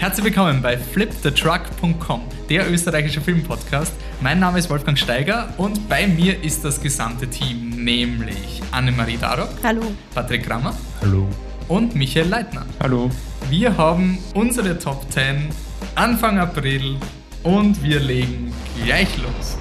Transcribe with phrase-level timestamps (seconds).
[0.00, 3.92] Herzlich willkommen bei flipthetruck.com, der österreichische Filmpodcast.
[4.22, 9.50] Mein Name ist Wolfgang Steiger und bei mir ist das gesamte Team, nämlich Annemarie Darock.
[9.62, 9.82] Hallo.
[10.14, 10.74] Patrick Grammer.
[11.02, 11.28] Hallo.
[11.68, 12.64] Und Michael Leitner.
[12.82, 13.10] Hallo.
[13.50, 15.50] Wir haben unsere Top 10
[15.96, 16.96] Anfang April
[17.42, 19.58] und wir legen gleich los.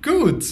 [0.00, 0.44] Gut.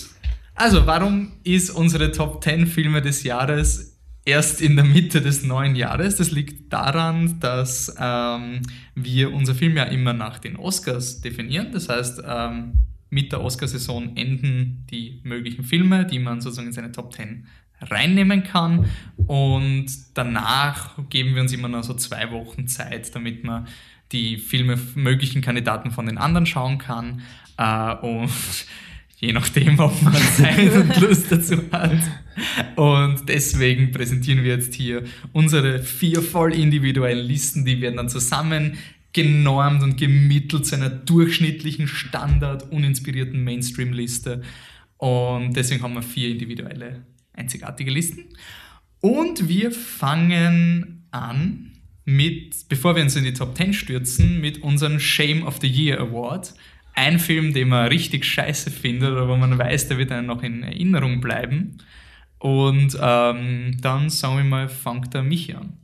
[0.56, 3.91] Also, warum ist unsere Top 10 Filme des Jahres
[4.24, 6.16] erst in der Mitte des neuen Jahres.
[6.16, 8.62] Das liegt daran, dass ähm,
[8.94, 11.72] wir unser Film ja immer nach den Oscars definieren.
[11.72, 12.74] Das heißt, ähm,
[13.10, 17.46] mit der Oscarsaison enden die möglichen Filme, die man sozusagen in seine Top 10
[17.80, 18.86] reinnehmen kann.
[19.26, 23.66] Und danach geben wir uns immer noch so zwei Wochen Zeit, damit man
[24.12, 27.22] die Filme möglichen Kandidaten von den anderen schauen kann.
[27.58, 28.30] Äh, und
[29.22, 31.98] je nachdem, ob man Zeit und Lust dazu hat.
[32.76, 38.76] Und deswegen präsentieren wir jetzt hier unsere vier voll individuellen Listen, die werden dann zusammen
[39.12, 44.42] genormt und gemittelt zu einer durchschnittlichen, standard, uninspirierten Mainstream-Liste.
[44.96, 48.24] Und deswegen haben wir vier individuelle, einzigartige Listen.
[49.00, 51.72] Und wir fangen an
[52.04, 56.00] mit, bevor wir uns in die Top 10 stürzen, mit unserem Shame of the Year
[56.00, 56.54] Award
[56.94, 60.42] ein Film, den man richtig scheiße findet oder wo man weiß, der wird einem noch
[60.42, 61.78] in Erinnerung bleiben.
[62.38, 65.74] Und ähm, dann, sagen wir mal, fängt der Michi an.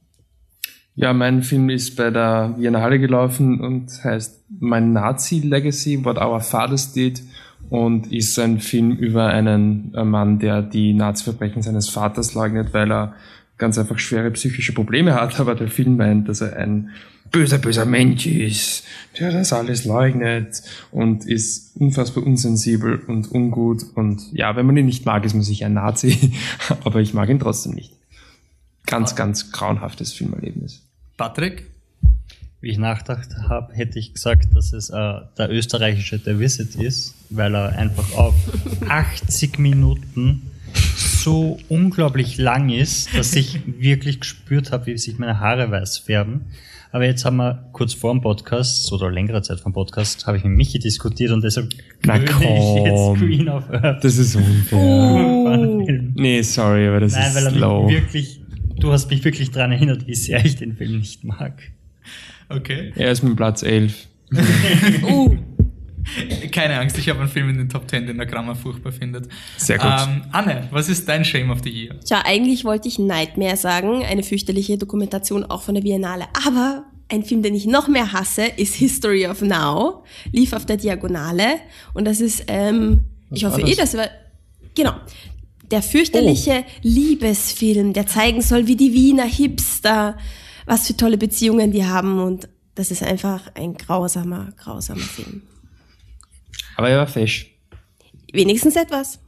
[0.94, 6.40] Ja, mein Film ist bei der Biennale gelaufen und heißt Mein Nazi Legacy, What Our
[6.40, 7.22] Fathers Did
[7.70, 13.14] und ist ein Film über einen Mann, der die Nazi-Verbrechen seines Vaters leugnet, weil er
[13.58, 16.90] ganz einfach schwere psychische Probleme hat, aber der Film meint, dass er ein
[17.30, 18.84] böser, böser Mensch ist,
[19.18, 23.84] der das alles leugnet und ist unfassbar unsensibel und ungut.
[23.94, 26.32] Und ja, wenn man ihn nicht mag, ist man sicher ein Nazi,
[26.84, 27.92] aber ich mag ihn trotzdem nicht.
[28.86, 30.82] Ganz, ganz grauenhaftes Filmerlebnis.
[31.16, 31.66] Patrick?
[32.60, 34.94] Wie ich nachgedacht habe, hätte ich gesagt, dass es äh,
[35.36, 38.34] der österreichische The Visit ist, weil er einfach auf
[38.88, 40.50] 80 Minuten
[40.94, 46.46] so unglaublich lang ist, dass ich wirklich gespürt habe, wie sich meine Haare weiß färben.
[46.90, 50.44] Aber jetzt haben wir kurz vor dem Podcast oder längere Zeit vom Podcast habe ich
[50.44, 51.68] mit Michi diskutiert und deshalb
[52.04, 54.02] Na komm, ich jetzt Queen of Earth.
[54.02, 54.78] Das ist unfair.
[54.78, 55.86] Oh.
[56.14, 57.82] Nee, sorry, aber das Nein, ist er.
[57.82, 58.40] Mich wirklich,
[58.78, 61.60] du hast mich wirklich daran erinnert, wie sehr ich den Film nicht mag.
[62.48, 62.92] Okay.
[62.96, 64.08] Er ist mit Platz 11.
[65.02, 65.36] uh.
[66.58, 69.28] Keine Angst, ich habe einen Film in den Top 10, den der Grammer furchtbar findet.
[69.58, 69.86] Sehr gut.
[69.86, 71.94] Ähm, Anne, was ist dein Shame of the Year?
[72.00, 76.24] Tja, eigentlich wollte ich Nightmare sagen, eine fürchterliche Dokumentation auch von der Biennale.
[76.44, 80.02] Aber ein Film, den ich noch mehr hasse, ist History of Now,
[80.32, 81.60] lief auf der Diagonale.
[81.94, 83.70] Und das ist, ähm, ich hoffe das?
[83.70, 84.08] eh, das war,
[84.74, 84.94] genau,
[85.70, 86.72] der fürchterliche oh.
[86.82, 90.18] Liebesfilm, der zeigen soll, wie die Wiener Hipster,
[90.66, 92.18] was für tolle Beziehungen die haben.
[92.18, 95.42] Und das ist einfach ein grausamer, grausamer Film.
[96.76, 97.54] Aber er war fesch.
[98.32, 99.20] Wenigstens etwas.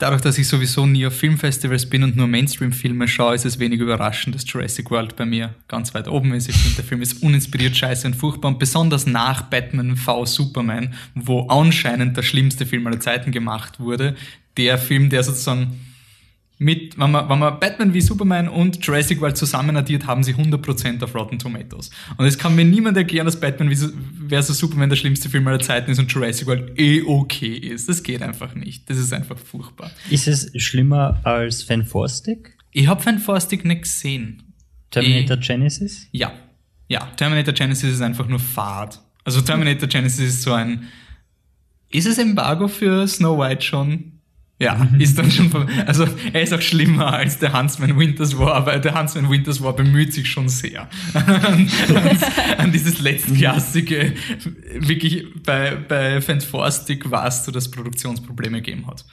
[0.00, 3.80] Dadurch, dass ich sowieso nie auf Filmfestivals bin und nur Mainstream-Filme schaue, ist es wenig
[3.80, 6.48] überraschend, dass Jurassic World bei mir ganz weit oben ist.
[6.48, 10.94] Ich finde, der Film ist uninspiriert, scheiße und furchtbar und besonders nach Batman v Superman,
[11.14, 14.16] wo anscheinend der schlimmste Film aller Zeiten gemacht wurde,
[14.56, 15.78] der Film, der sozusagen
[16.62, 20.34] mit, wenn man, wenn man Batman wie Superman und Jurassic World zusammen addiert, haben sie
[20.34, 21.88] 100% auf Rotten Tomatoes.
[22.18, 24.58] Und es kann mir niemand erklären, dass Batman vs.
[24.58, 27.88] Superman der schlimmste Film aller Zeiten ist und Jurassic World eh okay ist.
[27.88, 28.90] Das geht einfach nicht.
[28.90, 29.90] Das ist einfach furchtbar.
[30.10, 32.58] Ist es schlimmer als Fan Fantastic?
[32.72, 34.42] Ich habe Fan Fantastic nicht gesehen.
[34.90, 36.08] Terminator ich, Genesis?
[36.12, 36.30] Ja.
[36.88, 39.00] Ja, Terminator Genesis ist einfach nur Fahrt.
[39.24, 40.88] Also Terminator Genesis ist so ein...
[41.88, 44.19] Ist es Embargo für Snow White schon?
[44.60, 45.50] Ja, ist dann schon,
[45.86, 49.74] also er ist auch schlimmer als der Huntsman Winters War, weil der Huntsman Winters War
[49.74, 51.66] bemüht sich schon sehr an,
[52.58, 54.12] an dieses letztklassige,
[54.74, 59.06] wirklich bei, bei Fantastic warst du, dass Produktionsprobleme gegeben hat.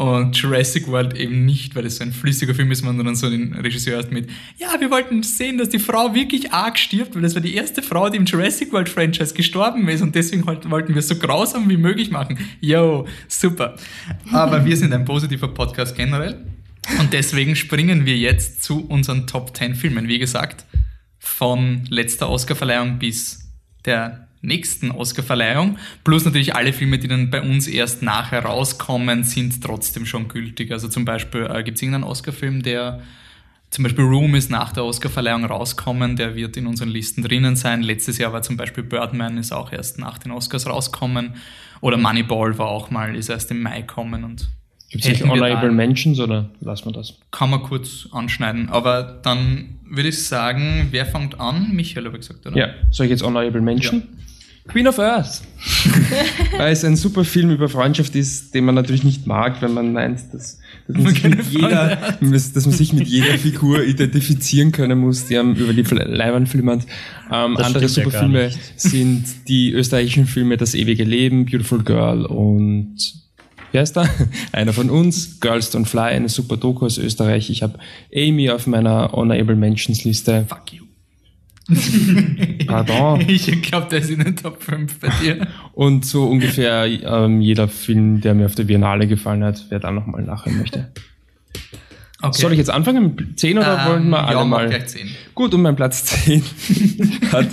[0.00, 3.28] Und Jurassic World eben nicht, weil es so ein flüssiger Film ist, sondern dann so
[3.28, 7.20] den Regisseur hat mit, ja, wir wollten sehen, dass die Frau wirklich arg stirbt, weil
[7.20, 10.94] das war die erste Frau, die im Jurassic World Franchise gestorben ist und deswegen wollten
[10.94, 12.38] wir es so grausam wie möglich machen.
[12.62, 13.76] Yo, super.
[14.32, 16.46] Aber wir sind ein positiver Podcast generell
[16.98, 20.08] und deswegen springen wir jetzt zu unseren Top 10 Filmen.
[20.08, 20.64] Wie gesagt,
[21.18, 23.50] von letzter Oscarverleihung bis
[23.84, 25.78] der nächsten Oscarverleihung.
[26.04, 30.72] Plus natürlich alle Filme, die dann bei uns erst nachher rauskommen, sind trotzdem schon gültig.
[30.72, 33.00] Also zum Beispiel äh, gibt es irgendeinen Oscarfilm, der
[33.70, 37.82] zum Beispiel Room ist nach der Oscarverleihung rauskommen, der wird in unseren Listen drinnen sein.
[37.82, 41.34] Letztes Jahr war zum Beispiel Birdman, ist auch erst nach den Oscars rauskommen.
[41.80, 44.50] Oder Moneyball war auch mal, ist erst im Mai kommen und
[44.90, 47.14] Gibt es wir Honorable Mentions oder lassen wir das?
[47.30, 48.70] Kann man kurz anschneiden.
[48.70, 51.70] Aber dann würde ich sagen, wer fängt an?
[51.72, 52.56] Michael habe ich gesagt, oder?
[52.56, 54.02] Ja, soll ich jetzt Honorable Mention?
[54.72, 55.42] Queen of Earth.
[56.56, 59.92] Weil es ein super Film über Freundschaft ist, den man natürlich nicht mag, wenn man
[59.92, 64.72] meint, dass, dass, man, Man sich mit jeder, dass man sich mit jeder Figur identifizieren
[64.72, 66.84] können muss, die einem über die Leinwand flimmert.
[67.30, 68.58] Ähm, andere stimmt ja nicht.
[68.76, 72.96] sind die österreichischen Filme Das ewige Leben, Beautiful Girl und
[73.72, 74.08] wie heißt er?
[74.52, 77.50] Einer von uns, Girls Don't Fly, eine super Doku aus Österreich.
[77.50, 77.78] Ich habe
[78.14, 80.44] Amy auf meiner Honorable Mentions Liste.
[80.48, 80.89] Fuck you.
[82.66, 83.20] Pardon.
[83.28, 85.46] Ich glaube, der ist in den Top 5 bei dir.
[85.72, 89.90] Und so ungefähr ähm, jeder Film, der mir auf der Biennale gefallen hat, wer da
[89.90, 90.88] nochmal nachhören möchte.
[92.22, 92.38] Okay.
[92.38, 94.68] Soll ich jetzt anfangen mit 10 oder wollen wir alle ja, mal?
[94.68, 95.08] gleich 10.
[95.34, 96.42] Gut, und mein Platz 10
[97.32, 97.48] hat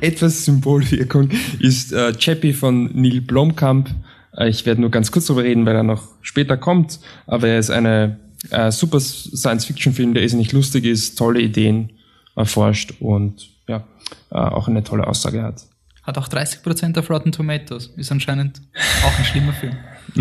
[0.00, 3.88] etwas Symbolwirkung, ist äh, Chappie von Neil Blomkamp.
[4.36, 7.58] Äh, ich werde nur ganz kurz darüber reden, weil er noch später kommt, aber er
[7.58, 8.18] ist eine
[8.50, 11.90] äh, super Science-Fiction-Film, der ist nicht lustig ist, tolle Ideen
[12.36, 13.84] erforscht und ja,
[14.30, 15.64] äh, auch eine tolle Aussage hat.
[16.02, 17.86] Hat auch 30% auf Rotten Tomatoes.
[17.96, 18.60] Ist anscheinend
[19.06, 19.74] auch ein schlimmer Film.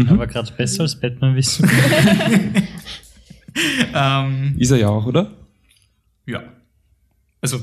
[0.10, 2.63] Aber gerade besser als Batman Superman.
[3.94, 5.31] Ähm, Ist er ja auch, oder?
[6.25, 6.42] ja.
[7.42, 7.60] Also,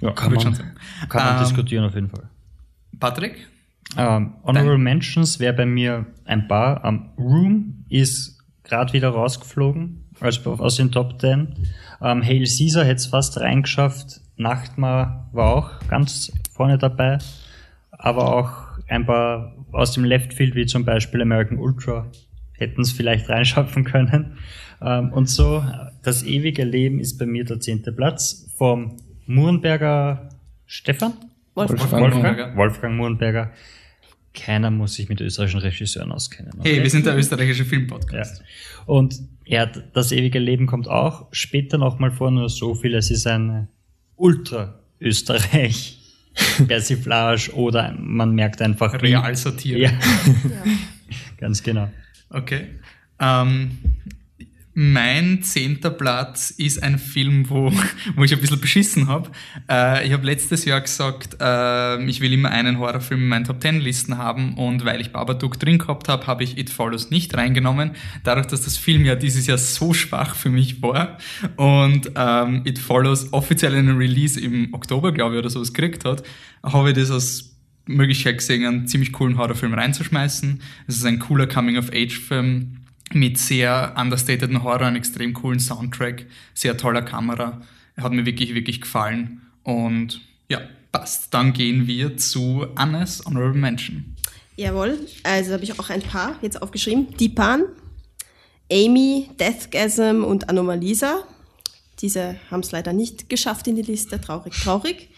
[0.00, 0.74] Ja, Kann man, schon sagen.
[1.08, 2.28] kann man Ähm, diskutieren auf jeden Fall.
[3.00, 3.48] Patrick?
[3.96, 6.84] Ähm, Honorable Mentions wäre bei mir ein paar.
[6.84, 11.54] Ähm, Room ist gerade wieder rausgeflogen, also aus den Top 10.
[12.02, 14.20] Ähm, Hail Caesar hätte es fast reingeschafft.
[14.36, 17.18] Nachtmar war auch ganz vorne dabei.
[17.90, 22.10] Aber auch ein paar aus dem Left Field, wie zum Beispiel American Ultra,
[22.52, 24.38] hätten es vielleicht reinschaffen können.
[24.80, 25.64] Ähm, und so,
[26.02, 28.96] das ewige Leben ist bei mir der zehnte Platz vom
[29.26, 30.28] Murenberger
[30.66, 31.14] Stefan?
[31.54, 31.90] Wolfgang.
[31.90, 32.24] Wolfgang.
[32.24, 32.56] Wolfgang.
[32.56, 33.50] Wolfgang Murenberger.
[34.38, 36.52] Keiner muss sich mit österreichischen Regisseuren auskennen.
[36.62, 37.68] Hey, wir sind der österreichische ja.
[37.68, 38.42] Filmpodcast.
[38.86, 42.94] Und er hat das ewige Leben kommt auch später nochmal vor, nur so viel.
[42.94, 43.66] Es ist ein
[44.16, 45.96] Ultra-Österreich.
[46.68, 49.02] Persiflage oder man merkt einfach.
[49.02, 49.78] Realsatire.
[49.80, 49.90] Ja.
[51.38, 51.90] Ganz genau.
[52.30, 52.76] Okay.
[53.18, 53.78] Ähm,
[54.80, 57.72] mein zehnter Platz ist ein Film, wo,
[58.14, 59.28] wo ich ein bisschen beschissen habe.
[59.68, 63.60] Äh, ich habe letztes Jahr gesagt, äh, ich will immer einen Horrorfilm in meinen Top
[63.60, 67.36] 10 Listen haben und weil ich Babadook drin gehabt habe, habe ich It Follows nicht
[67.36, 67.90] reingenommen.
[68.22, 71.18] Dadurch, dass das Film ja dieses Jahr so schwach für mich war
[71.56, 76.22] und ähm, It Follows offiziell einen Release im Oktober, glaube ich, oder so gekriegt hat,
[76.62, 80.60] habe ich das als Möglichkeit gesehen, einen ziemlich coolen Horrorfilm reinzuschmeißen.
[80.86, 82.77] Es ist ein cooler Coming-of-Age-Film
[83.12, 87.62] mit sehr understateden Horror, einem extrem coolen Soundtrack, sehr toller Kamera.
[87.96, 89.42] Er hat mir wirklich, wirklich gefallen.
[89.62, 90.60] Und ja,
[90.92, 91.32] passt.
[91.34, 94.16] Dann gehen wir zu Annes Honorable Mention.
[94.56, 97.16] Jawohl, also habe ich auch ein paar jetzt aufgeschrieben.
[97.16, 97.64] Deepan,
[98.70, 101.24] Amy, Deathgasm und Anomalisa.
[102.00, 104.20] Diese haben es leider nicht geschafft in die Liste.
[104.20, 105.08] Traurig, traurig.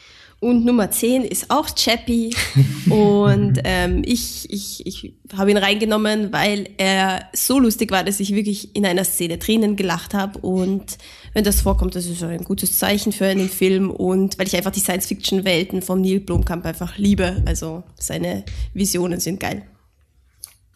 [0.40, 2.34] Und Nummer 10 ist auch Chappie.
[2.90, 8.34] und ähm, ich, ich, ich habe ihn reingenommen, weil er so lustig war, dass ich
[8.34, 10.38] wirklich in einer Szene Tränen gelacht habe.
[10.38, 10.96] Und
[11.34, 13.90] wenn das vorkommt, das ist ein gutes Zeichen für einen Film.
[13.90, 17.42] Und weil ich einfach die Science-Fiction-Welten von Neil Blomkamp einfach liebe.
[17.44, 19.66] Also seine Visionen sind geil.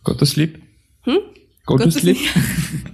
[0.03, 0.61] Gottes lieb.
[1.05, 1.21] Hm?
[1.65, 2.19] Gottes lieb.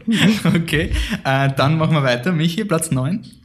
[0.44, 0.92] okay,
[1.24, 2.30] äh, dann machen wir weiter.
[2.30, 3.39] Michi, Platz 9.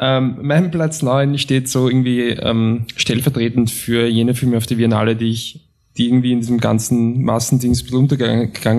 [0.00, 5.16] Ähm, mein Platz 9 steht so irgendwie ähm, stellvertretend für jene Filme auf der Biennale,
[5.16, 7.98] die ich, die irgendwie in diesem ganzen Massendings ein bisschen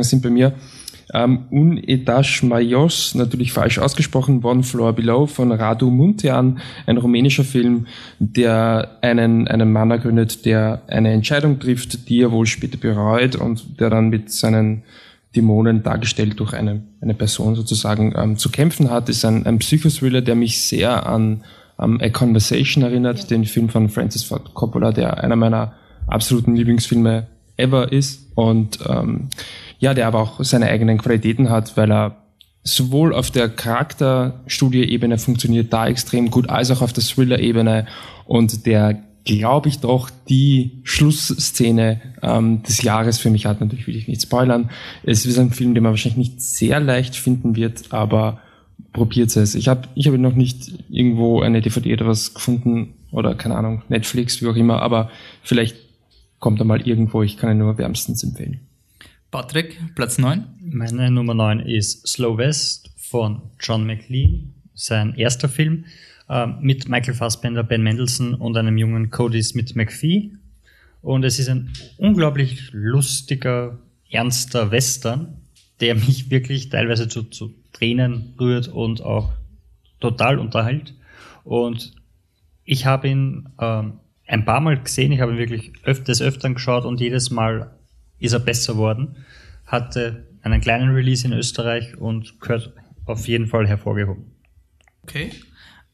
[0.04, 0.54] sind bei mir.
[1.14, 7.44] Ähm, Un Etage Mayos, natürlich falsch ausgesprochen, One Floor Below von Radu Muntean, ein rumänischer
[7.44, 7.88] Film,
[8.20, 13.80] der einen, einen Mann ergründet, der eine Entscheidung trifft, die er wohl später bereut und
[13.80, 14.84] der dann mit seinen
[15.36, 20.22] Dämonen dargestellt durch eine, eine Person sozusagen ähm, zu kämpfen hat, ist ein, ein Psychothriller,
[20.22, 21.44] der mich sehr an
[21.80, 25.74] ähm, A Conversation erinnert, den Film von Francis Ford Coppola, der einer meiner
[26.08, 28.32] absoluten Lieblingsfilme ever ist.
[28.36, 29.30] Und ähm,
[29.80, 32.18] ja, der aber auch seine eigenen Qualitäten hat, weil er
[32.64, 37.88] sowohl auf der Charakterstudie-Ebene funktioniert da extrem gut, als auch auf der Thriller-Ebene.
[38.26, 39.02] Und der
[39.38, 43.62] glaube ich doch die Schlussszene ähm, des Jahres für mich hat.
[43.62, 44.72] Natürlich will ich nicht spoilern.
[45.04, 48.42] Es ist ein Film, den man wahrscheinlich nicht sehr leicht finden wird, aber
[48.92, 49.54] probiert es.
[49.54, 53.84] Ich habe ich hab noch nicht irgendwo eine DVD oder was gefunden oder keine Ahnung,
[53.88, 55.12] Netflix, wie auch immer, aber
[55.44, 55.78] vielleicht
[56.40, 57.22] kommt er mal irgendwo.
[57.22, 58.62] Ich kann ihn nur wärmstens empfehlen.
[59.30, 60.44] Patrick, Platz 9.
[60.60, 65.86] Meine Nummer 9 ist Slow West von John McLean, sein erster Film
[66.30, 70.32] ähm, mit Michael Fassbender, Ben Mendelssohn und einem jungen Cody Smith McPhee.
[71.02, 73.80] Und es ist ein unglaublich lustiger,
[74.12, 75.42] ernster Western,
[75.80, 79.32] der mich wirklich teilweise zu, zu Tränen rührt und auch
[80.00, 80.94] total unterhält.
[81.44, 81.94] Und
[82.66, 83.94] ich habe ihn ähm,
[84.28, 87.72] ein paar Mal gesehen, ich habe ihn wirklich öfters öfters geschaut und jedes Mal
[88.20, 89.16] ist er besser worden.
[89.66, 92.74] Hatte einen kleinen Release in Österreich und gehört
[93.06, 94.26] auf jeden Fall hervorgehoben.
[95.04, 95.32] Okay.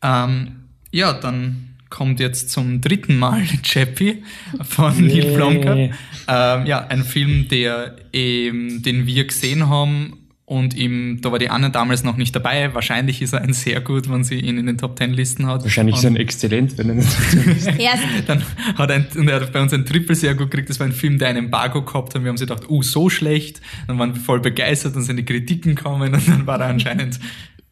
[0.05, 0.51] Ähm,
[0.91, 4.23] ja, dann kommt jetzt zum dritten Mal Chappie
[4.61, 5.23] von yeah.
[5.23, 5.93] Neil Blomkamp.
[6.27, 11.49] Ähm, ja, ein Film, der, ähm, den wir gesehen haben und ihm, da war die
[11.49, 12.73] Anne damals noch nicht dabei.
[12.75, 15.63] Wahrscheinlich ist er ein sehr gut, wenn sie ihn in den Top Ten Listen hat.
[15.63, 17.93] Wahrscheinlich und ist er ein exzellent, wenn er nicht ja.
[18.27, 18.43] Dann
[18.77, 20.69] hat er, ein, und er hat bei uns ein Triple sehr gut gekriegt.
[20.69, 22.21] Das war ein Film, der ein Embargo gehabt hat.
[22.21, 23.59] Wir haben sich gedacht, uh, so schlecht.
[23.87, 27.19] Dann waren wir voll begeistert, dann sind die Kritiken gekommen und dann war er anscheinend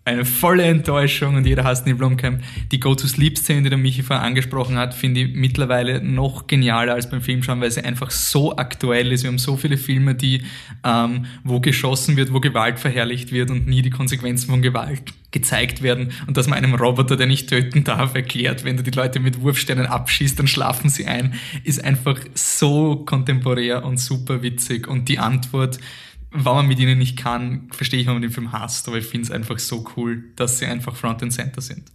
[0.06, 2.42] eine volle Enttäuschung und jeder hasst Neil Blomkamp.
[2.72, 7.22] Die Go-to-Sleep-Szene, die der Michi vorher angesprochen hat, finde ich mittlerweile noch genialer als beim
[7.22, 9.24] Filmschauen, weil sie einfach so aktuell ist.
[9.24, 10.44] Wir haben so viele Filme, die,
[10.84, 15.82] ähm, wo geschossen wird, wo Gewalt verherrlicht wird und nie die Konsequenzen von Gewalt gezeigt
[15.82, 19.20] werden und dass man einem Roboter, der nicht töten darf, erklärt, wenn du die Leute
[19.20, 21.34] mit Wurfsteinen abschießt, dann schlafen sie ein,
[21.64, 25.80] ist einfach so kontemporär und super witzig und die Antwort,
[26.34, 29.06] wenn man mit ihnen nicht kann, verstehe ich, wenn man den Film hasst, aber ich
[29.06, 31.92] finde es einfach so cool, dass sie einfach Front and Center sind.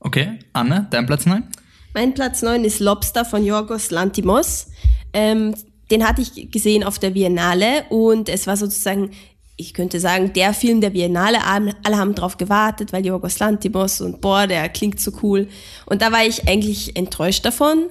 [0.00, 1.44] Okay, Anne, dein Platz 9?
[1.94, 4.68] Mein Platz 9 ist Lobster von Yorgos Lantimos.
[5.12, 5.54] Ähm,
[5.90, 9.10] den hatte ich gesehen auf der Biennale und es war sozusagen,
[9.56, 11.44] ich könnte sagen, der Film der Biennale.
[11.44, 15.48] Alle haben drauf gewartet, weil Yorgos Lantimos und boah, der klingt so cool.
[15.84, 17.90] Und da war ich eigentlich enttäuscht davon.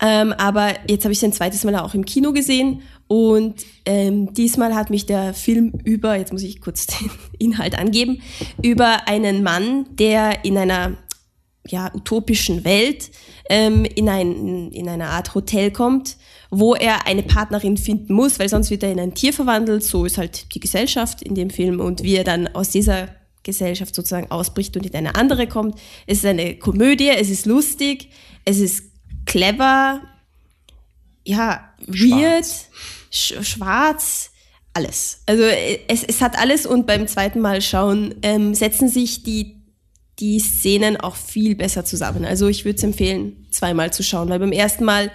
[0.00, 4.32] Ähm, aber jetzt habe ich es ein zweites Mal auch im Kino gesehen und ähm,
[4.32, 8.22] diesmal hat mich der Film über, jetzt muss ich kurz den Inhalt angeben,
[8.62, 10.96] über einen Mann, der in einer
[11.66, 13.10] ja, utopischen Welt
[13.48, 16.16] ähm, in, ein, in eine Art Hotel kommt,
[16.50, 19.82] wo er eine Partnerin finden muss, weil sonst wird er in ein Tier verwandelt.
[19.82, 23.08] So ist halt die Gesellschaft in dem Film und wie er dann aus dieser
[23.42, 25.78] Gesellschaft sozusagen ausbricht und in eine andere kommt.
[26.06, 28.10] Es ist eine Komödie, es ist lustig,
[28.44, 28.84] es ist
[29.26, 30.02] clever,
[31.24, 32.46] ja, weird,
[33.10, 34.30] sch schwarz,
[34.74, 35.22] alles.
[35.26, 39.62] Also es, es hat alles und beim zweiten Mal schauen ähm, setzen sich die,
[40.18, 42.24] die Szenen auch viel besser zusammen.
[42.24, 45.10] Also ich würde es empfehlen, zweimal zu schauen, weil beim ersten Mal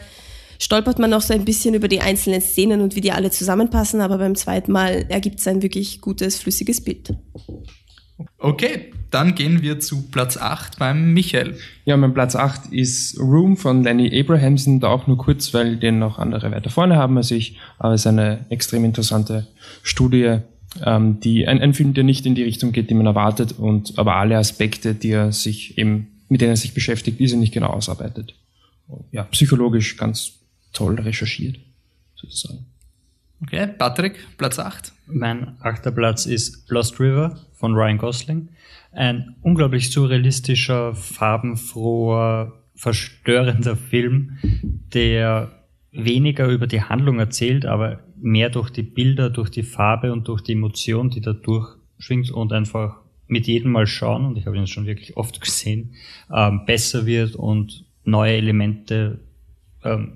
[0.60, 4.02] stolpert man noch so ein bisschen über die einzelnen Szenen und wie die alle zusammenpassen,
[4.02, 7.14] aber beim zweiten Mal ergibt es ein wirklich gutes, flüssiges Bild.
[8.38, 11.58] Okay, dann gehen wir zu Platz 8 beim Michael.
[11.86, 16.00] Ja, mein Platz 8 ist Room von Lenny Abrahamson, da auch nur kurz, weil den
[16.00, 19.48] noch andere weiter vorne haben als ich, aber es ist eine extrem interessante
[19.84, 20.40] Studie,
[20.84, 23.98] ähm, die ein, ein Film, der nicht in die Richtung geht, die man erwartet und
[23.98, 27.70] aber alle Aspekte, die er sich eben, mit denen er sich beschäftigt, diese nicht genau
[27.70, 28.36] ausarbeitet.
[29.12, 30.34] Ja, psychologisch ganz
[30.74, 31.60] toll recherchiert,
[32.16, 32.66] sozusagen.
[33.42, 34.92] Okay, Patrick, Platz 8.
[35.08, 38.50] Mein achter Platz ist Lost River von Ryan Gosling.
[38.94, 44.38] Ein unglaublich surrealistischer, farbenfroher, verstörender Film,
[44.94, 45.52] der
[45.92, 50.42] weniger über die Handlung erzählt, aber mehr durch die Bilder, durch die Farbe und durch
[50.42, 54.66] die Emotion, die da durchschwingt und einfach mit jedem Mal schauen, und ich habe ihn
[54.66, 55.96] schon wirklich oft gesehen,
[56.34, 59.20] ähm, besser wird und neue Elemente
[59.84, 60.14] ähm,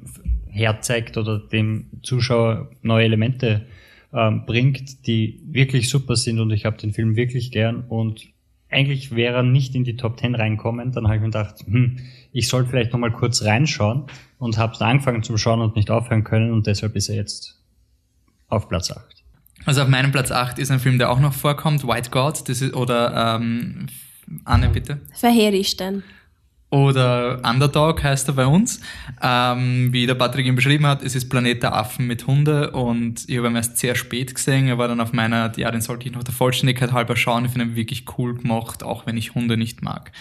[0.47, 3.65] herzeigt oder dem Zuschauer neue Elemente
[4.13, 8.27] ähm, bringt, die wirklich super sind und ich habe den Film wirklich gern und
[8.69, 11.99] eigentlich wäre er nicht in die Top 10 reinkommen, dann habe ich mir gedacht, hm,
[12.31, 14.05] ich sollte vielleicht nochmal kurz reinschauen
[14.39, 17.59] und habe angefangen zu schauen und nicht aufhören können und deshalb ist er jetzt
[18.47, 19.23] auf Platz 8.
[19.65, 22.61] Also auf meinem Platz 8 ist ein Film, der auch noch vorkommt, White God, das
[22.61, 23.87] ist, oder ähm,
[24.45, 24.99] Anne, bitte.
[25.13, 26.03] Verheeristen
[26.73, 28.81] oder Underdog heißt er bei uns.
[29.21, 33.29] Ähm, wie der Patrick ihn beschrieben hat, es ist Planet der Affen mit Hunde und
[33.29, 34.67] ich habe ihn erst sehr spät gesehen.
[34.67, 37.45] Er war dann auf meiner, ja, den sollte ich noch der Vollständigkeit halber schauen.
[37.45, 40.11] Ich finde ihn wirklich cool gemacht, auch wenn ich Hunde nicht mag.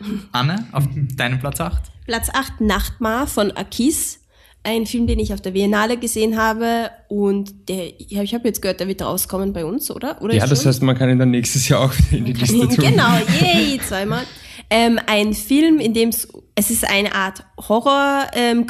[0.32, 0.84] Anne, auf
[1.14, 1.82] deinem Platz 8?
[2.06, 4.24] Platz 8, Nachtmar von Akis.
[4.64, 8.62] Ein Film, den ich auf der Biennale gesehen habe und der, ja, ich habe jetzt
[8.62, 10.22] gehört, der wird rauskommen bei uns, oder?
[10.22, 12.76] oder ja, das heißt, man kann ihn dann nächstes Jahr auch in die Liste tun.
[12.76, 14.24] Genau, yay, zweimal.
[14.70, 16.10] Ähm, ein Film, in dem
[16.54, 18.66] es ist eine Art Horror ähm,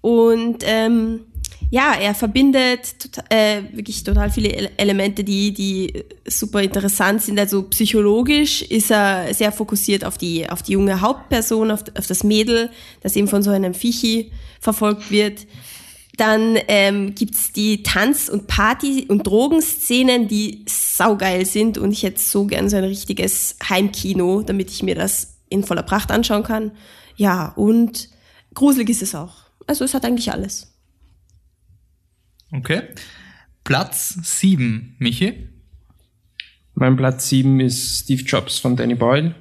[0.00, 1.20] und ähm,
[1.70, 7.38] ja, er verbindet tota-, äh, wirklich total viele Elemente, die die super interessant sind.
[7.38, 12.24] Also psychologisch ist er sehr fokussiert auf die auf die junge Hauptperson, auf, auf das
[12.24, 12.70] Mädel,
[13.02, 15.46] das eben von so einem Vichi verfolgt wird.
[16.18, 22.20] Dann ähm, gibt's die Tanz- und Party- und Drogenszenen, die saugeil sind und ich hätte
[22.20, 26.72] so gern so ein richtiges Heimkino, damit ich mir das in voller Pracht anschauen kann.
[27.16, 28.08] Ja, und
[28.52, 29.44] gruselig ist es auch.
[29.66, 30.74] Also es hat eigentlich alles.
[32.52, 32.82] Okay.
[33.62, 35.48] Platz 7, Michi.
[36.74, 39.34] Mein Platz 7 ist Steve Jobs von Danny Boyle.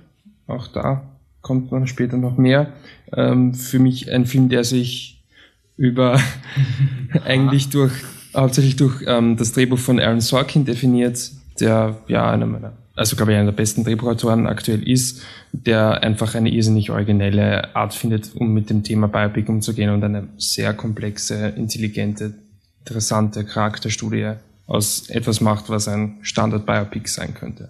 [0.46, 2.74] Auch da kommt dann später noch mehr.
[3.14, 5.17] Ähm, für mich ein Film, der sich
[5.78, 6.20] über
[7.24, 7.94] eigentlich durch
[8.38, 13.32] hauptsächlich durch ähm, das Drehbuch von Aaron Sorkin definiert, der ja einer meiner, also glaube
[13.32, 18.54] ich einer der besten Drehbuchautoren aktuell ist, der einfach eine irrsinnig originelle Art findet, um
[18.54, 22.36] mit dem Thema Biopic umzugehen und eine sehr komplexe, intelligente,
[22.80, 24.34] interessante Charakterstudie
[24.68, 27.70] aus etwas macht, was ein Standard-Biopic sein könnte.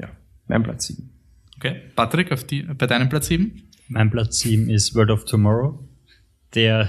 [0.00, 0.08] Ja,
[0.48, 1.10] mein Platz 7.
[1.56, 3.62] Okay, Patrick, auf die, bei deinem Platz 7?
[3.88, 5.78] Mein Platz 7 ist World of Tomorrow,
[6.54, 6.88] der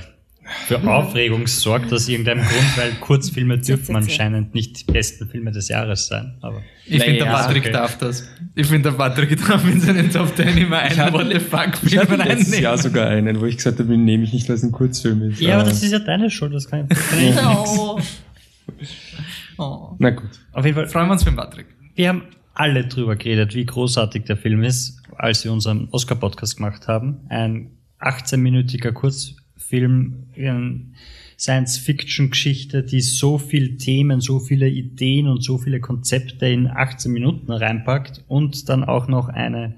[0.67, 5.67] für Aufregung sorgt aus irgendeinem Grund, weil Kurzfilme dürfen anscheinend nicht die besten Filme des
[5.69, 6.37] Jahres sein.
[6.41, 7.71] Aber ich finde, der Patrick okay.
[7.71, 8.27] darf das.
[8.55, 11.97] Ich finde, der Patrick darf in seinen Top 10 immer einen What the fuck Ich
[11.97, 12.59] hatte Film letztes.
[12.59, 15.21] Jahr sogar einen, wo ich gesagt habe, den nehme ich nicht, weil es ein Kurzfilm
[15.29, 15.41] ist.
[15.41, 17.39] ja, aber das ist ja deine Schuld, das kann, kann ich nicht.
[17.45, 17.99] Oh.
[19.57, 19.95] Oh.
[19.99, 20.29] Na gut.
[20.51, 21.67] Auf jeden Fall, Freuen wir uns für den Patrick.
[21.93, 22.23] wir haben
[22.53, 27.25] alle drüber geredet, wie großartig der Film ist, als wir unseren Oscar-Podcast gemacht haben.
[27.29, 29.37] Ein 18-minütiger Kurzfilm,
[29.71, 30.81] eine
[31.37, 37.51] Science-Fiction-Geschichte, die so viele Themen, so viele Ideen und so viele Konzepte in 18 Minuten
[37.51, 39.75] reinpackt und dann auch noch eine,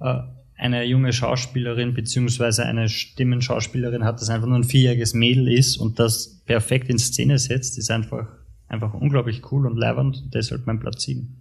[0.00, 0.20] äh,
[0.56, 5.98] eine junge Schauspielerin beziehungsweise eine Stimmenschauspielerin hat, das einfach nur ein vierjähriges Mädel ist und
[5.98, 8.28] das perfekt in Szene setzt, ist einfach,
[8.68, 10.22] einfach unglaublich cool und leibernd.
[10.32, 11.36] Deshalb mein Platz 7.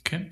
[0.00, 0.26] Okay.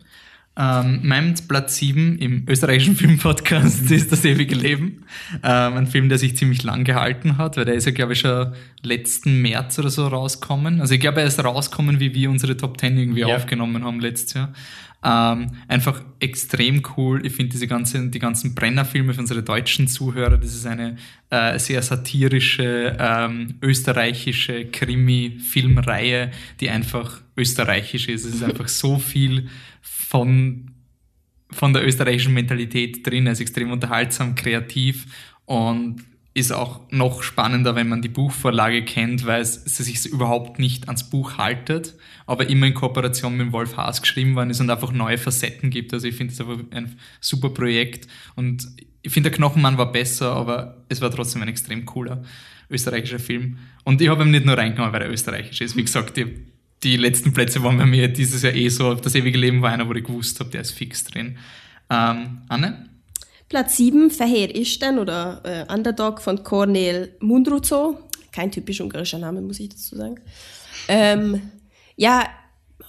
[0.61, 5.05] Ähm, mein Platz 7 im österreichischen Filmpodcast ist Das ewige Leben.
[5.45, 8.21] Ähm, ein Film, der sich ziemlich lang gehalten hat, weil der ist ja, glaube ich,
[8.21, 10.81] schon letzten März oder so rauskommen.
[10.81, 13.29] Also ich glaube, er ist rauskommen, wie wir unsere Top 10 irgendwie Ja.
[13.37, 14.53] aufgenommen haben letztes Jahr.
[15.05, 17.25] Ähm, einfach extrem cool.
[17.25, 20.97] Ich finde diese ganzen, die ganzen Brenner-Filme für unsere deutschen Zuhörer, das ist eine
[21.31, 28.25] äh, sehr satirische, ähm, österreichische Krimi-Filmreihe, die einfach österreichisch ist.
[28.25, 29.49] Es ist einfach so viel
[30.09, 30.71] von,
[31.51, 33.27] von der österreichischen Mentalität drin.
[33.27, 35.07] Er ist extrem unterhaltsam, kreativ
[35.45, 35.97] und
[36.33, 40.89] ist auch noch spannender, wenn man die Buchvorlage kennt, weil es, es sich überhaupt nicht
[40.89, 41.95] ans Buch haltet,
[42.27, 45.93] aber immer in Kooperation mit Wolf Haas geschrieben worden ist und einfach neue Facetten gibt.
[45.93, 48.67] Also ich finde es einfach ein super Projekt und
[49.03, 52.23] ich finde, der Knochenmann war besser, aber es war trotzdem ein extrem cooler
[52.71, 53.59] österreichischer Film.
[53.85, 55.77] Und ich habe ihm nicht nur reingenommen, weil er österreichisch ist.
[55.77, 56.47] Wie gesagt, die,
[56.83, 58.95] die letzten Plätze waren bei mir dieses Jahr eh so.
[58.95, 61.39] Das ewige Leben war einer, wo ich gewusst habe, der ist fix drin.
[61.91, 62.89] Ähm, Anne?
[63.49, 67.99] Platz 7, Verheer Isten oder äh, Underdog von Cornel Mundruzo.
[68.31, 70.21] Kein typisch ungarischer Name, muss ich dazu sagen.
[70.87, 71.41] Ähm,
[71.97, 72.29] ja,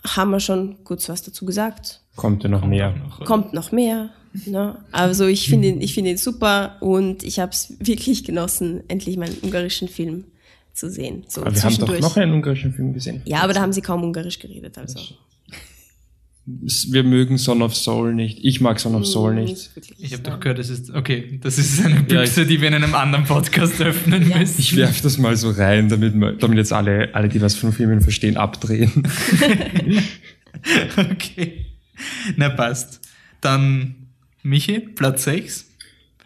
[0.06, 2.02] haben wir schon kurz was dazu gesagt.
[2.15, 2.93] Kommt noch mehr.
[2.95, 3.25] Noch?
[3.25, 4.10] Kommt noch mehr.
[4.45, 4.78] Ne?
[4.91, 9.17] Also ich finde ihn, ich finde ihn super und ich habe es wirklich genossen, endlich
[9.17, 10.25] mal einen ungarischen Film
[10.80, 11.26] zu sehen.
[11.28, 13.22] So Aber wir haben doch noch einen ungarischen Film gesehen.
[13.26, 14.78] ja, aber da haben sie kaum ungarisch geredet.
[14.78, 15.00] Also.
[16.52, 18.39] Wir mögen Son of Soul nicht.
[18.44, 19.76] Ich mag Son of Soul nicht.
[19.76, 19.94] Nicht.
[20.00, 22.96] Ich habe doch gehört, das ist, okay, das ist eine Büchse, die wir in einem
[22.96, 24.39] anderen Podcast öffnen Ja.
[24.39, 24.60] müssen.
[24.60, 28.02] Ich werf das mal so rein, damit, damit jetzt alle, alle, die was von Filmen
[28.02, 29.08] verstehen, abdrehen.
[30.98, 31.65] Okay.
[32.36, 33.02] Na, passt.
[33.42, 33.96] Dann
[34.44, 35.69] Michi, Platz 6.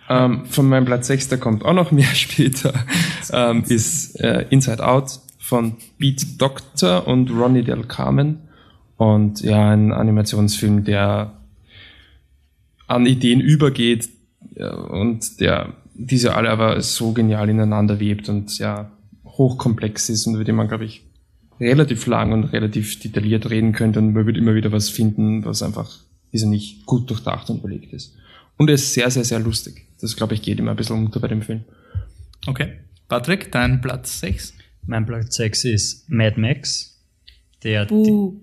[0.10, 2.74] ähm, von meinem Platz 6, da kommt auch noch mehr später,
[3.32, 8.40] ähm, ist äh, Inside Out von Beat Doctor und Ronnie Del Carmen.
[8.98, 11.34] Und ja, ein Animationsfilm, der
[12.88, 14.10] an Ideen übergeht
[14.90, 18.92] und der diese alle aber so genial ineinander webt und ja
[19.26, 21.04] hochkomplex ist und über den man, glaube ich,
[21.60, 25.64] relativ lang und relativ detailliert reden könnte und man wird immer wieder was finden, was
[25.64, 26.00] einfach
[26.32, 28.16] ist nicht gut durchdacht und überlegt ist.
[28.58, 29.88] Und er ist sehr, sehr, sehr lustig.
[30.04, 31.64] Das, glaube ich, geht immer ein bisschen unter bei dem Film.
[32.46, 32.74] Okay.
[33.08, 34.54] Patrick, dein Platz 6.
[34.86, 37.02] Mein Platz 6 ist Mad Max,
[37.64, 38.34] der die,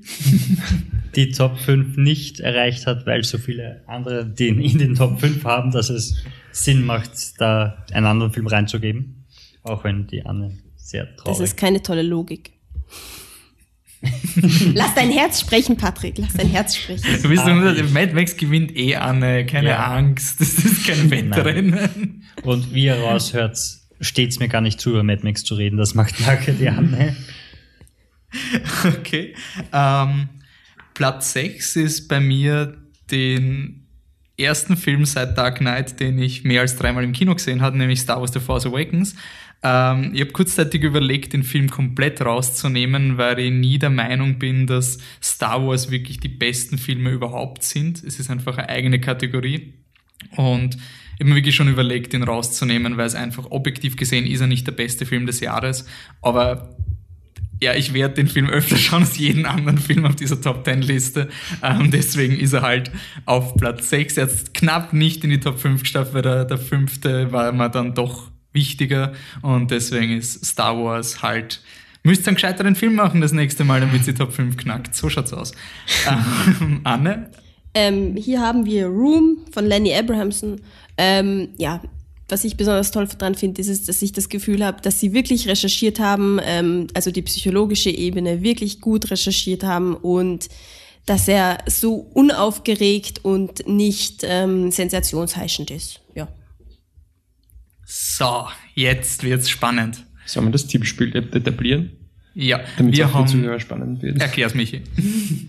[1.16, 5.44] die Top 5 nicht erreicht hat, weil so viele andere den in den Top 5
[5.44, 6.16] haben, dass es
[6.50, 9.26] Sinn macht, da einen anderen Film reinzugeben.
[9.62, 12.52] Auch wenn die Anne sehr Das traurig ist keine tolle Logik.
[14.74, 16.16] Lass dein Herz sprechen, Patrick.
[16.18, 17.04] Lass dein Herz sprechen.
[17.22, 19.92] Du bist Ah, nur, Mad Max gewinnt eh Anne, keine Ja.
[19.94, 20.40] Angst.
[20.40, 22.24] Das ist kein Wettrennen.
[22.42, 23.58] Und wie ihr raushört,
[24.00, 25.76] steht es mir gar nicht zu, über Mad Max zu reden.
[25.76, 27.14] Das macht nachher die Anne.
[28.86, 29.34] Okay.
[29.72, 30.28] Ähm,
[30.94, 32.76] Platz 6 ist bei mir
[33.10, 33.86] den
[34.38, 38.00] ersten Film seit Dark Knight, den ich mehr als dreimal im Kino gesehen habe, nämlich
[38.00, 39.14] Star Wars The Force Awakens.
[39.62, 44.66] Ähm, ich habe kurzzeitig überlegt, den Film komplett rauszunehmen, weil ich nie der Meinung bin,
[44.66, 48.02] dass Star Wars wirklich die besten Filme überhaupt sind.
[48.02, 49.74] Es ist einfach eine eigene Kategorie.
[50.36, 54.40] Und ich habe mir wirklich schon überlegt, ihn rauszunehmen, weil es einfach objektiv gesehen ist
[54.40, 55.86] er nicht der beste Film des Jahres.
[56.22, 56.76] Aber
[57.62, 60.80] ja, ich werde den Film öfter schauen als jeden anderen Film auf dieser Top 10
[60.80, 61.28] Liste.
[61.62, 62.90] Ähm, deswegen ist er halt
[63.26, 64.16] auf Platz 6.
[64.16, 67.68] Er hat knapp nicht in die Top 5 geschafft, weil der, der fünfte war mir
[67.68, 69.12] dann doch wichtiger.
[69.42, 71.60] Und deswegen ist Star Wars halt.
[72.02, 74.94] Müsst ihr einen gescheiteren Film machen das nächste Mal, damit sie Top 5 knackt.
[74.94, 75.52] So schaut's aus.
[76.08, 77.30] Ähm, Anne?
[77.74, 80.60] Ähm, hier haben wir Room von Lenny Abrahamson.
[80.96, 81.80] Ähm, ja,
[82.30, 85.12] was ich besonders toll daran finde, ist, ist, dass ich das Gefühl habe, dass sie
[85.12, 90.48] wirklich recherchiert haben, ähm, also die psychologische Ebene wirklich gut recherchiert haben und
[91.06, 95.99] dass er so unaufgeregt und nicht ähm, sensationsheischend ist.
[97.92, 100.06] So, jetzt wird's spannend.
[100.24, 101.90] Sollen wir das Tippspiel etablieren?
[102.34, 103.26] Ja, Damit es wir haben.
[103.26, 104.20] Zuhörer spannend wird.
[104.20, 104.82] Erklär's, Michi.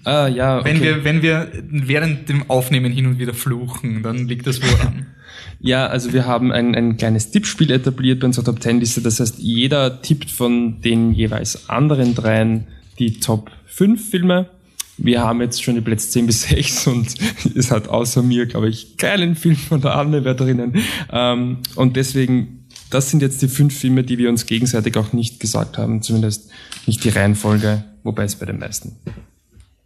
[0.06, 0.70] Ah, ja, okay.
[0.74, 5.06] Wenn, wir, wenn wir während dem Aufnehmen hin und wieder fluchen, dann liegt das woran.
[5.64, 9.02] Ja, also wir haben ein, ein kleines Tippspiel etabliert bei unserer Top 10 Liste.
[9.02, 12.66] Das heißt, jeder tippt von den jeweils anderen dreien
[12.98, 14.50] die Top 5 Filme.
[15.04, 17.16] Wir haben jetzt schon die Plätze 10 bis 6 und
[17.56, 20.76] es hat außer mir, glaube ich, keinen Film von der Anne mehr drinnen.
[21.12, 25.40] Ähm, und deswegen, das sind jetzt die fünf Filme, die wir uns gegenseitig auch nicht
[25.40, 26.52] gesagt haben, zumindest
[26.86, 28.96] nicht die Reihenfolge, wobei es bei den meisten,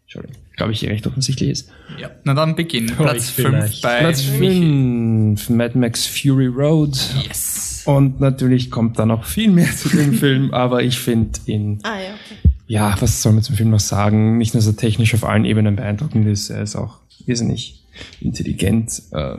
[0.04, 1.70] Entschuldigung, glaube ich, hier recht offensichtlich ist.
[2.00, 2.10] ja.
[2.24, 2.88] Na dann beginn.
[2.88, 3.82] Platz ich 5 vielleicht.
[3.84, 4.60] bei Platz Michi.
[4.60, 6.98] 5, Mad Max Fury Road.
[7.28, 7.84] Yes.
[7.86, 12.00] Und natürlich kommt da noch viel mehr zu dem Film, aber ich finde ihn, Ah
[12.00, 12.50] ja, okay.
[12.68, 14.38] Ja, was soll man zum Film noch sagen?
[14.38, 17.84] Nicht nur so technisch auf allen Ebenen beeindruckend ist, er ist auch irrsinnig
[18.22, 19.38] intelligent, äh,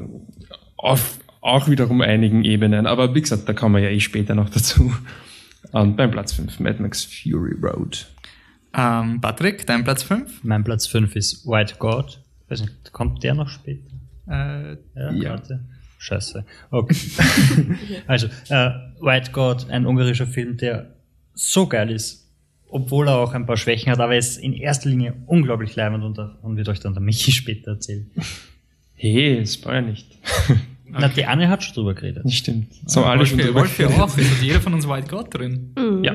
[0.77, 2.87] auf auch wiederum einigen Ebenen.
[2.87, 4.93] Aber wie gesagt, da kommen wir ja eh später noch dazu.
[5.73, 8.07] Und beim Platz 5, Mad Max Fury Road.
[8.75, 10.45] Ähm, Patrick, dein Platz 5?
[10.45, 12.21] Mein Platz 5 ist White God.
[12.49, 13.91] Weiß nicht, kommt der noch später?
[14.29, 15.43] Äh, Ja, Ja.
[15.99, 16.45] Scheiße.
[16.71, 16.97] Okay.
[18.07, 20.95] also, äh, White God, ein ungarischer Film, der
[21.33, 22.26] so geil ist,
[22.69, 26.05] obwohl er auch ein paar Schwächen hat, aber er ist in erster Linie unglaublich leibend
[26.05, 28.11] und davon wird euch dann der Michi später erzählen.
[28.95, 30.19] Hey, Spoiler nicht.
[30.89, 32.25] Na, die Anne hat schon drüber geredet.
[32.25, 32.73] Nicht stimmt.
[32.87, 34.17] So alle Wolf, schon drüber Wolf auch.
[34.17, 35.75] Es hat jeder von uns White God drin.
[36.03, 36.15] Ja.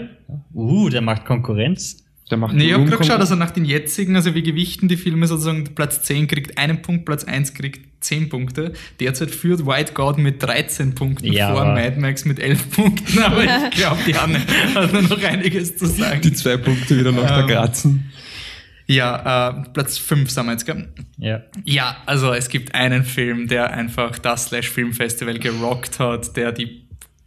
[0.53, 2.00] Uh, der macht Konkurrenz.
[2.31, 4.97] Der macht Nee, ich habe gerade geschaut, also nach den jetzigen, also wir gewichten die
[4.97, 8.71] Filme sozusagen, Platz 10 kriegt einen Punkt, Platz 1 kriegt 10 Punkte.
[8.99, 13.43] Derzeit führt White God mit 13 Punkten Ja, vor Mad Max mit 11 Punkten, aber
[13.43, 14.39] ich glaube, die Anne
[14.73, 16.21] hat da noch einiges zu sagen.
[16.21, 18.11] die zwei Punkte wieder noch da Ähm, kratzen.
[18.87, 20.89] Ja, äh, Platz 5 sind wir jetzt, gell?
[21.17, 21.43] Ja.
[21.63, 26.85] Ja, also es gibt einen Film, der einfach das Slash Filmfestival gerockt hat, der die,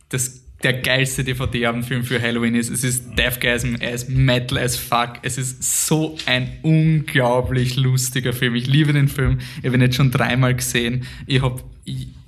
[0.09, 2.71] das, der geilste DVD-Abendfilm für Halloween ist.
[2.71, 5.19] Es ist Deathgasm, ist Metal as fuck.
[5.23, 8.55] Es ist so ein unglaublich lustiger Film.
[8.55, 9.39] Ich liebe den Film.
[9.59, 11.05] Ich habe ihn jetzt schon dreimal gesehen.
[11.27, 11.63] Ich habe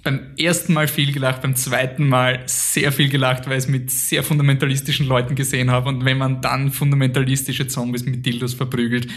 [0.03, 3.91] beim ersten Mal viel gelacht, beim zweiten Mal sehr viel gelacht, weil ich es mit
[3.91, 5.89] sehr fundamentalistischen Leuten gesehen habe.
[5.89, 9.09] Und wenn man dann fundamentalistische Zombies mit Dildos verprügelt,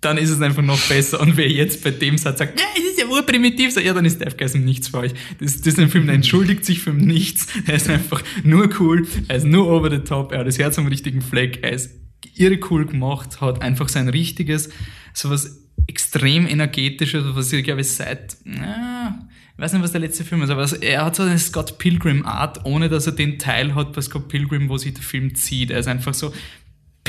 [0.00, 1.20] dann ist es einfach noch besser.
[1.20, 4.04] Und wer jetzt bei dem Satz sagt, ja, es ist ja urprimitiv, so, ja, dann
[4.04, 5.12] ist Deathgasm nichts für euch.
[5.38, 7.46] Das, das ist ein Film, der entschuldigt sich für nichts.
[7.66, 10.78] Er ist einfach nur cool, er ist nur over the top, er hat das Herz
[10.78, 11.90] am richtigen Fleck, er ist
[12.34, 14.70] irre cool gemacht, hat einfach sein richtiges,
[15.14, 20.24] sowas extrem energetisches, was ich glaube ich seit, na, ich weiß nicht, was der letzte
[20.24, 23.74] Film ist, aber er hat so eine Scott Pilgrim Art, ohne dass er den Teil
[23.74, 25.70] hat bei Scott Pilgrim, wo sich der Film zieht.
[25.70, 26.32] Er ist einfach so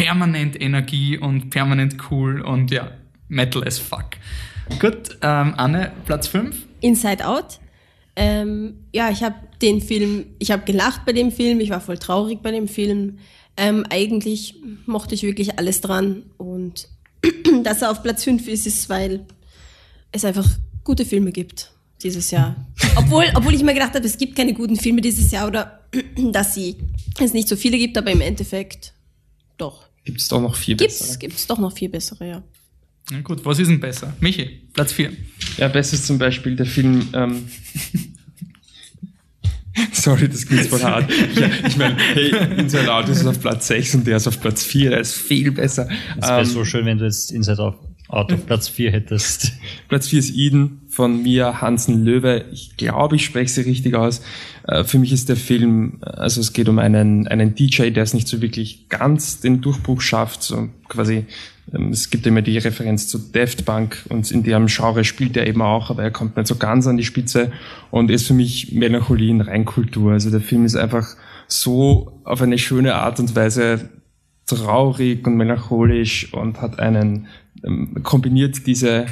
[0.01, 2.91] permanent Energie und permanent cool und ja,
[3.27, 4.05] Metal as fuck.
[4.79, 6.55] Gut, ähm, Anne, Platz 5.
[6.79, 7.59] Inside Out.
[8.15, 11.99] Ähm, ja, ich habe den Film, ich habe gelacht bei dem Film, ich war voll
[11.99, 13.19] traurig bei dem Film.
[13.55, 14.55] Ähm, eigentlich
[14.87, 16.87] mochte ich wirklich alles dran und
[17.63, 19.27] dass er auf Platz 5 ist, ist, weil
[20.11, 20.49] es einfach
[20.83, 22.55] gute Filme gibt dieses Jahr.
[22.95, 25.81] Obwohl, obwohl ich mir gedacht habe, es gibt keine guten Filme dieses Jahr oder
[26.31, 26.77] dass sie
[27.19, 28.93] es nicht so viele gibt, aber im Endeffekt
[29.57, 29.90] doch.
[30.03, 31.19] Gibt es doch noch vier Gibt's, bessere.
[31.19, 32.43] gibt's doch noch viel bessere, ja.
[33.11, 34.13] Na gut, was ist denn besser?
[34.19, 35.11] Michi, Platz 4.
[35.57, 37.07] Ja, besser ist zum Beispiel der Film.
[37.13, 37.47] Ähm,
[39.93, 41.09] Sorry, das klingt voll hart.
[41.35, 44.63] Ja, ich meine, hey, Inside Out ist auf Platz 6 und der ist auf Platz
[44.63, 45.87] 4, der ist viel besser.
[46.19, 47.77] Es wäre Ähm, so schön, wenn du jetzt Inside Out
[48.11, 49.53] Auf Platz 4 hättest.
[49.87, 52.43] Platz 4 ist Eden von Mia Hansen Löwe.
[52.51, 54.21] Ich glaube, ich spreche sie richtig aus.
[54.67, 58.13] Äh, Für mich ist der Film, also es geht um einen, einen DJ, der es
[58.13, 60.43] nicht so wirklich ganz den Durchbruch schafft.
[60.43, 61.25] So quasi,
[61.73, 65.47] ähm, es gibt immer die Referenz zu Daft Punk und in dem Genre spielt er
[65.47, 67.53] eben auch, aber er kommt nicht so ganz an die Spitze
[67.91, 70.11] und ist für mich Melancholie in Reinkultur.
[70.11, 71.07] Also der Film ist einfach
[71.47, 73.89] so auf eine schöne Art und Weise
[74.45, 77.27] traurig und melancholisch und hat einen,
[78.03, 79.05] kombiniert diese,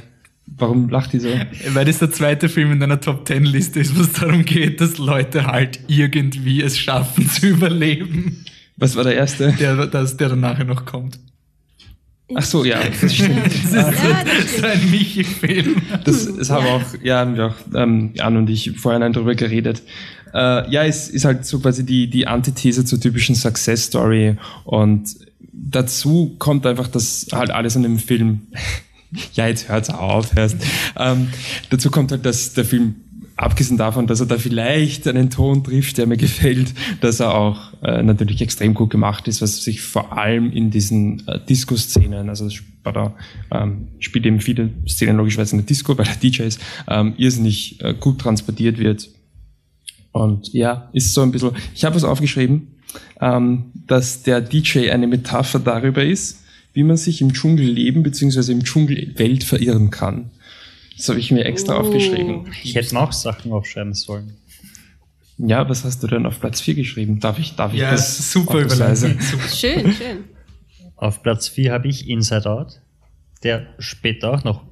[0.46, 1.30] warum lacht die so?
[1.74, 4.82] Weil das der zweite Film in deiner Top 10 Liste ist, wo es darum geht,
[4.82, 8.46] dass Leute halt irgendwie es schaffen zu überleben.
[8.78, 9.54] Was war der erste?
[9.54, 11.20] Der, das, der dann nachher noch kommt.
[12.36, 13.44] Ach so, ja, das stimmt.
[13.46, 15.82] Das ist, Ja, so, das so ein Michi-Film.
[16.06, 19.82] Das, das haben auch, ja, haben wir auch, ähm, Jan und ich vorhin darüber geredet.
[20.34, 25.16] Äh, ja, es ist halt so quasi die, die Antithese zur typischen Success Story und
[25.62, 28.48] dazu kommt einfach das halt alles an dem Film.
[29.34, 30.58] ja, jetzt hört's auf erst.
[30.98, 31.30] Ähm,
[31.70, 32.96] dazu kommt halt, dass der Film
[33.36, 37.74] abgesehen davon, dass er da vielleicht einen Ton trifft, der mir gefällt, dass er auch
[37.82, 42.50] äh, natürlich extrem gut gemacht ist, was sich vor allem in diesen äh, Disco-Szenen, also
[42.84, 43.12] bei
[43.52, 47.94] ähm, spielt eben viele Szenen logischerweise in der Disco, bei der DJs, ähm, irrsinnig äh,
[47.94, 49.10] gut transportiert wird.
[50.12, 52.79] Und ja, ist so ein bisschen, ich habe was aufgeschrieben,
[53.22, 56.40] ähm, dass der DJ eine Metapher darüber ist,
[56.74, 58.52] wie man sich im Dschungel leben bzw.
[58.52, 60.32] im Dschungel Welt verirren kann.
[60.98, 61.80] Das habe ich mir extra Oh.
[61.82, 62.48] aufgeschrieben.
[62.64, 64.34] Ich hätte noch Sachen aufschreiben sollen.
[65.38, 67.20] Ja, was hast du denn auf Platz 4 geschrieben?
[67.22, 68.32] Darf ich, darf ich Ja, das?
[68.32, 68.68] super.
[68.70, 68.96] Super.
[68.96, 70.24] Schön, schön.
[70.98, 72.82] Auf Platz 4 habe ich Inside Out,
[73.44, 74.64] der später auch noch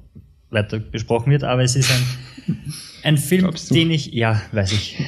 [0.50, 2.58] weiter besprochen wird, aber es ist ein,
[3.08, 3.74] ein Film, Glaubst du?
[3.74, 4.98] den ich, ja, weiß ich,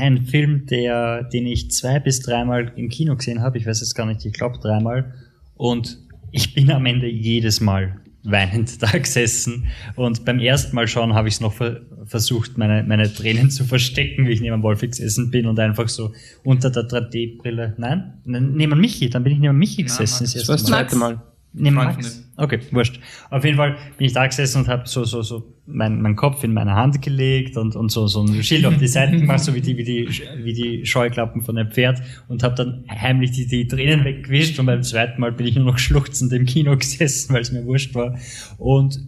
[0.00, 3.94] ein Film, der, den ich zwei bis dreimal im Kino gesehen habe, ich weiß jetzt
[3.94, 5.14] gar nicht, ich glaube dreimal,
[5.56, 5.98] und
[6.30, 9.66] ich bin am Ende jedes Mal weinend da gesessen
[9.96, 13.64] und beim ersten Mal schauen habe ich es noch ver versucht, meine, meine Tränen zu
[13.64, 18.80] verstecken, wie ich neben Wolfi gesessen bin und einfach so unter der 3D-Brille, nein, neben
[18.80, 20.22] Michi, dann bin ich neben Michi gesessen.
[20.24, 20.32] Max.
[20.32, 20.68] Das war das Mal.
[20.68, 21.22] zweite Mal.
[21.52, 22.24] Neben Max?
[22.36, 22.98] Okay, wurscht.
[23.30, 26.42] Auf jeden Fall bin ich da gesessen und habe so, so, so meinen mein Kopf
[26.44, 29.54] in meine Hand gelegt und, und so, so ein Schild auf die Seite gemacht, so
[29.54, 30.08] wie die, wie die,
[30.42, 34.66] wie die Scheuklappen von einem Pferd und habe dann heimlich die, die Tränen weggewischt und
[34.66, 37.94] beim zweiten Mal bin ich nur noch schluchzend im Kino gesessen, weil es mir wurscht
[37.94, 38.18] war.
[38.56, 38.98] Und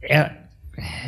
[0.00, 0.30] er,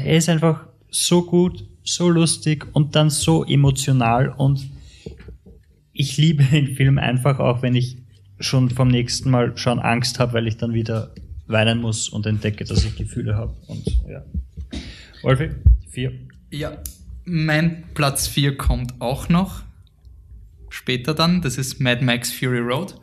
[0.05, 4.69] er ist einfach so gut, so lustig und dann so emotional und
[5.93, 7.99] ich liebe den Film einfach auch, wenn ich
[8.39, 11.15] schon vom nächsten Mal schon Angst habe, weil ich dann wieder
[11.47, 13.55] weinen muss und entdecke, dass ich Gefühle habe.
[13.67, 14.25] Und ja.
[15.23, 15.51] Wolfi,
[15.91, 16.13] vier.
[16.51, 16.79] Ja,
[17.25, 19.63] mein Platz 4 kommt auch noch.
[20.69, 22.97] Später dann, das ist Mad Max Fury Road.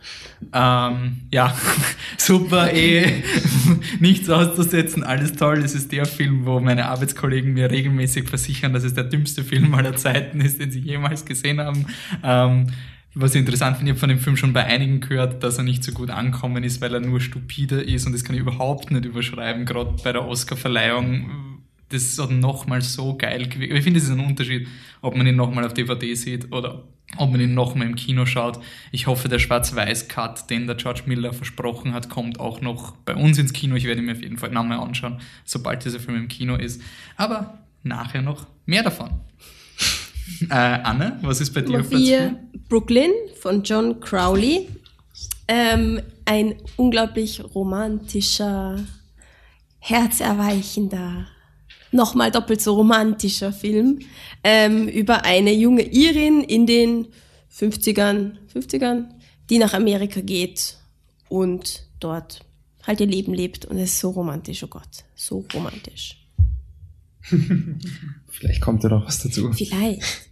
[0.52, 1.56] Ähm, ja,
[2.18, 3.24] super, eh,
[4.02, 5.62] nichts auszusetzen, alles toll.
[5.62, 9.74] Das ist der Film, wo meine Arbeitskollegen mir regelmäßig versichern, dass es der dümmste Film
[9.74, 11.86] aller Zeiten ist, den sie jemals gesehen haben.
[12.24, 12.68] Ähm,
[13.14, 15.64] was ich interessant finde, ich habe von dem Film schon bei einigen gehört, dass er
[15.64, 18.92] nicht so gut ankommen ist, weil er nur stupide ist und das kann ich überhaupt
[18.92, 21.52] nicht überschreiben, gerade bei der Oscar-Verleihung
[21.92, 23.74] das hat nochmal so geil gewirkt.
[23.74, 24.68] Ich finde, es ist ein Unterschied,
[25.02, 28.60] ob man ihn nochmal auf DVD sieht oder ob man ihn nochmal im Kino schaut.
[28.92, 33.38] Ich hoffe, der Schwarz-Weiß-Cut, den der George Miller versprochen hat, kommt auch noch bei uns
[33.38, 33.76] ins Kino.
[33.76, 36.82] Ich werde ihn mir auf jeden Fall nochmal anschauen, sobald dieser Film im Kino ist.
[37.18, 39.10] Aber nachher noch mehr davon.
[40.50, 42.18] Äh, Anne, was ist bei dir Nummer auf Platz 4?
[42.20, 44.68] 4, Brooklyn von John Crowley.
[45.48, 48.80] Ähm, ein unglaublich romantischer,
[49.80, 51.28] herzerweichender,
[51.92, 54.00] nochmal doppelt so romantischer Film
[54.44, 57.08] ähm, über eine junge Irin in den
[57.54, 59.10] 50ern, 50ern,
[59.50, 60.78] die nach Amerika geht
[61.28, 62.46] und dort
[62.84, 66.18] halt ihr Leben lebt und es ist so romantisch, oh Gott, so romantisch.
[68.32, 69.52] Vielleicht kommt ja noch was dazu.
[69.54, 70.30] Vielleicht.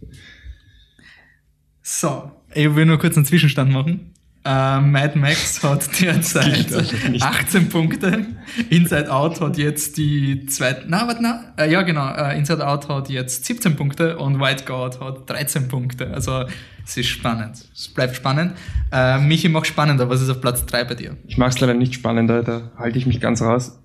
[1.82, 4.12] So, ich will nur kurz einen Zwischenstand machen.
[4.44, 7.22] Äh, Mad Max hat derzeit Gilt einfach nicht.
[7.22, 8.26] 18 Punkte.
[8.70, 12.88] Inside Out hat jetzt die zweite, na, warte, na, äh, ja genau, äh, Inside Out
[12.88, 16.14] hat jetzt 17 Punkte und White God hat 13 Punkte.
[16.14, 16.44] Also,
[16.86, 17.68] es ist spannend.
[17.74, 18.54] Es bleibt spannend.
[18.92, 20.08] Äh, Michi macht spannender.
[20.08, 21.16] Was ist auf Platz 3 bei dir?
[21.26, 23.78] Ich mag es leider nicht spannender, da halte ich mich ganz raus.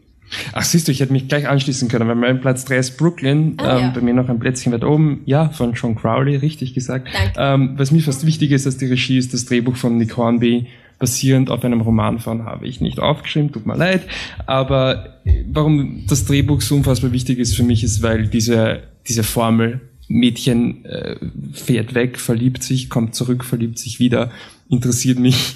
[0.54, 3.56] Ach, siehst du, ich hätte mich gleich anschließen können, weil mein Platz 3 ist Brooklyn,
[3.58, 3.92] Ah, ähm, ja.
[3.94, 7.08] bei mir noch ein Plätzchen weit oben, ja, von John Crowley, richtig gesagt.
[7.38, 10.68] Ähm, was mir fast wichtig ist, dass die Regie ist, das Drehbuch von Nick Hornby,
[10.98, 14.04] basierend auf einem Roman von, habe ich nicht aufgeschrieben, tut mir leid,
[14.46, 19.24] aber äh, warum das Drehbuch so unfassbar wichtig ist für mich, ist, weil diese, diese
[19.24, 21.16] Formel, Mädchen äh,
[21.54, 24.30] fährt weg, verliebt sich, kommt zurück, verliebt sich wieder,
[24.70, 25.56] interessiert mich.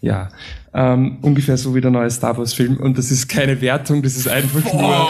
[0.00, 0.28] ja,
[0.72, 2.76] ähm, ungefähr so wie der neue Star Wars Film.
[2.76, 5.08] Und das ist keine Wertung, das ist einfach nur,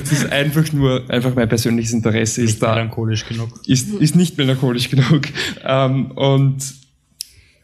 [0.00, 3.48] das ist einfach nur, einfach mein persönliches Interesse ist Nicht da melancholisch genug.
[3.66, 5.22] ist, ist nicht melancholisch genug.
[5.64, 6.58] Ähm, und,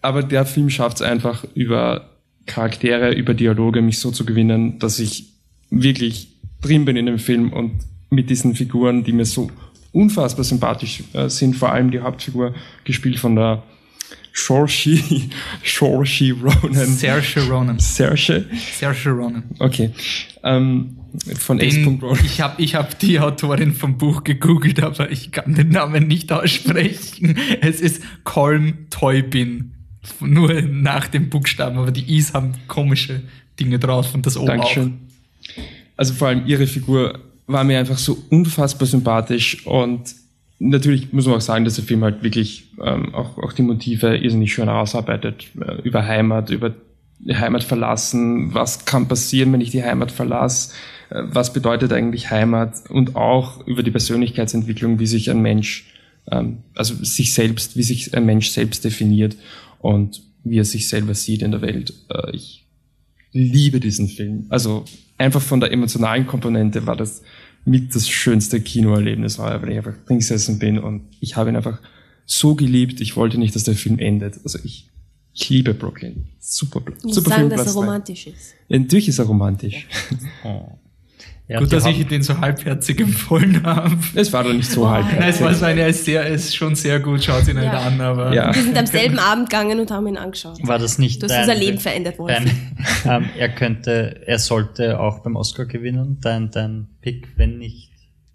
[0.03, 2.11] aber der Film schafft es einfach über
[2.47, 5.33] Charaktere, über Dialoge mich so zu gewinnen, dass ich
[5.71, 7.73] wirklich drin bin in dem Film und
[8.11, 9.51] mit diesen Figuren, die mir so
[9.93, 13.63] unfassbar sympathisch äh, sind, vor allem die Hauptfigur gespielt von der
[14.33, 14.99] Saoirse,
[15.65, 16.87] Saoirse Ronan.
[16.87, 17.79] Saoirse Ronan.
[17.79, 18.47] Saoirse?
[18.79, 19.45] Saoirse Ronan.
[19.59, 19.91] Okay.
[20.43, 20.97] Ähm,
[21.39, 21.75] von S.
[21.75, 22.25] Den, Ronan.
[22.25, 26.33] ich habe ich hab die Autorin vom Buch gegoogelt, aber ich kann den Namen nicht
[26.33, 27.37] aussprechen.
[27.61, 29.73] Es ist Colm Teubin.
[30.21, 33.23] Nur nach dem Buchstaben, aber die Is haben komische
[33.59, 34.95] Dinge drauf und das O Dankeschön.
[34.95, 35.63] auch.
[35.97, 40.15] Also vor allem ihre Figur war mir einfach so unfassbar sympathisch und
[40.61, 44.17] natürlich muss man auch sagen, dass der Film halt wirklich ähm, auch, auch die Motive
[44.17, 45.47] irrsinnig schön ausarbeitet.
[45.61, 46.75] Äh, über Heimat, über
[47.29, 50.73] Heimat verlassen, was kann passieren, wenn ich die Heimat verlasse,
[51.09, 55.87] äh, was bedeutet eigentlich Heimat und auch über die Persönlichkeitsentwicklung, wie sich ein Mensch,
[56.31, 59.37] ähm, also sich selbst, wie sich ein Mensch selbst definiert
[59.81, 61.95] und wie er sich selber sieht in der Welt.
[62.11, 62.67] Äh, ich
[63.33, 64.47] liebe diesen Film.
[64.51, 64.85] Also
[65.17, 67.23] einfach von der emotionalen Komponente war das
[67.65, 71.57] mit das schönste Kinoerlebnis war, weil ich einfach drin gesessen bin und ich habe ihn
[71.57, 71.81] einfach
[72.27, 73.01] so geliebt.
[73.01, 74.41] Ich wollte nicht, dass der Film endet.
[74.45, 74.89] Also ich,
[75.33, 76.27] ich liebe Brooklyn.
[76.39, 77.51] Super, Ich muss super sagen, Film.
[77.51, 78.55] dass er Platz romantisch ist.
[78.69, 79.87] Ja, natürlich ist er romantisch.
[80.45, 80.79] Oh.
[81.51, 83.97] Ja, Gut, dass haben- ich den so halbherzig empfohlen habe.
[84.15, 84.93] Es war doch nicht so Boah.
[85.03, 85.19] halb.
[85.19, 87.65] Nein, es war so eine, er ist, sehr, ist schon sehr gut, schaut ihn nicht
[87.65, 87.81] Ja.
[87.81, 88.33] an, aber.
[88.33, 88.55] Ja.
[88.55, 90.59] Wir sind am selben Abend gegangen und haben ihn angeschaut.
[90.63, 92.31] War das nicht Du hast dein, unser Leben verändert, Wolf.
[92.33, 92.51] dein,
[93.25, 97.91] ähm, er könnte, er sollte auch beim Oscar gewinnen, dein, dein Pick, wenn nicht.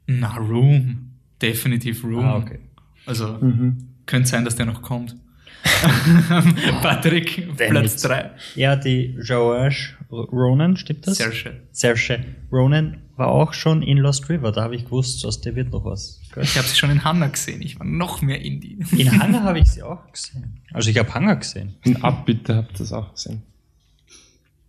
[0.07, 1.11] Na, Room.
[1.41, 2.25] Definitiv Room.
[2.25, 2.59] Ah, okay.
[3.05, 3.77] Also, Mhm.
[4.05, 5.15] könnte sein, dass der noch kommt.
[6.81, 8.05] Patrick, Wenn Platz nicht.
[8.05, 8.31] 3.
[8.55, 11.15] Ja, die Joash Ronan, stimmt das?
[11.17, 11.53] Sehr schön.
[11.71, 12.19] Saoirse
[12.51, 15.85] Ronan war auch schon in Lost River, da habe ich gewusst, aus der wird noch
[15.85, 16.19] was.
[16.41, 17.61] Ich habe sie schon in Hanna gesehen.
[17.61, 18.79] Ich war noch mehr Indie.
[18.91, 20.61] In Hanna habe ich sie auch gesehen.
[20.73, 21.75] Also ich habe Hanna gesehen.
[21.85, 23.41] Und Abbitte habt ihr das auch gesehen.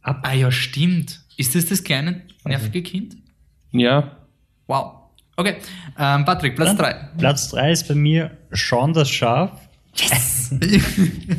[0.02, 1.22] Ah ja, stimmt.
[1.36, 3.16] Ist das das kleine nervige Kind?
[3.72, 4.16] Ja,
[4.66, 4.92] Wow.
[5.36, 5.56] Okay,
[5.98, 6.92] ähm, Patrick, Platz 3.
[7.18, 9.65] Platz 3 ist bei mir Sean das Schaf.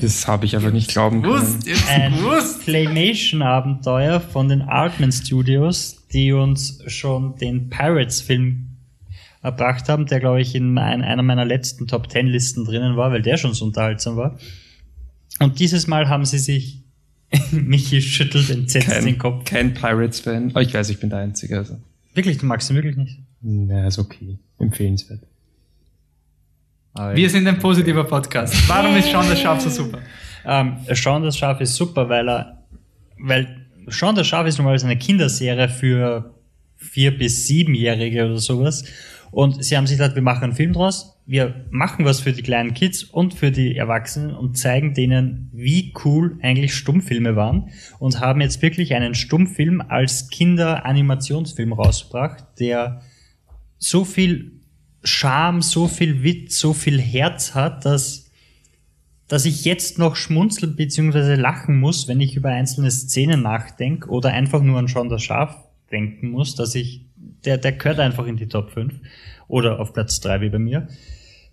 [0.01, 1.59] Das habe ich aber nicht glauben können.
[1.89, 2.13] Ein.
[2.63, 8.65] Claymation-Abenteuer von den Artman Studios, die uns schon den Pirates-Film
[9.41, 13.21] erbracht haben, der, glaube ich, in mein, einer meiner letzten Top 10-Listen drinnen war, weil
[13.21, 14.37] der schon so unterhaltsam war.
[15.39, 16.83] Und dieses Mal haben sie sich,
[17.51, 19.45] Michi schüttelt entsetzt den Kein, Kopf.
[19.45, 20.51] kein Pirates-Fan.
[20.51, 21.57] Aber ich weiß, ich bin der Einzige.
[21.57, 21.77] Also.
[22.13, 23.19] Wirklich, du magst ihn wirklich nicht.
[23.41, 24.39] Na, ist okay.
[24.59, 25.21] Empfehlenswert.
[26.97, 28.67] Wir sind ein positiver Podcast.
[28.67, 29.99] Warum ist Sean das Schaf so super?
[30.45, 32.63] Ähm, Sean das Schaf ist super, weil er,
[33.19, 36.33] weil Sean das Schaf ist normalerweise eine Kinderserie für
[36.75, 38.83] vier bis siebenjährige oder sowas.
[39.29, 42.41] Und sie haben sich gedacht, wir machen einen Film draus, wir machen was für die
[42.41, 48.21] kleinen Kids und für die Erwachsenen und zeigen denen, wie cool eigentlich Stummfilme waren und
[48.21, 53.01] haben jetzt wirklich einen Stummfilm als Kinder-Animationsfilm rausgebracht, der
[53.77, 54.56] so viel
[55.07, 58.27] Charme, so viel Witz, so viel Herz hat, dass
[59.27, 61.35] dass ich jetzt noch schmunzeln bzw.
[61.35, 65.55] lachen muss, wenn ich über einzelne Szenen nachdenke oder einfach nur an Sean das Schaf
[65.91, 67.01] denken muss, dass ich,
[67.45, 68.93] der, der gehört einfach in die Top 5
[69.47, 70.87] oder auf Platz 3 wie bei mir.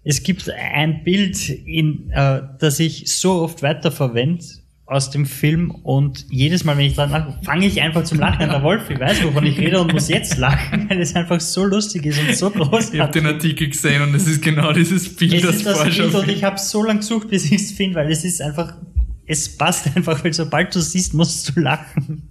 [0.04, 4.44] Es gibt ein Bild, in, äh, das ich so oft weiterverwende
[4.86, 8.42] aus dem Film und jedes Mal, wenn ich dran lache, fange ich einfach zum Lachen
[8.42, 8.50] an.
[8.50, 11.64] Der Wolf, ich weiß, wovon ich rede und muss jetzt lachen, weil es einfach so
[11.64, 13.10] lustig ist und so Ich habe großartig.
[13.12, 16.14] den Artikel gesehen und es ist genau dieses Bild, Es das ist das vorher Bild
[16.14, 18.76] und ich habe so lange gesucht, bis ich es finde, weil es ist einfach,
[19.26, 22.28] es passt einfach, weil sobald du es siehst, musst du lachen.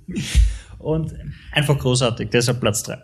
[0.78, 1.14] Und
[1.54, 2.98] einfach großartig, deshalb Platz 3.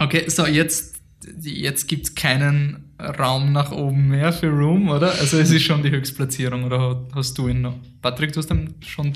[0.00, 0.96] Okay, so jetzt,
[1.40, 5.10] jetzt gibt's keinen Raum nach oben mehr für Room, oder?
[5.18, 7.74] Also es ist schon die Höchstplatzierung, oder hast du ihn noch?
[8.00, 9.12] Patrick, du hast ihn schon.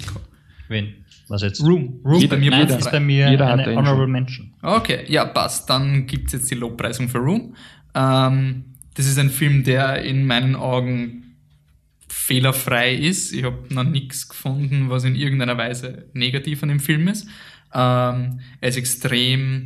[0.69, 0.95] Wen?
[1.29, 1.63] Was jetzt?
[1.63, 2.01] Room.
[2.05, 4.07] Room Jeder- bei mir Platz ist bei mir jeder eine Honorable.
[4.07, 4.53] Mention.
[4.63, 5.69] Okay, ja, passt.
[5.71, 7.55] Dann gibt's jetzt die Lobpreisung für Room.
[7.95, 8.65] Ähm,
[8.95, 11.37] das ist ein Film, der in meinen Augen
[12.09, 13.33] fehlerfrei ist.
[13.33, 17.27] Ich habe noch nichts gefunden, was in irgendeiner Weise negativ an dem Film ist.
[17.75, 19.65] Ähm, er ist extrem.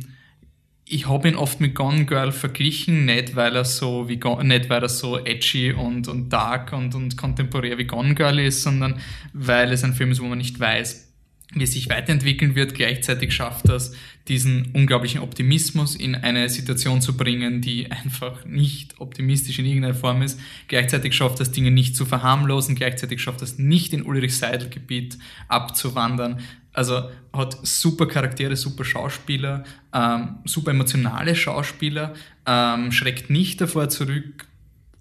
[0.85, 4.81] Ich habe ihn oft mit Gone Girl verglichen, nicht weil er so wie nicht weil
[4.81, 8.99] er so edgy und, und dark und, und kontemporär wie Gone Girl ist, sondern
[9.31, 11.12] weil es ein Film ist, wo man nicht weiß,
[11.53, 12.73] wie es sich weiterentwickeln wird.
[12.73, 13.93] Gleichzeitig schafft das,
[14.27, 20.21] diesen unglaublichen Optimismus in eine Situation zu bringen, die einfach nicht optimistisch in irgendeiner Form
[20.21, 20.39] ist.
[20.67, 22.75] Gleichzeitig schafft das, Dinge nicht zu verharmlosen.
[22.75, 26.39] Gleichzeitig schafft das, nicht in Ulrich-Seidel-Gebiet abzuwandern.
[26.73, 32.15] Also hat super Charaktere, super Schauspieler, ähm, super emotionale Schauspieler,
[32.47, 34.47] ähm, schreckt nicht davor zurück,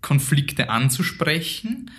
[0.03, 1.91] Konflikte anzusprechen,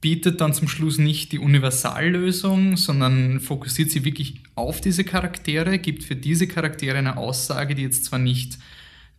[0.00, 6.04] bietet dann zum Schluss nicht die Universallösung, sondern fokussiert sie wirklich auf diese Charaktere, gibt
[6.04, 8.58] für diese Charaktere eine Aussage, die jetzt zwar nicht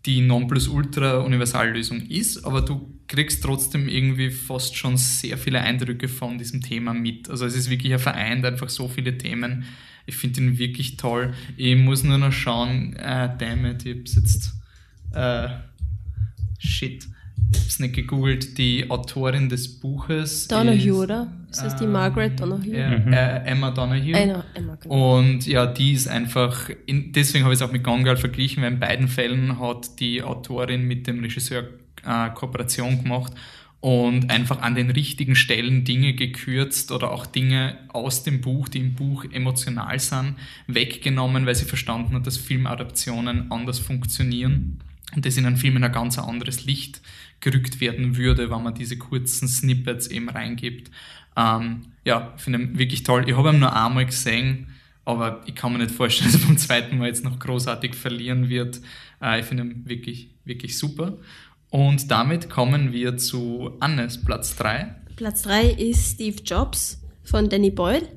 [0.05, 6.61] die Nonplusultra-Universallösung ist, aber du kriegst trotzdem irgendwie fast schon sehr viele Eindrücke von diesem
[6.61, 7.29] Thema mit.
[7.29, 9.65] Also es ist wirklich ein Verein, einfach so viele Themen.
[10.05, 11.33] Ich finde ihn wirklich toll.
[11.57, 14.53] Ich muss nur noch schauen, äh, damn it, ich hab's jetzt,
[15.13, 15.49] äh,
[16.59, 17.05] shit.
[17.55, 20.47] Hab's nicht gegoogelt, die Autorin des Buches.
[20.47, 21.27] Donahue, ist, oder?
[21.49, 22.77] Ist das die ähm, Margaret Donahue?
[22.77, 24.13] Ja, äh, Emma Donahue.
[24.13, 25.17] Emma, Emma, genau.
[25.17, 28.63] Und ja, die ist einfach, in, deswegen habe ich es auch mit Gone Girl verglichen,
[28.63, 31.63] weil in beiden Fällen hat die Autorin mit dem Regisseur
[32.05, 33.33] äh, Kooperation gemacht
[33.81, 38.79] und einfach an den richtigen Stellen Dinge gekürzt oder auch Dinge aus dem Buch, die
[38.79, 40.35] im Buch emotional sind,
[40.67, 44.79] weggenommen, weil sie verstanden hat, dass Filmadaptionen anders funktionieren
[45.15, 47.01] und das in einen Film in ein ganz anderes Licht
[47.39, 50.91] gerückt werden würde, wenn man diese kurzen Snippets eben reingibt.
[51.37, 53.27] Ähm, ja, ich finde ihn wirklich toll.
[53.27, 54.67] Ich habe ihn nur einmal gesehen,
[55.05, 58.49] aber ich kann mir nicht vorstellen, dass er beim zweiten Mal jetzt noch großartig verlieren
[58.49, 58.81] wird.
[59.21, 61.17] Äh, ich finde ihn wirklich, wirklich super.
[61.69, 64.95] Und damit kommen wir zu Annes Platz 3.
[65.15, 68.07] Platz 3 ist Steve Jobs von Danny Boyle.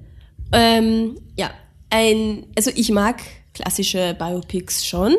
[0.52, 1.50] Ähm, ja,
[1.90, 3.20] ein, also ich mag
[3.52, 5.14] klassische Biopics schon,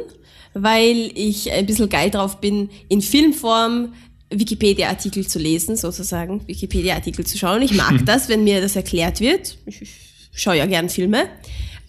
[0.53, 3.93] weil ich ein bisschen geil drauf bin, in Filmform
[4.29, 7.61] Wikipedia-Artikel zu lesen, sozusagen, Wikipedia-Artikel zu schauen.
[7.61, 9.57] Ich mag das, wenn mir das erklärt wird.
[9.65, 9.99] Ich,
[10.35, 11.27] schaue ja gern Filme.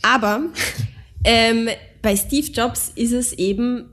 [0.03, 0.43] Aber
[1.25, 1.69] ähm,
[2.03, 3.87] bei Steve Jobs ist es eben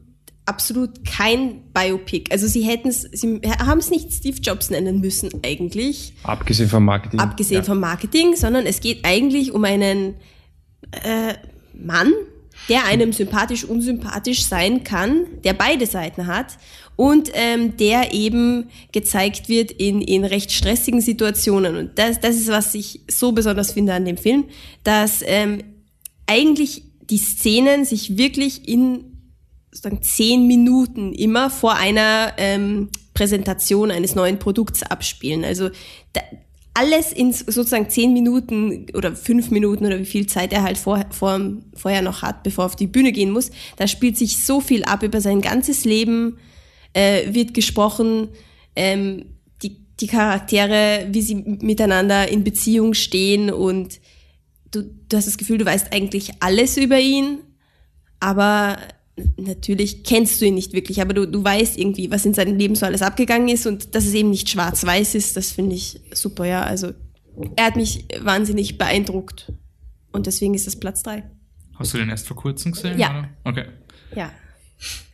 [0.46, 2.32] absolut kein Biopic.
[2.32, 6.14] Also sie hätten es, sie haben es nicht Steve Jobs nennen müssen eigentlich.
[6.24, 7.20] Abgesehen vom Marketing.
[7.20, 7.64] Abgesehen ja.
[7.64, 10.16] vom Marketing, sondern es geht eigentlich um einen
[10.92, 11.36] äh,
[11.74, 12.12] Mann,
[12.72, 16.58] der einem sympathisch, unsympathisch sein kann, der beide Seiten hat
[16.96, 21.76] und ähm, der eben gezeigt wird in, in recht stressigen Situationen.
[21.76, 24.46] Und das, das ist, was ich so besonders finde an dem Film,
[24.86, 25.62] dass ähm,
[26.28, 29.04] eigentlich die Szenen sich wirklich in
[29.70, 35.44] sozusagen zehn Minuten immer vor einer ähm, Präsentation eines neuen Produkts abspielen.
[35.44, 35.72] Also
[36.14, 36.22] da,
[36.74, 41.04] alles in sozusagen zehn Minuten oder fünf Minuten oder wie viel Zeit er halt vor,
[41.10, 41.40] vor,
[41.74, 43.52] vorher noch hat, bevor er auf die Bühne gehen muss.
[43.76, 46.38] Da spielt sich so viel ab über sein ganzes Leben,
[46.94, 48.30] äh, wird gesprochen,
[48.76, 49.26] ähm,
[49.62, 54.00] die, die Charaktere, wie sie miteinander in Beziehung stehen und
[54.72, 57.40] du, du hast das Gefühl, du weißt eigentlich alles über ihn,
[58.22, 58.78] aber
[59.38, 62.76] natürlich kennst du ihn nicht wirklich, aber du, du weißt irgendwie, was in seinem Leben
[62.76, 66.46] so alles abgegangen ist und dass es eben nicht schwarz-weiß ist, das finde ich super,
[66.46, 66.64] ja.
[66.64, 66.92] Also
[67.56, 69.52] er hat mich wahnsinnig beeindruckt
[70.12, 71.24] und deswegen ist das Platz drei.
[71.78, 72.98] Hast du den erst vor kurzem gesehen?
[73.00, 73.10] Ja.
[73.12, 73.30] Oder?
[73.44, 73.66] Okay.
[74.16, 74.32] Ja.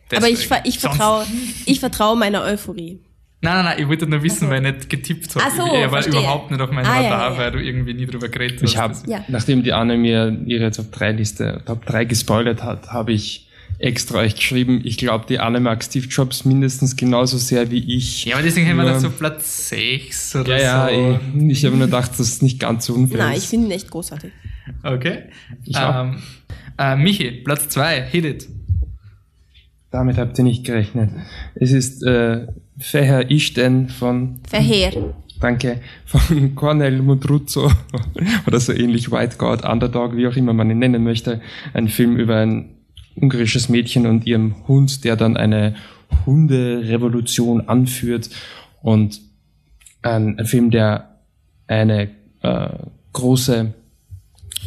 [0.10, 0.24] Deswegen.
[0.24, 1.26] Aber ich, ver- ich vertraue
[1.66, 3.00] ich vertraue meiner Euphorie.
[3.42, 4.50] Nein, nein, nein, ich wollte nur wissen, so.
[4.50, 5.56] weil ich nicht getippt habe.
[5.56, 6.20] So, er war verstehe.
[6.20, 7.38] überhaupt nicht auf meinem Ah, Radar, ja, ja.
[7.38, 9.02] weil du irgendwie nie drüber geredet Ich hast.
[9.04, 9.24] habe, Ja.
[9.28, 13.47] nachdem die Anne mir ihre Top 3 Liste, Top 3 gespoilert hat, habe ich
[13.80, 18.26] extra euch geschrieben, ich glaube, die Anne mag Steve Jobs mindestens genauso sehr wie ich.
[18.26, 21.40] Ja, aber deswegen haben wir Nur- da so Platz 6 oder ja, ja, so.
[21.40, 23.44] ich, ich habe nur gedacht, dass es nicht ganz so unfair Nein, ist.
[23.44, 24.32] ich finde ihn echt großartig.
[24.84, 25.24] Okay.
[25.76, 26.18] Ähm,
[26.78, 28.48] äh, Michi, Platz 2, hit it.
[29.92, 31.10] Damit habt ihr nicht gerechnet.
[31.56, 32.48] Es ist äh,
[32.80, 34.92] Feher Ishten von, Verheer.
[35.40, 37.72] danke, von Cornel Mudruzzo
[38.48, 41.42] oder so ähnlich, White God, Underdog, wie auch immer man ihn nennen möchte.
[41.74, 42.77] Ein Film über ein
[43.20, 45.76] ungarisches Mädchen und ihrem Hund, der dann eine
[46.26, 48.30] Hunderevolution anführt
[48.82, 49.22] und
[50.02, 51.18] ein, ein Film, der
[51.68, 52.10] eine
[52.42, 52.70] äh,
[53.14, 53.74] große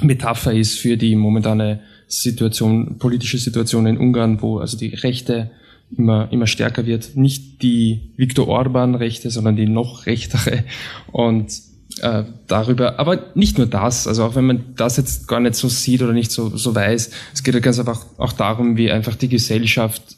[0.02, 5.50] Metapher ist für die momentane Situation, politische Situation in Ungarn, wo also die Rechte
[5.96, 7.16] immer, immer stärker wird.
[7.16, 10.64] Nicht die Viktor Orban-Rechte, sondern die noch rechtere.
[11.12, 11.52] Und
[12.00, 15.68] äh, darüber, aber nicht nur das, also auch wenn man das jetzt gar nicht so
[15.68, 19.16] sieht oder nicht so, so weiß, es geht ja ganz einfach auch darum, wie einfach
[19.16, 20.16] die Gesellschaft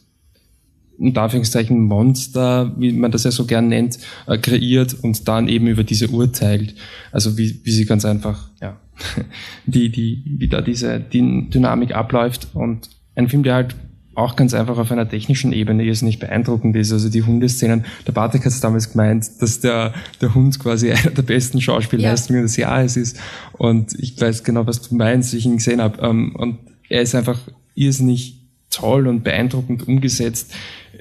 [0.99, 5.67] unter Anführungszeichen Monster, wie man das ja so gern nennt, äh, kreiert und dann eben
[5.67, 6.75] über diese urteilt.
[7.11, 8.79] Also wie, wie sie ganz einfach, ja,
[9.67, 13.75] die, die, wie da diese die Dynamik abläuft und ein Film, der halt
[14.15, 16.93] auch ganz einfach auf einer technischen Ebene ist nicht beeindruckend ist.
[16.93, 21.11] Also die Hundeszenen, der Bartek hat es damals gemeint, dass der, der Hund quasi einer
[21.11, 23.19] der besten Schauspielleistungen des Jahres ist.
[23.53, 26.03] Und ich weiß genau, was du meinst, wie ich ihn gesehen habe.
[26.03, 26.59] Ähm, Und
[26.89, 27.41] er ist einfach
[27.75, 28.41] irrsinnig
[28.71, 30.53] toll und beeindruckend umgesetzt.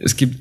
[0.02, 0.40] Es gibt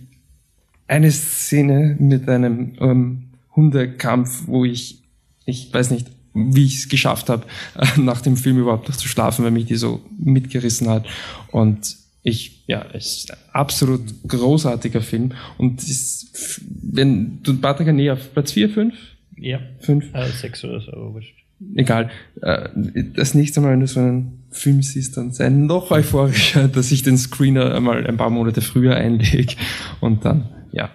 [0.87, 3.23] eine Szene mit einem ähm,
[3.55, 5.03] Hundekampf, wo ich,
[5.45, 7.47] ich weiß nicht, wie ich es geschafft habe,
[7.97, 11.07] nach dem Film überhaupt noch zu schlafen, weil mich die so mitgerissen hat.
[11.51, 15.33] Und ich, ja, es ist ein absolut großartiger Film.
[15.59, 18.95] Und ist, wenn du Patrick näher auf Platz 4, 5,
[19.37, 19.59] Ja.
[19.81, 21.35] 5, Äh, sechs oder so, aber wurscht.
[21.77, 22.11] egal.
[22.43, 22.69] Äh,
[23.15, 27.03] Das nächste Mal, wenn du so einen Film siehst, dann sei noch euphorischer, dass ich
[27.03, 29.55] den Screener einmal ein paar Monate früher einlege
[30.01, 30.91] und dann, ja,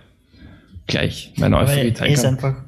[0.87, 2.33] gleich meine Euphorie teilen ist kann.
[2.35, 2.63] einfach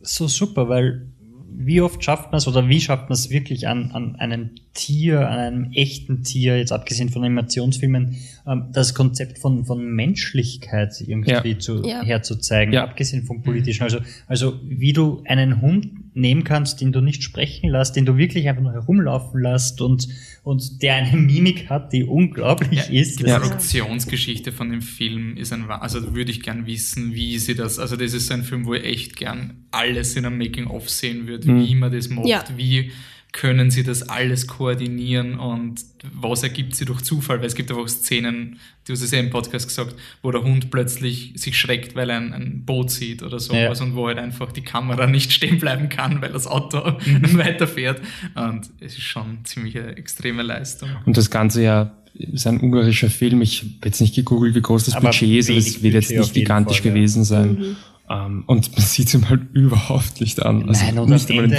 [0.00, 1.06] so super, weil
[1.54, 5.28] wie oft schafft man es oder wie schafft man es wirklich an, an einem Tier,
[5.28, 8.16] an einem echten Tier, jetzt abgesehen von Animationsfilmen,
[8.46, 11.58] ähm, das Konzept von, von Menschlichkeit irgendwie Ja.
[11.58, 12.02] zu, Ja.
[12.02, 12.84] herzuzeigen, Ja.
[12.84, 13.82] abgesehen vom politischen.
[13.82, 18.16] Also, also wie du einen Hund nehmen kannst, den du nicht sprechen lässt, den du
[18.16, 20.08] wirklich einfach nur herumlaufen lässt und,
[20.42, 23.20] und der eine Mimik hat, die unglaublich ist.
[23.20, 27.54] Die Produktionsgeschichte von dem Film ist ein, also da würde ich gern wissen, wie sie
[27.54, 30.88] das, also das ist so ein Film, wo ich echt gern alles in einem Making-of
[30.90, 32.44] sehen würde, wie man das macht, Ja.
[32.56, 32.90] wie
[33.32, 35.80] können sie das alles koordinieren und
[36.12, 39.30] was ergibt sie durch Zufall, weil es gibt einfach Szenen, du hast es ja im
[39.30, 43.40] Podcast gesagt, wo der Hund plötzlich sich schreckt, weil er ein, ein Boot sieht oder
[43.40, 43.84] sowas Ja.
[43.86, 46.78] und wo halt einfach die Kamera nicht stehen bleiben kann, weil das Auto
[47.32, 48.02] weiterfährt
[48.34, 50.90] und es ist schon ziemlich eine extreme Leistung.
[51.06, 53.40] Und das Ganze ja ist ein ungarischer Film.
[53.40, 56.10] Ich habe jetzt nicht gegoogelt, wie groß das Aber Budget ist, aber es wird jetzt
[56.10, 56.94] nicht gigantisch Fall, ja.
[56.94, 57.76] gewesen sein.
[58.12, 60.68] Ähm, und man sieht ihm halt überhaupt nicht an.
[60.68, 61.58] Also Nein, und nicht am Ende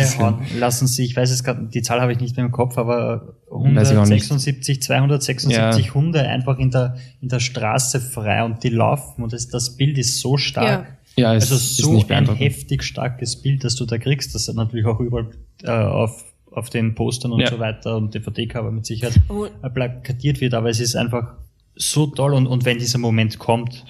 [0.60, 3.36] lassen sie, ich weiß es gerade, die Zahl habe ich nicht mehr im Kopf, aber
[3.50, 4.24] Weiß ich auch nicht.
[4.24, 5.94] 176, 276 Ja.
[5.94, 9.98] Hunde einfach in der, in der Straße frei und die laufen und das, das Bild
[9.98, 10.88] ist so stark.
[10.88, 10.98] Ja.
[11.16, 14.52] Ja, es Also ist so nicht ein heftig starkes Bild, das du da kriegst, das
[14.54, 15.28] natürlich auch überall
[15.62, 17.50] äh, auf, auf den Postern und Ja.
[17.52, 19.46] so weiter und DVD-Cover mit Sicherheit Oh.
[19.46, 21.34] äh, plakatiert wird, aber es ist einfach
[21.76, 23.86] so toll und, und wenn dieser Moment kommt,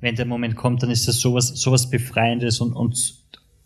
[0.00, 3.14] wenn der Moment kommt, dann ist das sowas, sowas Befreiendes und, und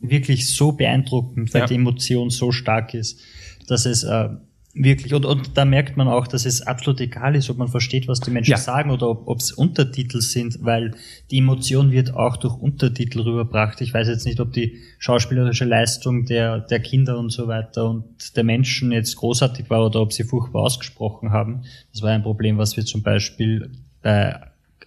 [0.01, 1.66] wirklich so beeindruckend, weil Ja.
[1.66, 3.20] die Emotion so stark ist,
[3.68, 4.28] dass es äh,
[4.74, 8.09] wirklich, und, und da merkt man auch, dass es absolut egal ist, ob man versteht,
[8.09, 8.57] was die Menschen Ja.
[8.59, 10.95] sagen oder ob es Untertitel sind, weil
[11.30, 13.80] die Emotion wird auch durch Untertitel rüberbracht.
[13.80, 18.37] Ich weiß jetzt nicht, ob die schauspielerische Leistung der, der Kinder und so weiter und
[18.37, 21.62] der Menschen jetzt großartig war oder ob sie furchtbar ausgesprochen haben.
[21.93, 23.70] Das war ein Problem, was wir zum Beispiel
[24.03, 24.39] bei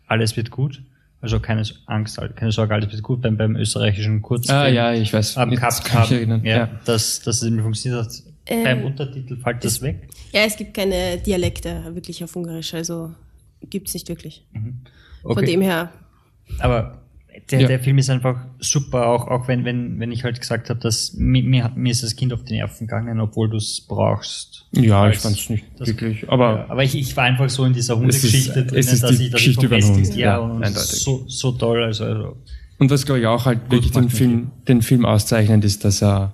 [0.06, 0.84] Alles wird gut,
[1.22, 5.12] also keine Angst, keine Sorge, alles wird gut, beim, beim österreichischen Kurzfilm Ah, ja, ich
[5.14, 5.38] weiß.
[5.38, 6.44] am ich haben, erinnern.
[6.46, 6.70] ja, Ja.
[6.86, 8.12] dass, dass es funktioniert hat.
[8.46, 10.08] Äh, beim Untertitel fällt das weg.
[10.32, 13.14] Ja, es gibt keine Dialekte wirklich auf Ungarisch, also
[13.70, 14.46] gibt's nicht wirklich.
[14.54, 15.46] Von Okay.
[15.46, 15.92] dem her,
[16.60, 17.02] Aber
[17.52, 17.68] der, Ja.
[17.68, 21.14] der Film ist einfach super, auch, auch wenn, wenn, wenn ich halt gesagt habe, dass
[21.14, 24.66] mir, mir, mir ist das Kind auf die Nerven gegangen, obwohl du es brauchst.
[24.74, 26.30] Ja, ich Als- fand es nicht das- wirklich.
[26.30, 29.32] Aber Ja, aber ich, ich war einfach so in dieser Hundegeschichte ist dass die ich,
[29.32, 30.90] Geschichte ich Hund, ja, ja, und eindeutig.
[31.02, 32.38] so, so toll, also, also
[32.80, 36.34] Und was glaube ich auch halt wirklich den Film, den Film auszeichnet, ist, dass er,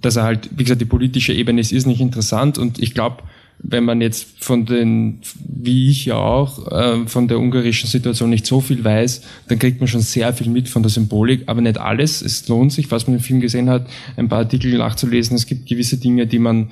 [0.00, 3.22] dass er halt, wie gesagt, die politische Ebene ist, ist nicht interessant und ich glaube,
[3.62, 8.46] wenn man jetzt von den, wie ich ja auch, äh, von der ungarischen Situation nicht
[8.46, 11.78] so viel weiß, dann kriegt man schon sehr viel mit von der Symbolik, aber nicht
[11.78, 12.22] alles.
[12.22, 13.86] Es lohnt sich, was man im Film gesehen hat,
[14.16, 15.36] ein paar Artikel nachzulesen.
[15.36, 16.70] Es gibt gewisse Dinge, die man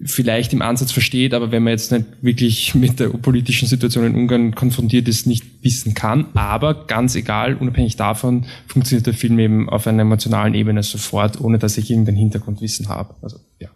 [0.00, 4.14] vielleicht im Ansatz versteht, aber wenn man jetzt nicht wirklich mit der politischen Situation in
[4.14, 6.26] Ungarn konfrontiert ist, nicht wissen kann.
[6.34, 11.58] Aber ganz egal, unabhängig davon, funktioniert der Film eben auf einer emotionalen Ebene sofort, ohne
[11.58, 13.14] dass ich irgendein Hintergrundwissen habe.
[13.22, 13.68] Also, ja.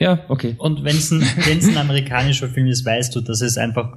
[0.00, 0.54] Ja, okay.
[0.58, 3.96] Und wenn es ein, wenn's ein amerikanischer Film ist, weißt du, dass es einfach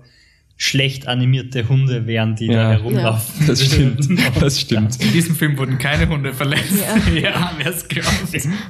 [0.60, 2.72] schlecht animierte Hunde wären, die da Ja.
[2.72, 3.46] herumlaufen.
[3.48, 4.08] Das stimmt.
[4.40, 5.00] Das stimmt.
[5.04, 6.74] In diesem Film wurden keine Hunde verletzt.
[7.14, 7.14] Ja.
[7.30, 8.10] ja wer es glaubt.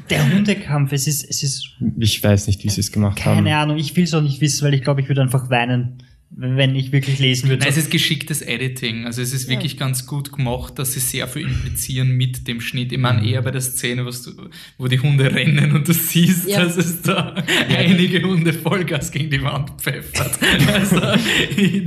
[0.10, 3.70] Der Hundekampf, es ist, es ist Ich weiß nicht, wie sie es gemacht keine haben.
[3.70, 6.04] Ahnung, ich will es auch nicht wissen, weil ich glaube, ich würde einfach weinen,
[6.40, 7.62] wenn ich wirklich lesen würde.
[7.62, 9.06] Nein, es ist geschicktes Editing.
[9.06, 12.92] Also es ist wirklich ganz gut gemacht, dass sie sehr viel implizieren mit dem Schnitt.
[12.92, 14.32] Ich meine eher bei der Szene, was du,
[14.78, 16.64] wo die Hunde rennen und du siehst, Ja.
[16.64, 17.34] dass es da
[17.76, 20.38] einige Hunde Vollgas gegen die Wand pfeffert.
[20.68, 21.22] Also das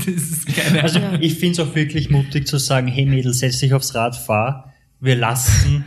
[0.06, 3.72] ist keine Also ich finde es auch wirklich mutig zu sagen, hey Mädel, setz dich
[3.72, 5.84] aufs Rad, fahr, wir lassen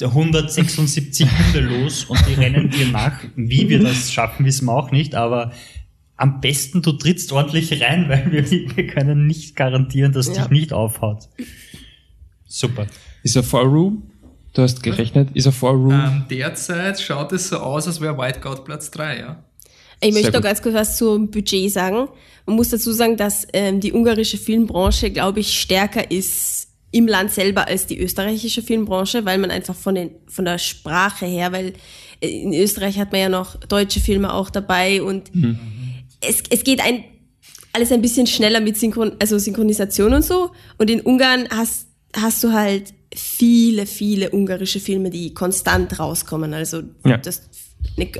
[0.00, 3.18] 176 Hunde los und die rennen dir nach.
[3.34, 5.52] Wie wir das schaffen, wissen wir auch nicht, aber
[6.18, 10.42] am besten du trittst ordentlich rein, weil wir, wir können nicht garantieren, dass Ja.
[10.42, 11.28] dich nicht aufhaut.
[12.46, 12.86] Super.
[13.22, 14.10] Ist er vor Room?
[14.54, 15.30] Du hast gerechnet.
[15.34, 15.90] Ist er vor Room?
[15.92, 19.44] Ähm, derzeit schaut es so aus, als wäre White God Platz 3, ja.
[20.00, 22.08] Ich möchte noch ganz kurz was zum Budget sagen.
[22.46, 27.32] Man muss dazu sagen, dass ähm, die ungarische Filmbranche, glaube ich, stärker ist im Land
[27.32, 31.74] selber als die österreichische Filmbranche, weil man einfach von, den, von der Sprache her, weil
[32.20, 35.30] äh, in Österreich hat man ja noch deutsche Filme auch dabei und
[36.20, 37.04] es, es geht ein,
[37.72, 40.50] alles ein bisschen schneller mit Synchron, also Synchronisation und so.
[40.78, 46.54] Und in Ungarn hast, hast du halt viele, viele ungarische Filme, die konstant rauskommen.
[46.54, 47.16] Also Ja.
[47.18, 47.42] das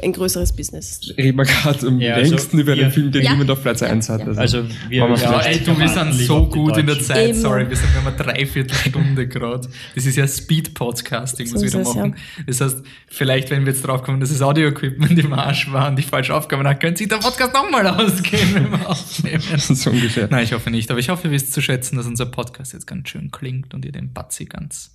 [0.03, 1.01] ein, größeres Business.
[1.17, 3.33] Reden wir gerade am Ja, also längsten über wir- den Film, den Ja.
[3.33, 4.21] niemand auf Platz 1 hat.
[4.21, 4.33] Ja.
[4.33, 6.99] Also wir wir ja, Ja, ey, du, wir sind so gut in der.
[7.01, 7.41] Zeit, Eben.
[7.41, 9.69] sorry, wir sind wir haben eine Dreiviertelstunde gerade.
[9.95, 11.85] Das ist ja Speed-Podcasting, was wir da ja.
[11.85, 12.17] machen.
[12.47, 15.99] Das heißt, vielleicht, wenn wir jetzt drauf kommen, dass das Audio-Equipment im Arsch war und
[15.99, 19.43] ich falsch aufgekommen habe, könnte sich der Podcast nochmal ausgehen, wenn wir aufnehmen.
[19.59, 20.29] so ungefähr.
[20.31, 22.87] Nein, ich hoffe nicht, aber ich hoffe, ihr wisst zu schätzen, dass unser Podcast jetzt
[22.87, 24.95] ganz schön klingt und ihr den Batzi ganz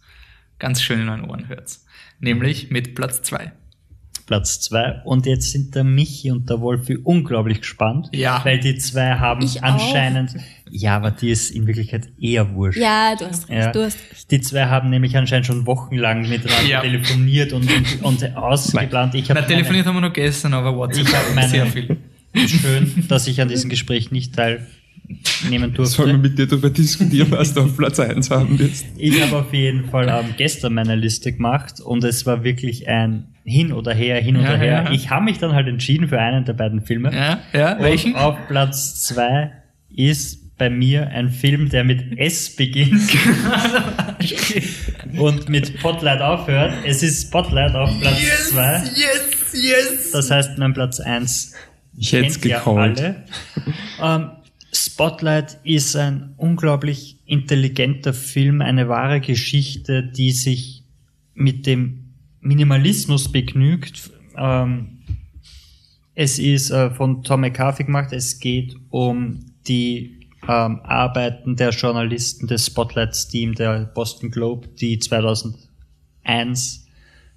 [0.59, 1.79] ganz schön in euren Ohren hört.
[2.19, 3.51] Nämlich mit Platz 2.
[4.25, 5.01] Platz 2.
[5.05, 8.09] Und jetzt sind der Michi und der Wolfi unglaublich gespannt.
[8.13, 8.41] Ja.
[8.43, 9.73] Weil die zwei haben Ich auch.
[9.73, 10.35] anscheinend.
[10.71, 12.79] Ja, aber die ist in Wirklichkeit eher wurscht.
[12.79, 13.71] Ja, du hast recht, Ja.
[13.71, 14.31] du hast recht.
[14.31, 16.81] Die zwei haben nämlich anscheinend schon wochenlang miteinander Ja.
[16.81, 19.13] telefoniert und, und, und ausgeplant.
[19.15, 21.97] Ich Na, habe telefoniert haben wir noch gestern, aber WhatsApp Ich meine- sehr viel.
[22.47, 24.35] schön, dass ich an diesem Gespräch nicht
[25.23, 26.17] teilnehmen Sollen wir durfte.
[26.17, 28.85] mit dir darüber diskutieren, was du auf Platz 1 haben willst?
[28.97, 33.27] Ich habe auf jeden Fall ähm, gestern meine Liste gemacht und es war wirklich ein
[33.43, 34.83] Hin oder Her, hin Ja, oder her.
[34.85, 34.91] ja.
[34.91, 37.13] Ich habe mich dann halt entschieden für einen der beiden Filme.
[37.13, 38.13] Ja, ja, welchen?
[38.13, 39.51] Und auf Platz zwei
[39.89, 43.01] ist bei mir ein Film, der mit S beginnt
[45.17, 46.73] und mit Spotlight aufhört.
[46.85, 48.83] Es ist Spotlight auf Platz zwei.
[48.95, 50.11] yes, yes.
[50.11, 51.53] Das heißt, mein Platz eins
[51.97, 52.99] Ich hätte es gecallt.
[53.01, 53.15] alle.
[54.01, 54.29] Ähm,
[54.73, 60.83] Spotlight ist ein unglaublich intelligenter Film, eine wahre Geschichte, die sich
[61.35, 64.11] mit dem Minimalismus begnügt.
[64.35, 65.03] Ähm,
[66.15, 68.11] es ist äh, von Tom McCarthy gemacht.
[68.11, 76.82] Es geht um die ähm, Arbeiten der Journalisten des Spotlight-Team der Boston Globe, die 2001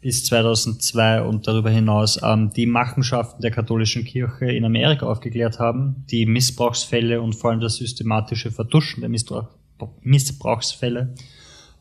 [0.07, 6.05] bis 2002 und darüber hinaus ähm, die Machenschaften der katholischen Kirche in Amerika aufgeklärt haben,
[6.09, 9.49] die Missbrauchsfälle und vor allem das systematische Vertuschen der Missbrauch,
[10.03, 11.13] Missbrauchsfälle.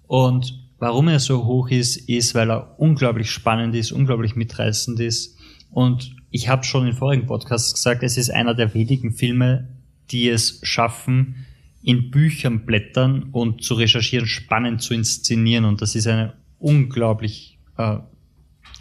[0.07, 5.37] Und warum er so hoch ist, ist, weil er unglaublich spannend ist, unglaublich mitreißend ist.
[5.69, 9.67] Und ich habe schon in vorigen Podcasts gesagt, es ist einer der wenigen Filme,
[10.09, 11.45] die es schaffen,
[11.83, 15.65] in Büchern blättern und zu recherchieren, spannend zu inszenieren.
[15.65, 17.97] Und das ist eine unglaublich, äh,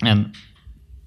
[0.01, 0.33] ein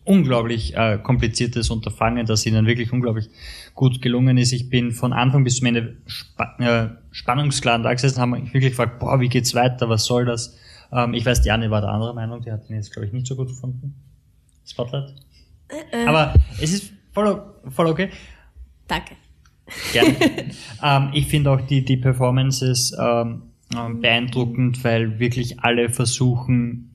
[0.03, 3.29] unglaublich äh, kompliziertes Unterfangen, das ihnen wirklich unglaublich
[3.73, 4.53] gut gelungen ist.
[4.53, 8.71] Ich bin von Anfang bis zum Ende spa äh, spannungsklar da gesessen, haben mich wirklich
[8.71, 10.57] gefragt, boah, wie geht's weiter, was soll das?
[10.91, 13.13] Ähm, ich weiß, die Anne war der anderer Meinung, die hat ihn jetzt, glaube ich,
[13.13, 13.95] nicht so gut gefunden.
[14.65, 15.13] Spotlight.
[16.07, 18.09] Aber es ist voll, voll okay.
[18.87, 19.15] Danke.
[19.91, 20.15] Gerne.
[20.83, 23.43] ähm, ich finde auch die, die Performances ähm,
[23.77, 26.91] ähm, beeindruckend, weil wirklich alle versuchen,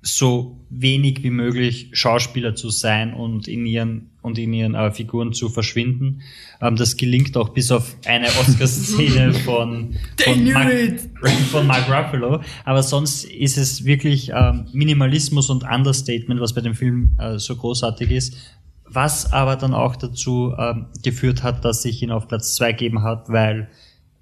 [0.00, 5.32] so wenig wie möglich Schauspieler zu sein und in ihren und in ihren äh, Figuren
[5.32, 6.22] zu verschwinden.
[6.60, 11.00] Ähm, das gelingt auch bis auf eine Oscar-Szene von, von, Mark,
[11.50, 12.40] von Mark Ruffalo.
[12.64, 17.56] Aber sonst ist es wirklich ähm, Minimalismus und Understatement, was bei dem Film äh, so
[17.56, 18.36] großartig ist.
[18.84, 23.02] Was aber dann auch dazu ähm, geführt hat, dass sich ihn auf Platz zwei gegeben
[23.02, 23.68] hat, weil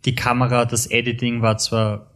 [0.05, 2.11] die Kamera, das Editing war zwar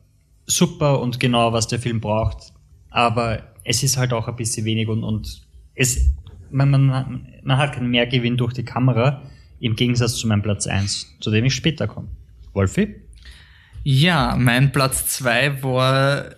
[0.47, 2.53] super und genau, was der Film braucht,
[2.91, 5.43] aber es ist halt auch ein bisschen wenig und, und
[5.75, 6.13] es,
[6.51, 9.23] man, man, man hat keinen Mehrgewinn durch die Kamera,
[9.61, 12.09] im Gegensatz zu meinem Platz eins, zu dem ich später komme.
[12.53, 12.97] Wolfi?
[13.85, 16.31] Ja, mein Platz 2 war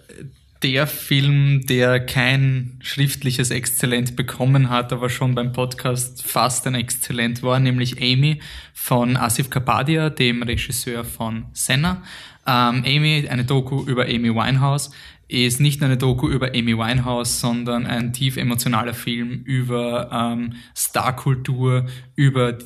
[0.62, 7.42] der Film, der kein schriftliches Exzellent bekommen hat, aber schon beim Podcast fast ein Exzellent
[7.42, 8.40] war, nämlich Amy
[8.72, 12.02] von Asif Kapadia, dem Regisseur von Senna.
[12.46, 14.90] Ähm, Amy, eine Doku über Amy Winehouse,
[15.28, 20.54] ist nicht nur eine Doku über Amy Winehouse, sondern ein tief emotionaler Film über ähm,
[20.76, 22.58] Starkultur, über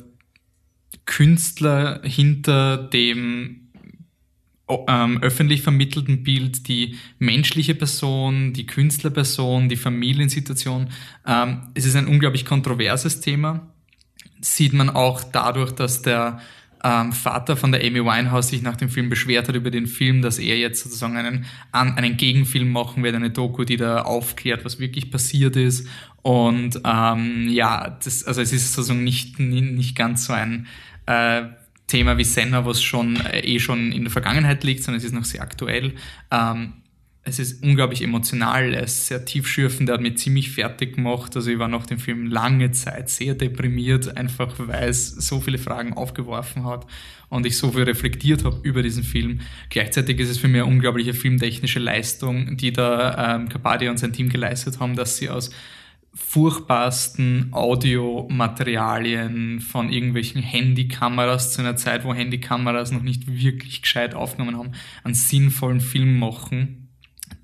[1.05, 3.66] Künstler hinter dem
[4.87, 10.89] ähm, öffentlich vermittelten Bild, die menschliche Person, die Künstlerperson, die Familiensituation.
[11.25, 13.67] Ähm, es ist ein unglaublich kontroverses Thema.
[14.41, 16.39] Sieht man auch dadurch, dass der
[16.83, 20.21] ähm, Vater von der Amy Winehouse sich nach dem Film beschwert hat über den Film,
[20.21, 24.79] dass er jetzt sozusagen einen, einen Gegenfilm machen wird, eine Doku, die da aufklärt, was
[24.79, 25.87] wirklich passiert ist.
[26.21, 30.67] Und ähm, ja, das, also es ist sozusagen nicht, nicht ganz so ein
[31.05, 31.43] äh,
[31.87, 35.13] Thema wie Senna, was schon äh, eh schon in der Vergangenheit liegt, sondern es ist
[35.13, 35.93] noch sehr aktuell.
[36.31, 36.73] Ähm,
[37.27, 41.35] es ist unglaublich emotional, er ist sehr tiefschürfend, er hat mich ziemlich fertig gemacht.
[41.35, 45.57] Also ich war nach dem Film lange Zeit sehr deprimiert, einfach weil es so viele
[45.57, 46.87] Fragen aufgeworfen hat
[47.29, 49.41] und ich so viel reflektiert habe über diesen Film.
[49.69, 54.13] Gleichzeitig ist es für mich eine unglaubliche filmtechnische Leistung, die da ähm, Kapadia und sein
[54.13, 55.51] Team geleistet haben, dass sie aus
[56.17, 64.57] furchtbarsten Audiomaterialien von irgendwelchen Handykameras zu einer Zeit, wo Handykameras noch nicht wirklich gescheit aufgenommen
[64.57, 64.71] haben,
[65.03, 66.89] einen sinnvollen Film machen,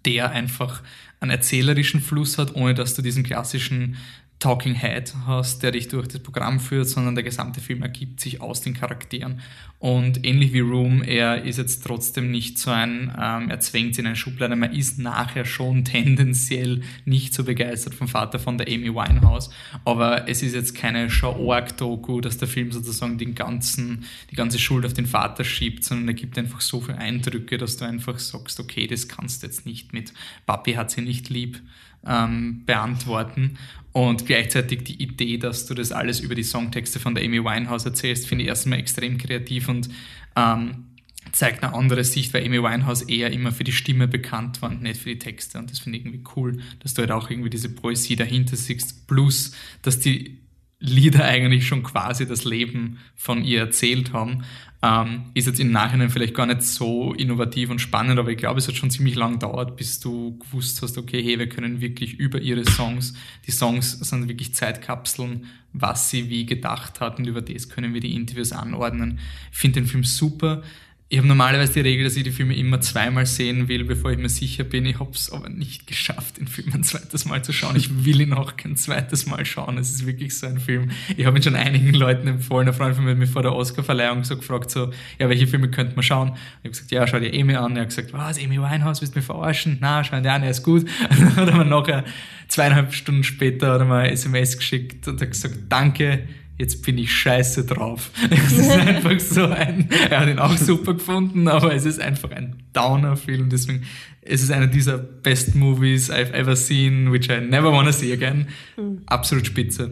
[0.06, 0.82] der einfach
[1.20, 3.98] einen erzählerischen Fluss hat, ohne dass du diesen klassischen
[4.44, 8.42] Talking Head hast, der dich durch das Programm führt, sondern der gesamte Film ergibt sich
[8.42, 9.40] aus den Charakteren.
[9.80, 14.06] Und ähnlich wie Room, er ist jetzt trotzdem nicht so ein, ähm, er zwängt in
[14.06, 18.94] eine Schublade, man ist nachher schon tendenziell nicht so begeistert vom Vater von der Amy
[18.94, 19.50] Winehouse.
[19.86, 24.86] Aber es ist jetzt keine Show-Org-Doku, dass der Film sozusagen den ganzen, die ganze Schuld
[24.86, 28.60] auf den Vater schiebt, sondern er gibt einfach so viele Eindrücke, dass du einfach sagst,
[28.60, 30.14] okay, das kannst du jetzt nicht mit
[30.46, 31.62] Papi hat sie nicht lieb
[32.08, 33.58] ähm, beantworten.
[33.92, 37.86] Und gleichzeitig die Idee, dass du das alles über die Songtexte von der Amy Winehouse
[37.86, 39.90] erzählst, finde ich erstmal extrem kreativ und
[40.36, 40.86] ähm,
[41.32, 44.82] zeigt eine andere Sicht, weil Amy Winehouse eher immer für die Stimme bekannt war und
[44.82, 45.60] nicht für die Texte.
[45.60, 49.08] Und das finde ich irgendwie cool, dass du halt auch irgendwie diese Poesie dahinter siehst.
[49.08, 50.40] Plus, dass die
[50.80, 54.44] Lieder eigentlich schon quasi das Leben von ihr erzählt haben.
[54.86, 58.60] Ähm, ist jetzt im Nachhinein vielleicht gar nicht so innovativ und spannend, aber ich glaube,
[58.60, 62.16] es hat schon ziemlich lang gedauert, bis du gewusst hast, okay, hey, wir können wirklich
[62.16, 63.14] über ihre Songs,
[63.48, 68.02] die Songs sind wirklich Zeitkapseln, was sie wie gedacht hat und über das können wir
[68.02, 69.20] die Interviews anordnen.
[69.54, 70.64] Ich finde den Film super.
[71.10, 74.18] Ich habe normalerweise die Regel, dass ich die Filme immer zweimal sehen will, bevor ich
[74.18, 74.86] mir sicher bin.
[74.86, 77.76] Ich habe es aber nicht geschafft, den Film ein zweites Mal zu schauen.
[77.76, 79.78] Ich will ihn auch kein zweites Mal schauen.
[79.78, 80.90] Es ist wirklich so ein Film.
[81.16, 82.68] Ich habe ihn schon einigen Leuten empfohlen.
[82.68, 85.70] Ein Freund von mir hat mich vor der Oscarverleihung so gefragt, so, ja, welche Filme
[85.70, 86.30] könnte man schauen?
[86.30, 87.76] Ich habe gesagt, ja, schau dir Amy an.
[87.76, 89.78] Er hat gesagt, was, Amy Winehouse, willst du mich verarschen?
[89.82, 90.88] Na, schau dir an, er ist gut.
[91.10, 92.06] dann hat er mir nachher
[92.48, 96.28] zweieinhalb Stunden später hat er mir SMS geschickt und hat gesagt, danke,
[96.58, 98.12] jetzt bin ich scheiße drauf.
[98.30, 102.32] Es ist einfach so ein, er hat ihn auch super gefunden, aber es ist einfach
[102.32, 103.84] ein Downer-Film, deswegen
[104.22, 108.48] es ist einer dieser best Movies I've ever seen, which I never wanna see again.
[108.78, 109.02] Mhm.
[109.06, 109.92] Absolut spitze.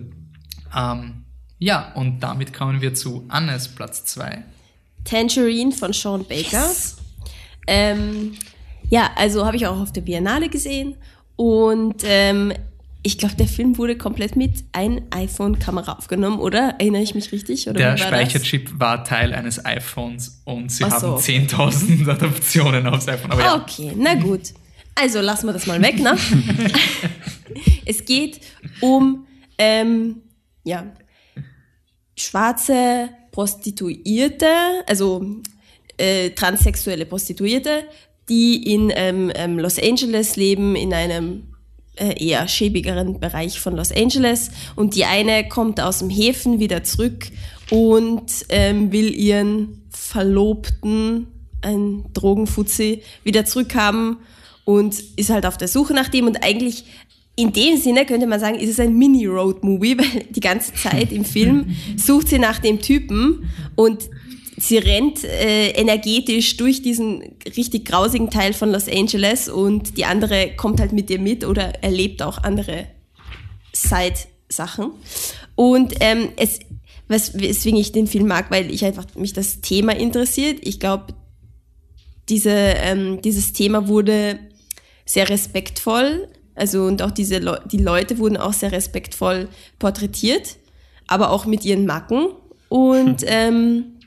[0.75, 1.25] Ähm,
[1.59, 4.43] ja, und damit kommen wir zu Annes Platz 2.
[5.03, 6.65] Tangerine von Sean Baker.
[6.67, 6.97] Yes.
[7.67, 8.33] Ähm,
[8.89, 10.95] ja, also habe ich auch auf der Biennale gesehen
[11.35, 12.53] und ähm,
[13.03, 16.75] ich glaube, der Film wurde komplett mit ein iPhone-Kamera aufgenommen, oder?
[16.77, 17.67] Erinnere ich mich richtig?
[17.67, 18.79] Oder der war Speicherchip das?
[18.79, 23.31] war Teil eines iPhones und sie Ach haben 10.000 Adaptionen aufs iPhone.
[23.31, 23.55] Aber ja.
[23.55, 24.53] Okay, na gut.
[24.93, 26.15] Also lassen wir das mal weg, ne?
[27.85, 28.41] es geht
[28.81, 29.25] um
[29.57, 30.17] ähm,
[30.63, 30.91] ja,
[32.15, 34.47] schwarze Prostituierte,
[34.85, 35.25] also
[35.97, 37.85] äh, transsexuelle Prostituierte,
[38.29, 41.50] die in ähm, ähm Los Angeles leben, in einem
[41.95, 44.51] eher schäbigeren Bereich von Los Angeles.
[44.75, 47.27] Und die eine kommt aus dem Häfen wieder zurück
[47.69, 51.27] und ähm, will ihren Verlobten,
[51.61, 54.17] ein Drogenfuzzi, wieder zurückhaben
[54.65, 56.85] und ist halt auf der Suche nach dem und eigentlich
[57.35, 61.25] in dem Sinne könnte man sagen, ist es ein Mini-Road-Movie, weil die ganze Zeit im
[61.25, 64.09] Film sucht sie nach dem Typen und
[64.61, 70.55] sie rennt äh, energetisch durch diesen richtig grausigen Teil von Los Angeles und die andere
[70.55, 72.87] kommt halt mit ihr mit oder erlebt auch andere
[73.73, 74.91] Side-Sachen.
[75.55, 76.59] Und ähm, es,
[77.07, 80.59] was, weswegen ich den Film mag, weil ich einfach mich das Thema interessiert.
[80.61, 81.13] Ich glaube,
[82.29, 84.39] diese, ähm, dieses Thema wurde
[85.05, 89.49] sehr respektvoll, also und auch diese Le die Leute wurden auch sehr respektvoll
[89.79, 90.57] porträtiert,
[91.07, 92.27] aber auch mit ihren Macken.
[92.69, 93.97] Und ähm,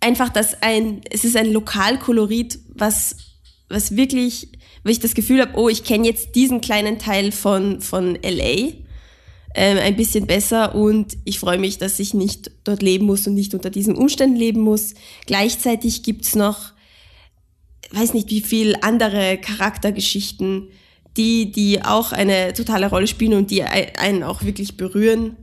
[0.00, 3.16] einfach, dass ein, es ist ein Lokalkolorit, was,
[3.68, 4.48] was wirklich,
[4.84, 8.72] wo ich das Gefühl habe, oh, ich kenne jetzt diesen kleinen Teil von, von LA
[9.54, 13.34] ähm, ein bisschen besser und ich freue mich, dass ich nicht dort leben muss und
[13.34, 14.94] nicht unter diesen Umständen leben muss.
[15.24, 16.72] Gleichzeitig gibt's noch,
[17.90, 20.68] weiß nicht wie viel andere Charaktergeschichten,
[21.16, 25.36] die, die auch eine totale Rolle spielen und die einen auch wirklich berühren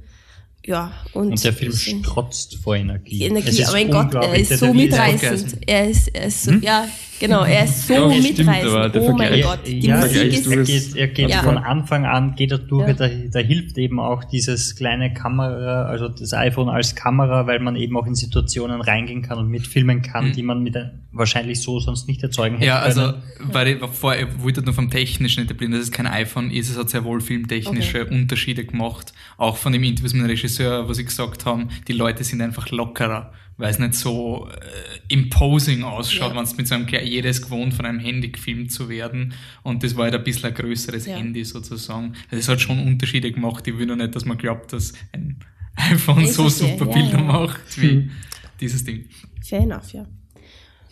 [0.66, 3.24] ja, und, und der Film strotzt vor Energie.
[3.24, 5.57] Energie, oh mein Gott, er ist so mitreißend.
[5.68, 6.61] Er ist, er ist so, hm?
[6.61, 6.88] ja,
[7.20, 8.91] genau, er ist so ja, mitreißend.
[8.91, 10.47] Stimmt, oh mein Gott, die ja, Musik ist...
[10.47, 11.43] Er geht, er geht ja.
[11.43, 12.93] von Anfang an, geht er durch, ja.
[12.93, 17.76] da, da hilft eben auch dieses kleine Kamera, also das iPhone als Kamera, weil man
[17.76, 20.34] eben auch in Situationen reingehen kann und mitfilmen kann, mhm.
[20.34, 20.78] die man mit
[21.14, 24.89] wahrscheinlich so sonst nicht erzeugen hätte Ja, also, weil ich vor, ich wollte nur vom
[24.89, 28.16] Technischen etablieren, dass es kein iPhone ist, es hat sehr wohl filmtechnische okay.
[28.16, 32.24] Unterschiede gemacht, auch von dem Interview mit dem Regisseur, was sie gesagt haben, die Leute
[32.24, 36.36] sind einfach lockerer weil es nicht so äh, imposing ausschaut, ja.
[36.36, 39.34] wenn es mit so einem jedes gewohnt von einem Handy gefilmt zu werden.
[39.62, 41.18] Und das war halt ein bisschen ein größeres ja.
[41.18, 42.14] Handy sozusagen.
[42.32, 43.68] Also es hat schon Unterschiede gemacht.
[43.68, 45.39] Ich will nur nicht, dass man glaubt, dass ein
[45.76, 48.12] iPhone so super ja, Bilder macht wie hm.
[48.60, 49.06] dieses Ding.
[49.41, 50.06] Fair enough, ja.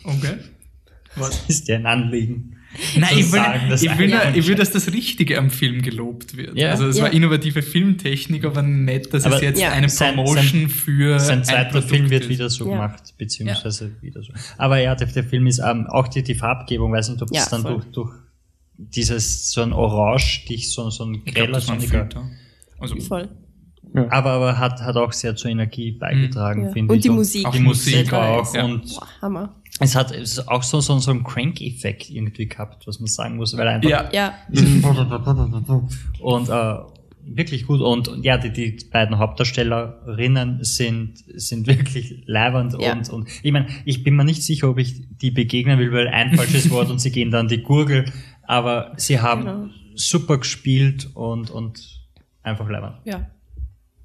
[0.04, 0.38] Okay.
[1.16, 2.56] Was ist dir ein Anliegen?
[2.96, 6.56] Nein, ich will, sagen, ich, will, ich will, dass das Richtige am Film gelobt wird.
[6.56, 6.70] Ja.
[6.70, 7.04] Also es ja.
[7.04, 9.72] war innovative Filmtechnik, aber nicht, dass aber es jetzt ja.
[9.72, 12.28] eine Promotion sein, für sein zweiter Film wird ist.
[12.30, 14.32] wieder so gemacht, beziehungsweise wieder so.
[14.56, 17.48] Aber ja, der, der Film ist ähm, auch die, die Farbgebung, weiß nicht, ob es
[17.48, 18.12] dann durch, durch
[18.76, 22.08] dieses so ein Orange, dich so, so ein greller sonniger
[22.78, 23.28] Also Voll.
[23.94, 26.70] Aber, aber hat, hat auch sehr zur Energie beigetragen, Ja.
[26.72, 27.02] finde Und ich.
[27.02, 27.40] die Musik.
[27.42, 28.54] Die Auch Musik Musik auch.
[28.54, 28.64] ja.
[28.64, 29.54] Und Boah, Hammer.
[29.80, 33.36] es hat es ist auch so, so, so einen Crank-Effekt irgendwie gehabt, was man sagen
[33.36, 34.34] muss, weil einfach ja, Ja,
[36.20, 36.74] und äh,
[37.24, 37.80] wirklich gut.
[37.80, 42.74] Und und ja, die, die beiden Hauptdarstellerinnen sind, sind wirklich leibend.
[42.80, 42.92] Ja.
[42.94, 46.08] Und, und ich meine, ich bin mir nicht sicher, ob ich die begegnen will, weil
[46.08, 48.06] ein falsches Wort und sie gehen dann die Gurgel.
[48.44, 49.66] Aber sie haben Genau.
[49.94, 52.00] super gespielt und, und
[52.42, 52.94] einfach leibend.
[53.04, 53.26] ja.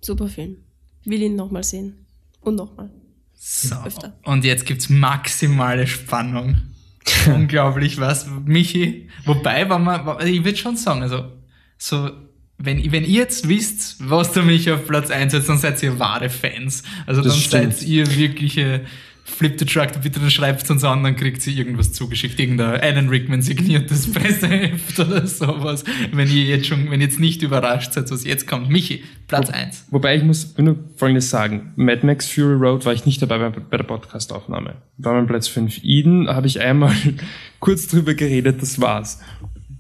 [0.01, 0.57] Super Film.
[1.05, 2.05] Will ihn nochmal sehen.
[2.41, 2.89] Und nochmal.
[3.33, 3.75] So.
[3.85, 4.17] Öfter.
[4.23, 6.57] Und jetzt gibt's maximale Spannung.
[7.27, 9.09] Unglaublich was, Michi.
[9.25, 11.31] Wobei, wenn man, ich würde schon sagen, also,
[11.77, 12.09] so,
[12.57, 15.99] wenn, wenn ihr jetzt wisst, was der Michi auf Platz 1 setzt, dann seid ihr
[15.99, 16.83] wahre Fans.
[17.05, 17.73] Also Das dann stimmt.
[17.75, 18.85] seid ihr wirkliche
[19.29, 23.09] Flip the Truck, bitte dann schreibt uns an, dann kriegt sie irgendwas zugeschickt, irgendein Alan
[23.09, 25.83] Rickman signiertes Presseheft oder sowas.
[26.11, 28.69] Wenn ihr jetzt schon, wenn ihr jetzt nicht überrascht seid, was jetzt kommt.
[28.69, 29.87] Michi, Platz 1.
[29.91, 31.73] Wobei ich muss nur Folgendes sagen.
[31.75, 34.75] Mad Max Fury Road war ich nicht dabei bei, bei der Podcastaufnahme.
[34.97, 35.83] War mein Platz 5.
[35.83, 36.95] Eden habe ich einmal
[37.59, 39.19] kurz drüber geredet, das war's.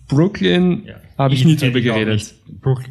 [0.07, 0.87] Brooklyn
[1.17, 2.35] habe ich nie hätte drüber ich geredet.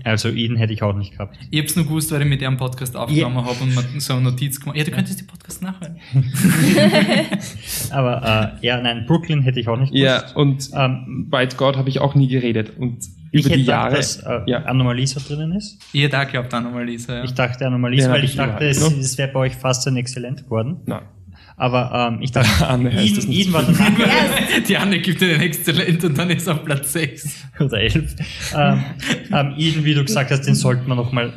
[0.04, 1.36] Also Eden hätte ich auch nicht gehabt.
[1.50, 4.14] Ich hab's nur gewusst, weil ich mit dir einen Podcast aufgenommen habe und mir so
[4.14, 4.76] eine Notiz gemacht.
[4.76, 5.96] Ja, du könntest die Podcast nachhören.
[7.90, 10.36] Aber äh, ja, nein, Brooklyn hätte ich auch nicht Ja, gewusst.
[10.36, 12.72] und Ähm, White God habe ich auch nie geredet.
[12.78, 12.98] Und
[13.32, 13.96] ich über hätte die gedacht, Jahre.
[13.96, 14.58] dass äh, ja.
[14.64, 15.78] Anomalie so drinnen ist.
[15.92, 17.24] Ihr da glaubt an Anomalisa, ja.
[17.24, 19.96] Ich dachte Anomalie, Den weil ich ich dachte, es, es wäre bei euch fast ein
[19.96, 20.78] Exzellent geworden.
[20.86, 21.02] Nein.
[21.56, 23.40] Aber ähm, ich dachte, Anne heißt das Eden, nicht.
[23.46, 23.90] Eden war danach
[24.68, 27.44] Die Anne gibt dir den Exzellent und dann ist er auf Platz 6.
[27.60, 28.14] oder elf.
[28.54, 28.84] Ähm,
[29.32, 31.32] ähm, Eden, wie du gesagt hast, den sollten wir nochmal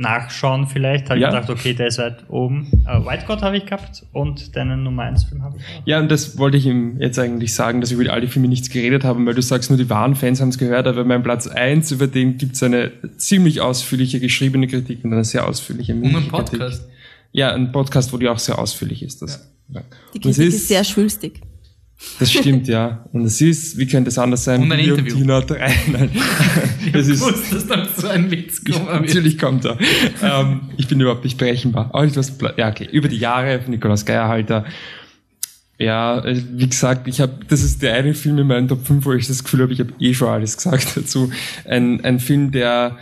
[0.00, 1.10] nachschauen vielleicht.
[1.10, 1.28] Habe Ja.
[1.28, 2.68] ich gedacht, okay, der ist weit oben.
[2.86, 5.86] Äh, White God habe ich gehabt und deinen Nummer 1 Film habe ich auch.
[5.86, 8.46] Ja, und das wollte ich ihm jetzt eigentlich sagen, dass ich über all die Filme
[8.46, 11.24] nichts geredet habe, weil du sagst, nur die wahren Fans haben es gehört, aber mein
[11.24, 15.94] Platz 1, über den gibt es eine ziemlich ausführliche geschriebene Kritik und eine sehr ausführliche
[15.94, 16.60] Und ein mündliche Kritik.
[17.32, 19.22] Ja, ein Podcast, wo die auch sehr ausführlich ist.
[19.22, 19.82] Das, ja.
[20.14, 21.40] Die Und Kritik ist, sehr schwülstig.
[22.20, 23.04] Das stimmt, ja.
[23.12, 24.62] Und es ist, wie könnte es anders sein?
[24.62, 25.16] Und ein Interview.
[25.16, 25.74] Tina 3.
[25.92, 26.10] Nein.
[26.92, 28.84] Es Ich ist, wusste, dass dann so ein Witz wird.
[28.86, 29.76] natürlich kommt er.
[30.22, 31.90] ähm, ich bin überhaupt nicht berechenbar.
[31.92, 32.88] Aber etwas, ja, okay.
[32.92, 34.64] Über die Jahre, Nikolaus Geierhalter.
[35.80, 39.04] Ja, äh, wie gesagt, ich habe, das ist der eine Film in meinen Top 5,
[39.04, 41.30] wo ich das Gefühl habe, ich habe eh schon alles gesagt dazu.
[41.64, 42.96] Ein, ein Film, der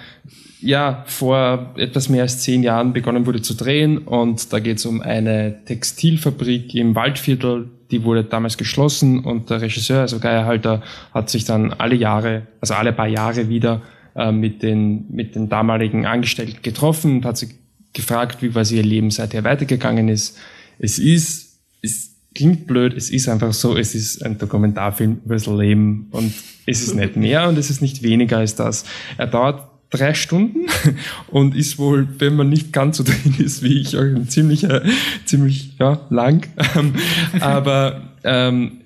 [0.61, 4.86] ja vor etwas mehr als zehn Jahren begonnen wurde zu drehen und da geht es
[4.86, 10.82] um eine Textilfabrik im Waldviertel, die wurde damals geschlossen und der Regisseur, also Geierhalter,
[11.12, 13.82] hat sich dann alle Jahre, also alle paar Jahre wieder
[14.14, 17.50] äh, mit den mit den damaligen Angestellten getroffen und hat sich
[17.92, 20.38] gefragt, wie quasi ihr Leben seither weitergegangen ist.
[20.78, 25.46] Es ist, es klingt blöd, es ist einfach so, es ist ein Dokumentarfilm über das
[25.46, 26.32] Leben und
[26.66, 28.84] es ist nicht mehr und es ist nicht weniger als das.
[29.16, 30.66] Er dauert drei Stunden
[31.28, 34.82] und ist wohl, wenn man nicht ganz so drin ist wie ich, auch ein ziemlicher,
[35.24, 36.47] ziemlich ja, lang.
[36.76, 36.95] Ähm,
[37.41, 38.80] Aber ähm,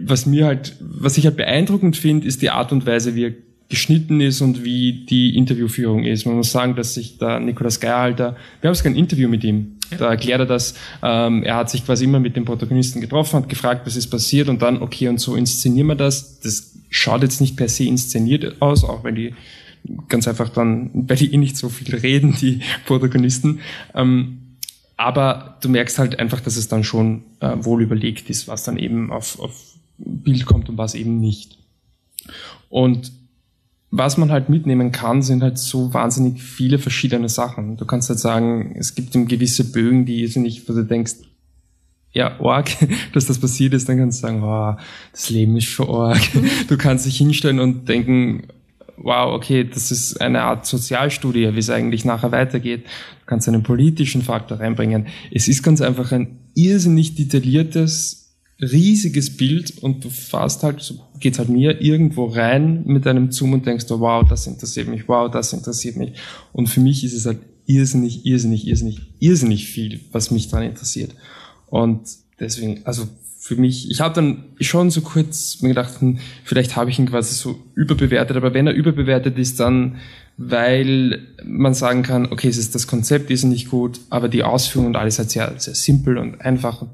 [0.00, 3.32] was mir halt, was ich halt beeindruckend finde, ist die Art und Weise, wie er
[3.68, 6.26] geschnitten ist und wie die Interviewführung ist.
[6.26, 9.78] Man muss sagen, dass sich da Nikolaus Geierhalter, wir haben sogar ein Interview mit ihm,
[9.98, 13.48] da erklärt er das, ähm, er hat sich quasi immer mit dem Protagonisten getroffen, hat
[13.48, 16.40] gefragt, was ist passiert und dann, okay, und so inszenieren wir das.
[16.40, 19.34] Das schaut jetzt nicht per se inszeniert aus, auch wenn die
[20.08, 23.60] ganz einfach dann, weil die eh nicht so viel reden, die Protagonisten.
[23.94, 24.56] Ähm,
[24.96, 28.78] aber du merkst halt einfach, dass es dann schon äh, wohl überlegt ist, was dann
[28.78, 31.58] eben auf, auf Bild kommt und was eben nicht.
[32.68, 33.12] Und
[33.90, 37.76] was man halt mitnehmen kann, sind halt so wahnsinnig viele verschiedene Sachen.
[37.76, 41.14] Du kannst halt sagen, es gibt eben gewisse Bögen, die jetzt nicht, wo du denkst,
[42.12, 42.70] ja, arg,
[43.12, 44.76] dass das passiert ist, dann kannst du sagen, wow,
[45.12, 46.22] das Leben ist schon arg.
[46.68, 48.48] Du kannst dich hinstellen und denken,
[48.96, 52.84] wow, okay, das ist eine Art Sozialstudie, wie es eigentlich nachher weitergeht.
[52.84, 55.06] Du kannst einen politischen Faktor reinbringen.
[55.30, 61.38] Es ist ganz einfach ein irrsinnig detailliertes, riesiges Bild und du fährst halt, so geht's
[61.38, 65.30] halt mir, irgendwo rein mit einem Zoom und denkst, oh, wow, das interessiert mich, wow,
[65.30, 66.12] das interessiert mich.
[66.52, 71.14] Und für mich ist es halt irrsinnig, irrsinnig, irrsinnig, irrsinnig viel, was mich daran interessiert.
[71.66, 72.02] Und
[72.38, 73.08] deswegen, also
[73.44, 77.10] für mich, ich habe dann schon so kurz mir gedacht, hm, vielleicht habe ich ihn
[77.10, 79.96] quasi so überbewertet, aber wenn er überbewertet ist, dann
[80.38, 84.86] weil man sagen kann, okay, es ist das Konzept ist nicht gut, aber die Ausführung
[84.86, 86.86] und alles halt sehr, sehr simpel und einfach.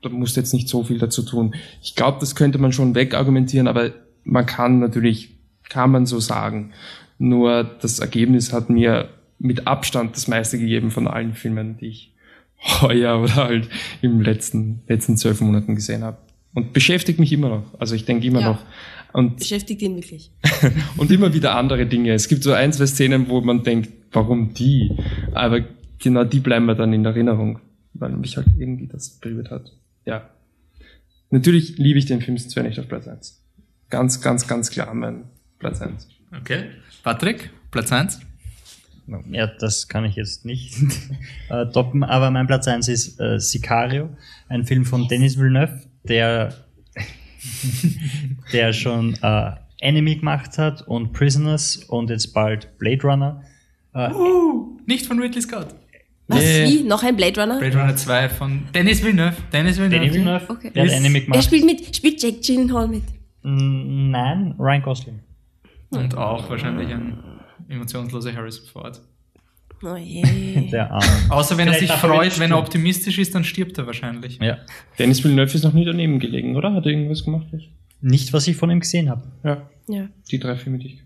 [0.00, 1.56] Da musst du jetzt nicht so viel dazu tun.
[1.82, 3.90] Ich glaube, das könnte man schon wegargumentieren, aber
[4.22, 5.34] man kann natürlich,
[5.68, 6.72] kann man so sagen.
[7.18, 9.08] Nur das Ergebnis hat mir
[9.40, 12.15] mit Abstand das meiste gegeben von allen Filmen, die ich
[12.82, 13.68] heuer oder halt
[14.02, 16.18] im letzten, letzten zwölf Monaten gesehen habe.
[16.54, 17.64] Und beschäftigt mich immer noch.
[17.78, 18.48] Also ich denke immer Ja.
[18.52, 18.58] noch.
[19.12, 20.30] Und Beschäftigt ihn wirklich.
[20.96, 22.12] und immer wieder andere Dinge.
[22.12, 24.90] Es gibt so ein, zwei Szenen, wo man denkt, warum die?
[25.32, 25.60] Aber
[25.98, 27.60] genau die bleiben mir dann in Erinnerung,
[27.94, 29.72] weil mich halt irgendwie das berührt hat.
[30.04, 30.28] Ja.
[31.30, 33.42] Natürlich liebe ich den Film zwar nicht auf Platz 1.
[33.90, 35.24] Ganz, ganz, ganz klar mein
[35.58, 36.08] Platz 1.
[36.40, 36.64] Okay.
[37.02, 38.20] Patrick, Platz 1?
[39.30, 40.76] Ja, das kann ich jetzt nicht
[41.48, 44.10] äh, toppen, aber mein Platz 1 ist äh, Sicario,
[44.48, 46.54] ein Film von Denis Villeneuve, der,
[48.52, 53.42] der schon äh, Enemy gemacht hat und Prisoners und jetzt bald Blade Runner.
[53.94, 55.68] Äh, Uh, nicht von Ridley Scott.
[56.28, 56.40] Was?
[56.40, 56.64] Nee.
[56.64, 56.82] Wie?
[56.82, 57.58] Noch ein Blade Runner?
[57.58, 59.36] Blade Runner 2 von Dennis Villeneuve.
[59.52, 60.00] Dennis Villeneuve.
[60.00, 60.70] Denis Villeneuve, Okay.
[60.74, 61.44] der hat Enemy Er gemacht.
[61.44, 63.04] spielt mit, spielt Jack Gyllenhaal mit.
[63.42, 65.20] Nein, Ryan Gosling.
[65.90, 67.16] Und auch wahrscheinlich ein
[67.68, 69.00] emotionsloser Harrison Ford.
[69.82, 70.22] Oh je.
[70.72, 71.02] Der Arm.
[71.28, 73.86] Außer wenn er Vielleicht sich er freut, nicht wenn er optimistisch ist, dann stirbt er
[73.86, 74.38] wahrscheinlich.
[74.40, 74.58] Ja.
[74.98, 76.72] Dennis Villeneuve ist noch nie daneben gelegen, oder?
[76.72, 77.46] Hat er irgendwas gemacht?
[78.00, 79.22] Nicht, was ich von ihm gesehen habe.
[79.44, 80.08] Ja, ja.
[80.30, 81.02] die drei Filme, die ich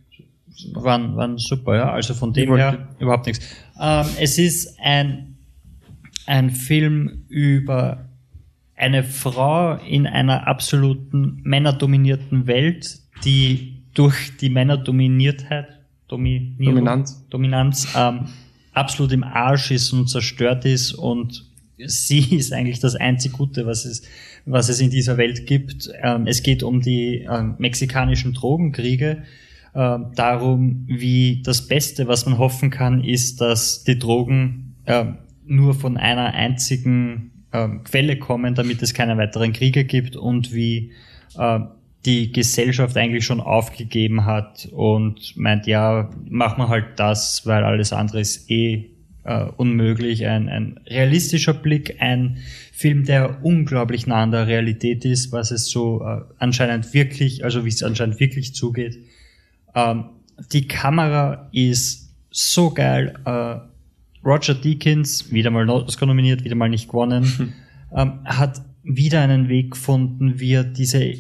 [0.75, 1.93] Waren, waren super, ja.
[1.93, 3.45] Also von dem wollte- her überhaupt nichts.
[3.81, 5.39] Ähm, es ist ein,
[6.27, 8.09] ein Film über
[8.77, 15.80] eine Frau in einer absoluten männerdominierten Welt, die durch die Männerdominiertheit,
[16.11, 17.25] Dominierung, Dominanz.
[17.31, 18.27] Dominanz ähm,
[18.73, 21.47] absolut im Arsch ist und zerstört ist und
[21.79, 24.03] sie ist eigentlich das einzig Gute, was es,
[24.45, 25.91] was es in dieser Welt gibt.
[26.03, 29.23] Ähm, es geht um die ähm, mexikanischen Drogenkriege,
[29.75, 35.75] ähm, darum, wie das Beste, was man hoffen kann, ist, dass die Drogen ähm, nur
[35.75, 40.93] von einer einzigen ähm, Quelle kommen, damit es keine weiteren Kriege gibt und wie
[41.39, 41.61] äh,
[42.07, 47.93] die Gesellschaft eigentlich schon aufgegeben hat und meint, ja, mach mal halt das, weil alles
[47.93, 48.91] andere ist eh
[49.25, 50.27] äh, unmöglich.
[50.27, 52.39] Ein, ein realistischer Blick, ein
[52.73, 57.65] Film, der unglaublich nah an der Realität ist, was es so äh, anscheinend wirklich, also
[57.65, 58.99] wie es anscheinend wirklich zugeht.
[59.75, 60.05] Ähm,
[60.53, 63.15] die Kamera ist so geil.
[63.27, 63.57] Äh,
[64.25, 67.55] Roger Deakins, wieder mal Oscar nominiert, wieder mal nicht gewonnen,
[67.95, 71.15] ähm, hat wieder einen Weg gefunden, wie er diese,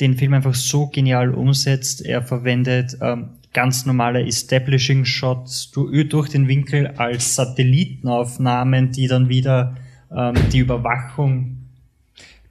[0.00, 2.04] den Film einfach so genial umsetzt.
[2.04, 9.28] Er verwendet ähm, ganz normale Establishing Shots du- durch den Winkel als Satellitenaufnahmen, die dann
[9.28, 9.76] wieder
[10.14, 11.58] ähm, die Überwachung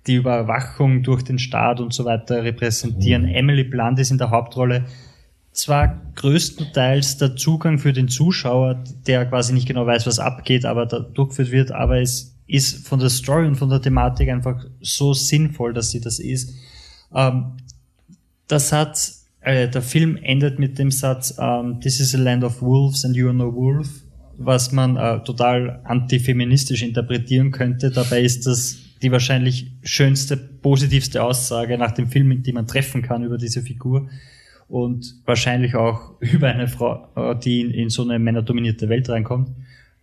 [0.07, 3.27] die Überwachung durch den Staat und so weiter repräsentieren.
[3.27, 4.85] Emily Blunt ist in der Hauptrolle
[5.51, 10.85] zwar größtenteils der Zugang für den Zuschauer, der quasi nicht genau weiß, was abgeht, aber
[10.85, 15.13] da durchgeführt wird, aber es ist von der Story und von der Thematik einfach so
[15.13, 16.55] sinnvoll, dass sie das ist.
[17.13, 17.57] Ähm,
[18.49, 22.61] der Satz, äh, der Film endet mit dem Satz, ähm, This is a land of
[22.61, 23.89] wolves and you are no wolf,
[24.37, 27.91] was man äh, total antifeministisch interpretieren könnte.
[27.91, 33.23] Dabei ist das die wahrscheinlich schönste, positivste Aussage nach dem Film, die man treffen kann
[33.23, 34.09] über diese Figur
[34.67, 39.49] und wahrscheinlich auch über eine Frau, äh, die in, in so eine männerdominierte Welt reinkommt.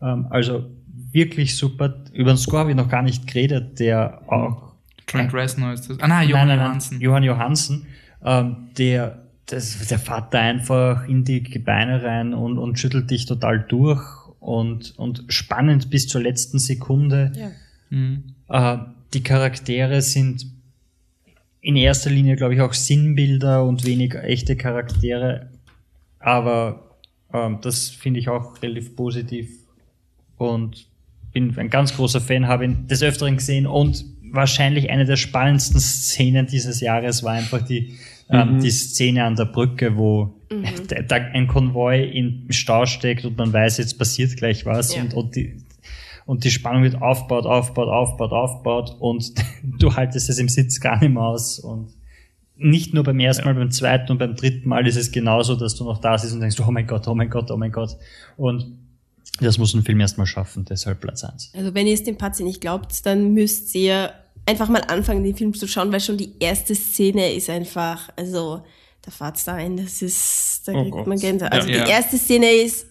[0.02, 0.66] Ähm, also
[1.12, 2.04] wirklich super.
[2.12, 4.67] Über den Score habe ich noch gar nicht geredet, der auch
[5.08, 5.98] Trent Reznor ist das.
[6.00, 7.00] Ah, nein, Johann nein, nein, Johansson.
[7.00, 7.86] Johann Johansen,
[8.24, 13.26] ähm, der, das, der fährt da einfach in die Beine rein und, und schüttelt dich
[13.26, 14.02] total durch
[14.40, 17.32] und, und spannend bis zur letzten Sekunde.
[17.34, 17.50] Ja.
[17.90, 18.34] Mhm.
[18.48, 18.78] Äh,
[19.14, 20.46] die Charaktere sind
[21.60, 25.50] in erster Linie, glaube ich, auch Sinnbilder und weniger echte Charaktere.
[26.18, 26.96] Aber
[27.32, 29.50] ähm, das finde ich auch relativ positiv
[30.36, 30.86] und
[31.32, 35.80] bin ein ganz großer Fan, habe ihn des Öfteren gesehen und wahrscheinlich eine der spannendsten
[35.80, 37.98] Szenen dieses Jahres war einfach die,
[38.30, 40.34] ähm, die Szene an der Brücke, wo
[40.88, 45.02] da, da ein Konvoi im Stau steckt und man weiß, jetzt passiert gleich was Ja.
[45.02, 45.56] und, und die
[46.26, 49.32] und die Spannung wird aufbaut, aufbaut, aufbaut, aufbaut und
[49.78, 51.88] du haltest es im Sitz gar nicht mehr aus und
[52.54, 55.76] nicht nur beim ersten Mal, beim zweiten und beim dritten Mal ist es genauso, dass
[55.76, 57.96] du noch da sitzt und denkst, oh mein Gott, oh mein Gott, oh mein Gott.
[58.36, 58.76] Und
[59.40, 61.50] das muss ein Film erstmal schaffen, deshalb Platz eins.
[61.56, 64.12] Also wenn ihr es dem Patzi nicht glaubt, dann müsst ihr
[64.46, 68.62] einfach mal anfangen, den Film zu schauen, weil schon die erste Szene ist einfach, also
[69.02, 71.06] da fahrt's da ein, das ist, da Oh kriegt Gott.
[71.06, 71.52] man Gänsehaut.
[71.52, 71.84] Also Ja.
[71.84, 72.86] die erste Szene ist,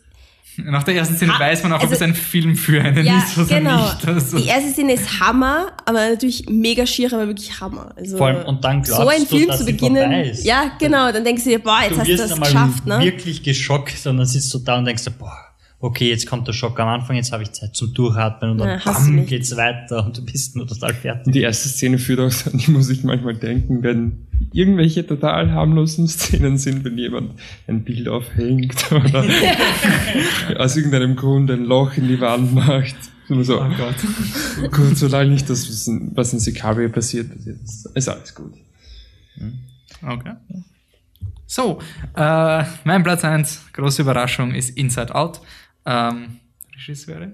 [0.59, 3.19] Nach der ersten Szene weiß man auch, ob also- es ein Film für einen ja,
[3.19, 3.83] ist oder genau.
[3.93, 4.07] nicht.
[4.07, 7.93] Also, Die erste Szene ist Hammer, aber natürlich mega schier, aber wirklich Hammer.
[7.95, 10.31] Also, Vor allem, und dann glaubst so ein du, Film dass zu beginnen.
[10.41, 12.99] Ja, genau, dann denkst du dir, boah, jetzt Du hast du das geschafft, ne?
[13.01, 15.37] wirklich geschockt und dann sitzt du da und denkst dir, boah,
[15.79, 18.79] okay, jetzt kommt der Schock am Anfang, jetzt habe ich Zeit zum Durchatmen und dann
[18.83, 21.31] Ja, bam, geht's weiter und du bist nur total fertig.
[21.33, 26.07] Die erste Szene führt auch, an die muss ich manchmal denken, wenn irgendwelche total harmlosen
[26.07, 27.33] Szenen sind, wenn jemand
[27.67, 29.23] ein Bild aufhängt oder
[30.57, 32.95] aus irgendeinem Grund ein Loch in die Wand macht.
[33.29, 33.95] Immer so, oh Gott.
[34.63, 38.33] oh Gott, solange nicht das, was in, was in Sicario passiert, passiert ist, ist alles
[38.33, 38.53] gut.
[40.01, 40.33] Okay.
[41.45, 41.79] So,
[42.15, 45.41] äh, mein Platz 1, große Überraschung, ist Inside Out.
[45.87, 46.39] Ähm,
[46.75, 47.31] Regisseure?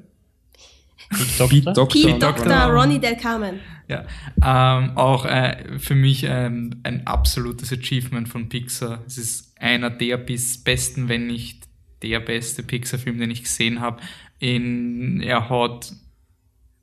[1.09, 1.87] Pete Doctor.
[1.89, 2.45] Pete Doctor.
[2.45, 2.65] Dr.
[2.67, 3.59] Ronnie Del Carmen.
[3.87, 4.05] Ja,
[4.41, 9.03] ähm, auch äh, für mich ähm, ein absolutes Achievement von Pixar.
[9.05, 11.67] Es ist einer der bis besten, wenn nicht
[12.01, 14.01] der beste Pixar-Film, den ich gesehen habe.
[14.39, 15.93] In, er hat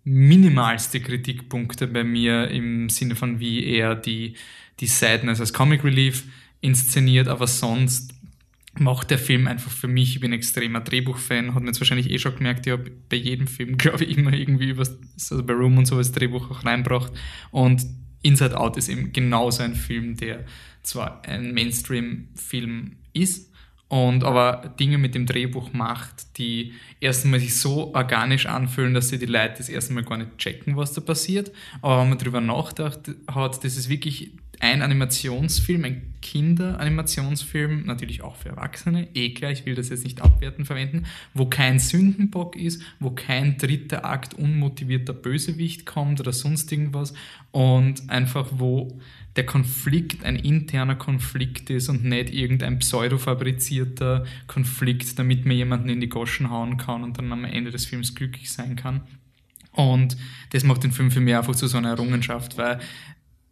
[0.04, 4.34] minimalste Kritikpunkte bei mir im Sinne von, wie er die,
[4.80, 6.24] die Sadness als Comic Relief
[6.60, 8.14] inszeniert, aber sonst
[8.78, 12.10] macht der Film einfach für mich, ich bin ein extremer Drehbuchfan, hat man jetzt wahrscheinlich
[12.10, 14.98] eh schon gemerkt, ich habe bei jedem Film, glaube ich, immer irgendwie was,
[15.30, 17.12] also bei Room und so das Drehbuch auch reinbracht.
[17.50, 17.84] Und
[18.22, 20.44] Inside Out ist eben genauso ein Film, der
[20.82, 23.50] zwar ein Mainstream-Film ist,
[23.90, 29.18] und aber Dinge mit dem Drehbuch macht, die erstmal sich so organisch anfühlen, dass sie
[29.18, 31.50] die Leute das erste Mal gar nicht checken, was da passiert.
[31.82, 34.30] Aber wenn man drüber nachgedacht hat, das ist wirklich
[34.60, 40.20] ein Animationsfilm, ein Kinderanimationsfilm, natürlich auch für Erwachsene, eh klar, ich will das jetzt nicht
[40.20, 46.70] abwerten verwenden, wo kein Sündenbock ist, wo kein dritter Akt unmotivierter Bösewicht kommt oder sonst
[46.70, 47.14] irgendwas
[47.52, 49.00] und einfach wo
[49.36, 56.00] der Konflikt ein interner Konflikt ist und nicht irgendein pseudo-fabrizierter Konflikt, damit man jemanden in
[56.00, 59.02] die Goschen hauen kann und dann am Ende des Films glücklich sein kann.
[59.72, 60.16] Und
[60.50, 62.80] das macht den Film für mich einfach zu so einer Errungenschaft, weil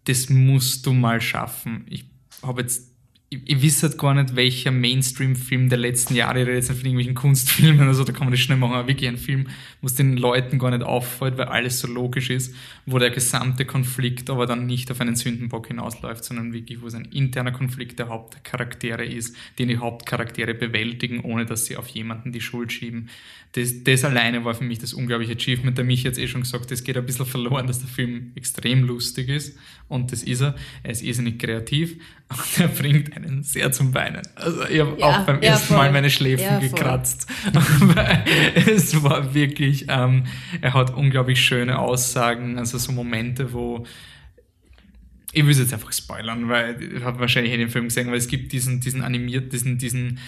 [0.08, 1.84] das musst du mal schaffen.
[1.88, 2.06] Ich
[2.42, 2.88] habe jetzt
[3.30, 7.14] ich, ich weiß halt gar nicht, welcher Mainstream-Film der letzten Jahre, oder jetzt von irgendwelchen
[7.14, 9.48] Kunstfilmen oder so, da kann man das schnell machen, aber wirklich ein Film,
[9.82, 12.54] wo es den Leuten gar nicht auffällt, weil alles so logisch ist,
[12.86, 16.94] wo der gesamte Konflikt aber dann nicht auf einen Sündenbock hinausläuft, sondern wirklich, wo es
[16.94, 22.32] ein interner Konflikt der Hauptcharaktere ist, den die Hauptcharaktere bewältigen, ohne dass sie auf jemanden
[22.32, 23.10] die Schuld schieben.
[23.52, 25.78] Das, das alleine war für mich das unglaubliche Achievement.
[25.78, 28.84] Der mich jetzt eh schon gesagt, es geht ein bisschen verloren, dass der Film extrem
[28.84, 29.56] lustig ist.
[29.88, 30.54] Und das ist er.
[30.82, 31.96] Er ist irrsinnig kreativ
[32.28, 34.22] und er bringt einen sehr zum Weinen.
[34.34, 35.76] Also ich habe Ja, auch beim ja, ersten voll.
[35.78, 37.26] Mal meine Schläfen Ja, gekratzt.
[38.66, 40.24] Es war wirklich, ähm,
[40.60, 43.86] er hat unglaublich schöne Aussagen, also so Momente, wo
[45.32, 48.16] ich will es jetzt einfach spoilern, weil ich habe wahrscheinlich in den Film gesehen, weil
[48.16, 50.18] es gibt diesen, diesen animiert, diesen, diesen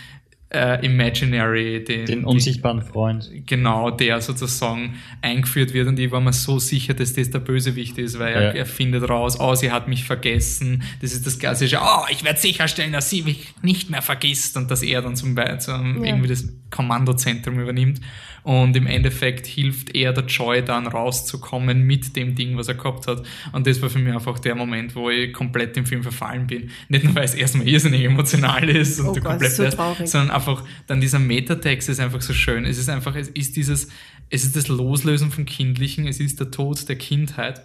[0.52, 3.30] äh, Imaginary, den, Den unsichtbaren Freund.
[3.46, 7.98] genau, der sozusagen eingeführt wird und ich war mir so sicher, dass das der Bösewicht
[7.98, 8.50] ist, weil er, Ja.
[8.50, 10.82] er findet raus, oh, sie hat mich vergessen.
[11.02, 14.70] Das ist das klassische, oh, ich werde sicherstellen, dass sie mich nicht mehr vergisst und
[14.72, 16.10] dass er dann zum, Be- zum Ja.
[16.10, 18.00] irgendwie das Kommandozentrum übernimmt.
[18.42, 23.06] Und im Endeffekt hilft er der Joy dann rauszukommen mit dem Ding, was er gehabt
[23.06, 23.22] hat.
[23.52, 26.70] Und das war für mich einfach der Moment, wo ich komplett im Film verfallen bin.
[26.88, 30.08] Nicht nur, weil es erstmal irrsinnig emotional ist und Oh du Gott, komplett so wärst,
[30.08, 32.64] sondern einfach dann dieser Metatext ist einfach so schön.
[32.64, 33.88] Es ist einfach, es ist dieses,
[34.30, 37.62] es ist das Loslösen vom Kindlichen, es ist der Tod der Kindheit.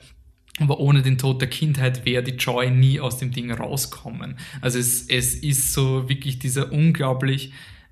[0.59, 4.37] Aber ohne den Tod der Kindheit wäre die Joy nie aus dem Ding rauskommen.
[4.61, 7.51] Also es, es ist so wirklich dieser unglaublich,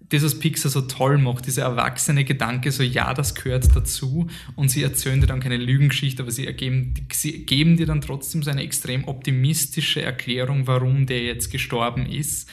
[0.10, 4.28] das, was Pixar so toll macht, dieser erwachsene Gedanke, so ja, das gehört dazu.
[4.56, 8.44] Und sie erzählen dir dann keine Lügengeschichte, aber sie, ergeben, sie geben dir dann trotzdem
[8.44, 12.50] so eine extrem optimistische Erklärung, warum der jetzt gestorben ist,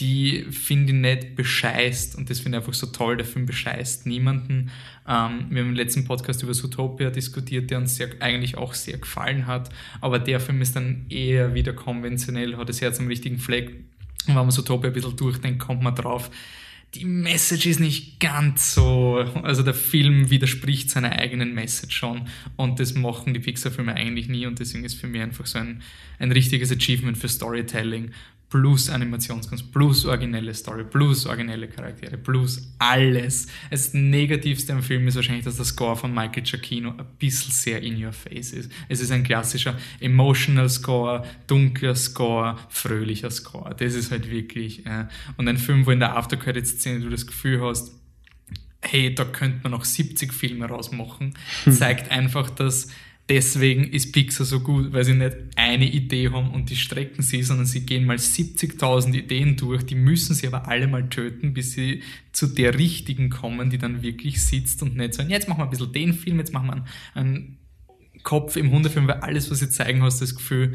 [0.00, 4.06] die finde ich nicht bescheißt und das finde ich einfach so toll, der Film bescheißt
[4.06, 4.70] niemanden.
[5.08, 8.98] Ähm, wir haben im letzten Podcast über Zootopia diskutiert, der uns sehr, eigentlich auch sehr
[8.98, 9.70] gefallen hat,
[10.02, 13.70] aber der Film ist dann eher wieder konventionell, hat das Herz am richtigen Fleck.
[14.26, 16.30] Und wenn man Zootopia ein bisschen durchdenkt, kommt man drauf,
[16.98, 22.80] die Message ist nicht ganz so, also der Film widerspricht seiner eigenen Message schon und
[22.80, 25.82] das machen die Pixar-Filme eigentlich nie und deswegen ist für mich einfach so ein,
[26.18, 28.12] ein richtiges Achievement für Storytelling
[28.60, 33.48] plus Animationskunst, plus originelle Story, plus originelle Charaktere, plus alles.
[33.70, 37.82] Das Negativste am Film ist wahrscheinlich, dass der Score von Michael Giacchino ein bisschen sehr
[37.82, 38.72] in your face ist.
[38.88, 43.74] Es ist ein klassischer emotional Score, dunkler Score, fröhlicher Score.
[43.76, 45.04] Das ist halt wirklich, äh,
[45.36, 47.92] und ein Film, wo in der After-Credit-Szene du das Gefühl hast,
[48.80, 51.34] hey, da könnte man noch 70 Filme rausmachen,
[51.70, 52.88] zeigt einfach, dass
[53.28, 57.42] deswegen ist Pixar so gut, weil sie nicht eine Idee haben und die strecken sie,
[57.42, 61.72] sondern sie gehen mal 70.000 Ideen durch, die müssen sie aber alle mal töten, bis
[61.72, 65.64] sie zu der richtigen kommen, die dann wirklich sitzt und nicht sagen, jetzt machen wir
[65.64, 67.58] ein bisschen den Film, jetzt machen wir einen, einen
[68.22, 70.74] Kopf im Hundefilm, weil alles, was sie zeigen, hast du das Gefühl,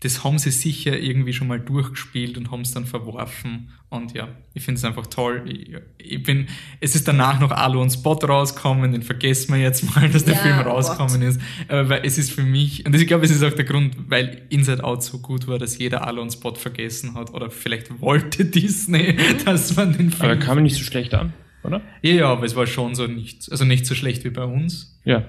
[0.00, 3.68] das haben sie sicher irgendwie schon mal durchgespielt und haben es dann verworfen.
[3.90, 5.44] Und ja, ich finde es einfach toll.
[5.46, 6.48] Ich, ich bin,
[6.80, 10.36] es ist danach noch Alu und Spot rausgekommen, den vergessen wir jetzt mal, dass der
[10.36, 11.38] Ja, Film oh rausgekommen ist.
[11.68, 14.42] Aber weil es ist für mich, und ich glaube, es ist auch der Grund, weil
[14.48, 17.34] Inside Out so gut war, dass jeder Alu und Spot vergessen hat.
[17.34, 20.30] Oder vielleicht wollte Disney, dass man den Film.
[20.30, 21.82] Aber kam mir nicht so schlecht an, oder?
[22.00, 24.98] ja, ja, aber es war schon so nicht, also nicht so schlecht wie bei uns.
[25.04, 25.26] Ja.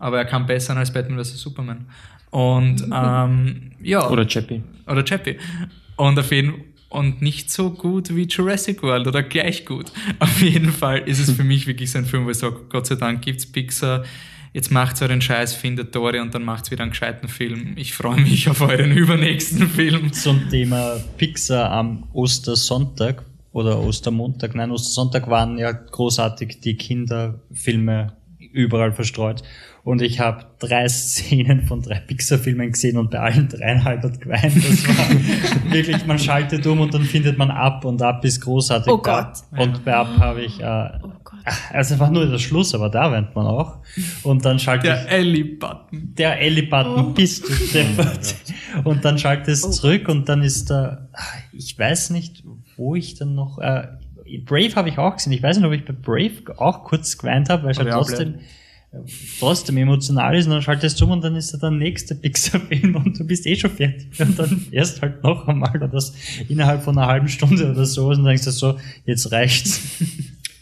[0.00, 1.40] Aber er kam besser als Batman vs.
[1.40, 1.86] Superman.
[2.30, 4.08] Und ähm, ja.
[4.08, 4.62] Oder Chappie.
[4.88, 5.36] Oder Chappie.
[5.96, 6.54] Und auf jeden
[6.90, 9.92] und nicht so gut wie Jurassic World oder gleich gut.
[10.18, 12.86] Auf jeden Fall ist es für mich wirklich so ein Film, wo ich sage, Gott
[12.86, 14.04] sei Dank gibt's Pixar.
[14.52, 17.74] Jetzt macht's euren Scheiß, findet Dory und dann macht's wieder einen gescheiten Film.
[17.76, 20.12] Ich freue mich auf euren übernächsten Film.
[20.12, 23.22] Zum Thema Pixar am Ostersonntag
[23.52, 28.14] oder Ostermontag, nein, Ostersonntag waren ja großartig die Kinderfilme
[28.52, 29.42] überall verstreut.
[29.82, 34.54] Und ich habe drei Szenen von drei Pixar-Filmen gesehen und bei allen dreien halbert geweint.
[34.56, 38.92] Das war wirklich, man schaltet um und dann findet man ab und ab ist großartig.
[38.92, 39.32] Oh Gott.
[39.56, 41.40] Und bei ab habe ich, äh, Oh Gott.
[41.72, 43.78] also war nur der Schluss, aber da weint man auch.
[44.22, 46.14] Und dann schalte ich Der Ellie-Button.
[46.14, 48.34] der Ellie-Button bist du deppert.
[48.84, 51.08] Und dann schaltet es Oh zurück und dann ist da,
[51.52, 52.44] ich weiß nicht,
[52.76, 53.88] wo ich dann noch, äh,
[54.44, 55.32] Brave habe ich auch gesehen.
[55.32, 58.34] Ich weiß nicht, ob ich bei Brave auch kurz geweint habe, weil es halt trotzdem,
[58.36, 58.38] äh,
[59.38, 62.96] trotzdem emotional ist und dann schaltest du um und dann ist da der nächste Pixar-Film
[62.96, 66.12] und du bist eh schon fertig und dann erst halt noch einmal oder das
[66.48, 69.80] innerhalb von einer halben Stunde oder so und dann denkst du so, jetzt reicht's.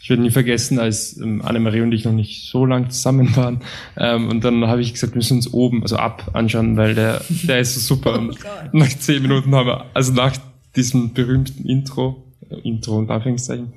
[0.01, 3.61] Ich werde nie vergessen, als ähm, Annemarie und ich noch nicht so lang zusammen waren.
[3.95, 7.21] Ähm, und dann habe ich gesagt, wir müssen uns oben, also ab anschauen, weil der,
[7.29, 8.17] der ist so super.
[8.17, 8.35] und
[8.71, 10.35] nach zehn Minuten haben wir, also nach
[10.75, 12.28] diesem berühmten Intro,
[12.63, 13.73] Intro und Anführungszeichen,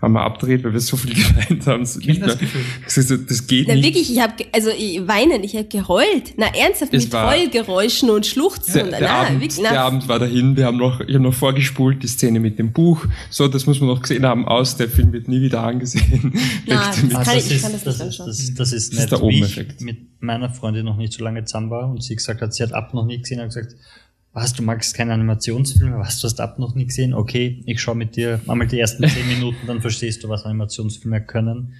[0.00, 1.84] haben wir abgedreht, weil wir so viel geweint haben.
[1.86, 2.48] So nicht das mehr-
[2.86, 3.84] so, das geht Na nicht.
[3.84, 6.34] wirklich, ich habe also ich, weinen, ich habe geheult.
[6.36, 8.72] Na ernsthaft Es mit Heulgeräuschen und Schluchzen.
[8.74, 11.14] Der, und, der, na, Abend, wirklich, der na, Abend war dahin, wir haben noch, ich
[11.14, 13.04] habe noch vorgespult, die Szene mit dem Buch.
[13.30, 16.32] So, das muss man noch gesehen haben, aus, der Film wird nie wieder angesehen.
[16.66, 18.26] Na, das kann ich- ist, kann das nicht das, ist, anschauen.
[18.26, 21.22] das, das ist Das ist nett, der wie ich mit meiner Freundin noch nicht so
[21.22, 23.74] lange zusammen war und sie gesagt hat, sie hat ab noch nie gesehen, hat gesagt,
[24.34, 27.94] was, du magst keine Animationsfilme, was, du hast ab noch nie gesehen, okay, ich schaue
[27.94, 31.74] mit dir einmal die ersten zehn Minuten, dann verstehst du, was Animationsfilme können.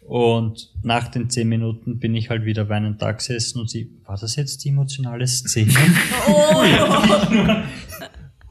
[0.00, 4.18] Und nach den zehn Minuten bin ich halt wieder weinend da gesessen und sie, war
[4.18, 5.72] das jetzt die emotionale Szene?
[6.26, 6.64] oh,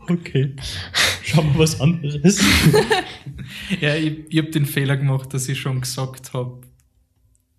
[0.13, 0.55] okay,
[1.23, 2.41] schau mal was anderes.
[3.81, 6.61] Ja, ich, ich habe den Fehler gemacht, dass ich schon gesagt habe,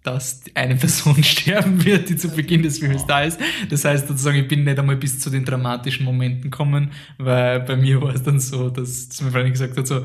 [0.03, 3.39] dass eine Person sterben wird, die zu Beginn des Films da ist.
[3.69, 7.77] Das heißt sozusagen, ich bin nicht einmal bis zu den dramatischen Momenten gekommen, weil bei
[7.77, 10.05] mir war es dann so, dass, dass meine Freundin gesagt hat, so, äh,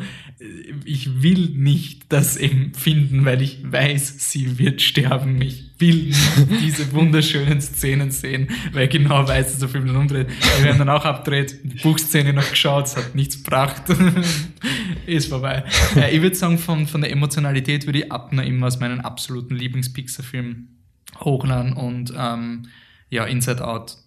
[0.85, 5.41] ich will nicht das eben finden, weil ich weiß, sie wird sterben.
[5.41, 6.17] Ich nicht
[6.61, 10.27] diese wunderschönen Szenen sehen, weil genau weiß, dass der Film dann umdreht.
[10.61, 13.83] Wir haben dann auch abgedreht, die Buchszene noch geschaut, es hat nichts gebracht.
[15.05, 15.63] ist vorbei.
[15.95, 19.55] Äh, ich würde sagen, von, von der Emotionalität würde ich Abner immer als meinen absoluten
[19.55, 20.67] Lieblings-Pixar-Film
[21.21, 22.67] hochladen und ähm,
[23.09, 23.97] ja, Inside Out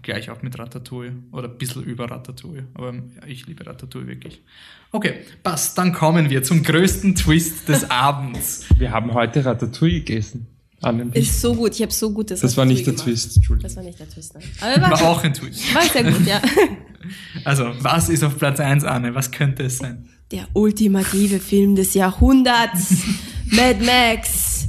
[0.00, 2.66] gleich auch mit Ratatouille oder ein bisschen über Ratatouille.
[2.74, 4.42] Aber ja, ich liebe Ratatouille wirklich.
[4.90, 5.76] Okay, passt.
[5.76, 8.66] Dann kommen wir zum größten Twist des Abends.
[8.78, 10.46] Wir haben heute Ratatouille gegessen.
[10.82, 11.28] Anne und ich.
[11.28, 13.06] ist so gut, ich habe so gutes Das war nicht der gemacht.
[13.06, 13.68] Twist, Entschuldigung.
[13.68, 14.42] Das war nicht der Twist, nein.
[14.60, 15.74] Aber War war, auch ein Twist.
[15.74, 16.40] war sehr gut, ja.
[17.44, 19.14] Also, was ist auf Platz 1, Anne?
[19.14, 20.08] Was könnte es sein?
[20.30, 22.94] Der ultimative Film des Jahrhunderts.
[23.50, 24.68] Mad Max.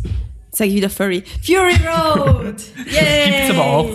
[0.51, 1.23] Sag ich wieder Furry.
[1.43, 2.55] Fury Road.
[2.91, 3.25] Yay.
[3.31, 3.89] Gibt's aber auch.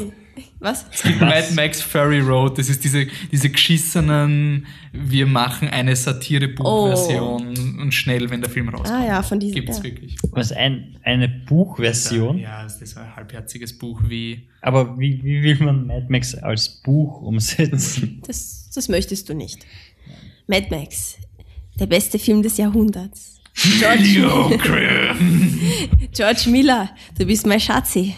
[0.60, 0.86] Was?
[1.20, 8.28] Mad Max Furry Road, das ist diese, diese geschissenen, wir machen eine Satire-Buchversion und schnell,
[8.30, 9.02] wenn der Film rauskommt.
[9.02, 9.54] Ah ja, von diesem.
[9.54, 9.84] Gibt's ja.
[9.84, 10.16] wirklich.
[10.32, 12.38] Was, ein, eine Buchversion?
[12.38, 14.48] Ja, das ist ein halbherziges Buch wie.
[14.60, 18.22] Aber wie, wie will man Mad Max als Buch umsetzen?
[18.26, 19.64] Das, das möchtest du nicht.
[20.48, 21.16] Mad Max.
[21.78, 23.40] Der beste Film des Jahrhunderts.
[23.78, 24.58] George,
[26.12, 28.14] George Miller, du bist mein Schatzi.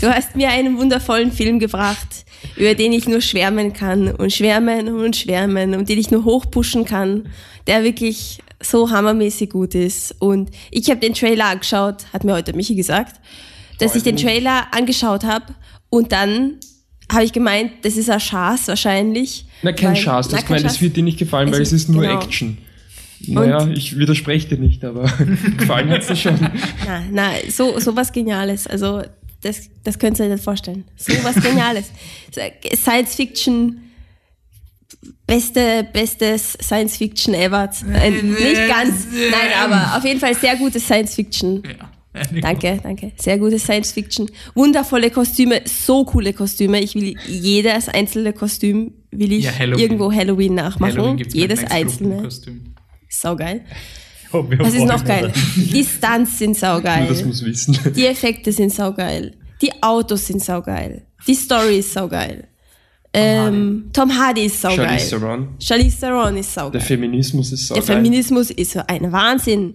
[0.00, 2.24] Du hast mir einen wundervollen Film gebracht,
[2.56, 6.84] über den ich nur schwärmen kann und schwärmen und schwärmen und den ich nur hochpushen
[6.84, 7.28] kann,
[7.66, 10.14] der wirklich so hammermäßig gut ist.
[10.18, 13.20] Und ich habe den Trailer angeschaut, hat mir heute Michi gesagt,
[13.78, 15.46] dass ich den Trailer angeschaut habe
[15.90, 16.54] und dann
[17.12, 19.46] habe ich gemeint, das ist ein Schaß wahrscheinlich.
[19.62, 20.82] Na, kein weil- hast kein gemeint, es Schatz.
[20.82, 22.20] wird dir nicht gefallen, weil Es es ist nur genau.
[22.20, 22.58] Action.
[23.28, 25.04] Naja, ich widerspreche dir nicht, aber
[25.56, 26.38] gefallen hat's dir schon.
[26.86, 28.66] Na, na, so, so was Geniales.
[28.66, 29.02] Also,
[29.42, 30.84] das, das könnt ihr euch nicht vorstellen.
[30.96, 31.90] So was Geniales.
[32.74, 33.80] Science Fiction,
[35.26, 37.70] beste, bestes Science Fiction ever.
[37.92, 41.62] Äh, nicht ganz, nein, aber auf jeden Fall sehr gutes Science Fiction.
[41.64, 41.90] Ja.
[42.40, 43.12] Danke, danke.
[43.20, 44.30] Sehr gutes Science Fiction.
[44.54, 46.80] Wundervolle Kostüme, so coole Kostüme.
[46.80, 49.82] Ich will jedes einzelne Kostüm will ich Ja, Halloween.
[49.82, 50.98] irgendwo Halloween nachmachen.
[50.98, 52.08] Halloween jedes einzelne.
[52.10, 52.74] Gruppenkostüm.
[53.10, 53.60] Saugeil.
[53.60, 53.66] Ob
[54.32, 55.32] wir Was ist noch geil?
[55.56, 57.06] Die Stunts sind saugeil.
[57.08, 57.78] Das muss wissen.
[57.94, 59.34] Die Effekte sind saugeil.
[59.62, 61.02] Die Autos sind saugeil.
[61.26, 62.46] Die Story ist saugeil.
[63.12, 64.86] Ähm, Tom Hardy ist saugeil.
[64.98, 65.48] Charlize Theron.
[65.58, 66.80] Charlize Theron ist Der saugeil.
[66.82, 69.74] Feminismus ist so Der Feminismus ist so ein Wahnsinn.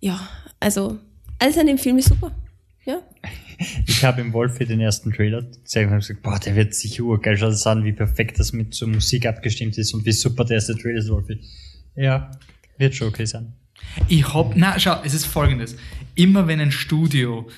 [0.00, 0.20] Ja,
[0.60, 0.98] also
[1.40, 2.30] alles an dem Film ist super.
[2.84, 3.00] Ja.
[3.86, 7.04] Ich habe im Wolfi den ersten Trailer gesehen und habe gesagt, boah, der wird sicher
[7.04, 7.36] urgeil.
[7.36, 10.56] Schau das an, wie perfekt das mit zur Musik abgestimmt ist und wie super der
[10.56, 11.38] erste Trailer ist, Wolfi.
[11.94, 12.32] Ja,
[12.78, 13.52] wird schon okay sein.
[14.08, 15.76] Ich hab, na, schau, es ist folgendes.
[16.14, 17.48] Immer wenn ein Studio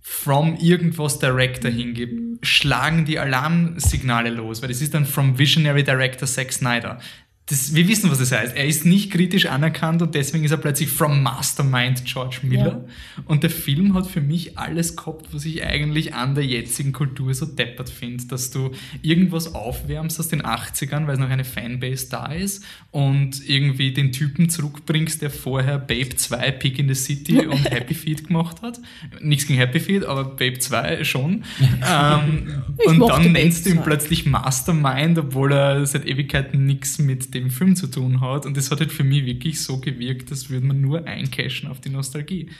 [0.00, 6.28] from irgendwas Director hingibt, schlagen die Alarmsignale los, weil das ist dann from Visionary Director
[6.28, 7.00] Zack Snyder.
[7.48, 8.56] Das, wir wissen, was das heißt.
[8.56, 12.84] Er ist nicht kritisch anerkannt und deswegen ist er plötzlich from Mastermind George Miller.
[13.26, 17.32] Und der Film hat für mich alles gehabt, was ich eigentlich an der jetzigen Kultur
[17.34, 18.24] so deppert finde.
[18.26, 23.48] Dass du irgendwas aufwärmst aus den 80ern, weil es noch eine Fanbase da ist und
[23.48, 28.26] irgendwie den Typen zurückbringst, der vorher Babe 2, Pig in the City und Happy Feet
[28.26, 28.80] gemacht hat.
[29.20, 31.44] Nichts gegen Happy Feet, aber Babe 2 schon.
[31.88, 33.82] ähm, und dann Babe nennst du ihn 2.
[33.82, 38.46] plötzlich Mastermind, obwohl er seit Ewigkeiten nichts mit dem Film zu tun hat.
[38.46, 41.80] Und das hat halt für mich wirklich so gewirkt, als würde man nur eincashen auf
[41.80, 42.50] die Nostalgie.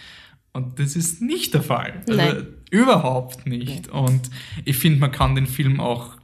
[0.52, 2.02] Und das ist nicht der Fall.
[2.08, 2.46] Also Nein.
[2.70, 3.88] überhaupt nicht.
[3.88, 4.30] Und
[4.64, 6.16] ich finde, man kann den Film auch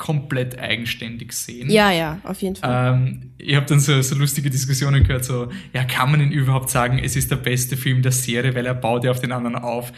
[0.00, 1.70] komplett eigenständig sehen.
[1.70, 2.94] Ja, ja, auf jeden Fall.
[2.94, 6.70] Ähm, ich habe dann so, so lustige Diskussionen gehört, so, ja, kann man ihn überhaupt
[6.70, 9.56] sagen, es ist der beste Film der Serie, weil er baut ja auf den anderen
[9.56, 9.92] auf.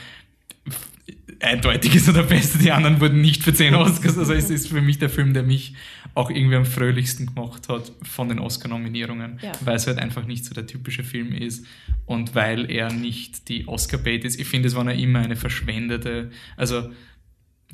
[1.39, 4.69] Eindeutig ist er der beste, die anderen wurden nicht für 10 Oscars, also es ist
[4.69, 5.75] für mich der Film, der mich
[6.15, 9.53] auch irgendwie am fröhlichsten gemacht hat von den Oscar-Nominierungen, Ja.
[9.63, 11.65] weil es halt einfach nicht so der typische Film ist
[12.07, 14.39] und weil er nicht die Oscar-Bait ist.
[14.41, 16.91] Ich finde, es war noch immer eine verschwendete, also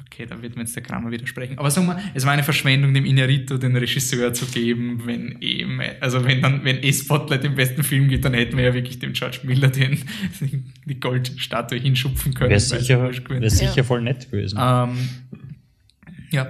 [0.07, 1.59] Okay, da wird mir jetzt der Kramer widersprechen.
[1.59, 5.81] Aber sagen wir, es war eine Verschwendung, dem Inarito den Regisseur zu geben, wenn eben,
[6.01, 9.01] also wenn dann, wenn eh Spotlight den besten Film gibt, dann hätten wir ja wirklich
[9.01, 9.99] dem George Miller den,
[10.87, 12.51] die Goldstatue hinschupfen können.
[12.51, 13.83] Wäre sicher, wär sicher Ja.
[13.83, 14.57] voll nett gewesen.
[14.61, 14.97] ähm,
[16.31, 16.49] ja,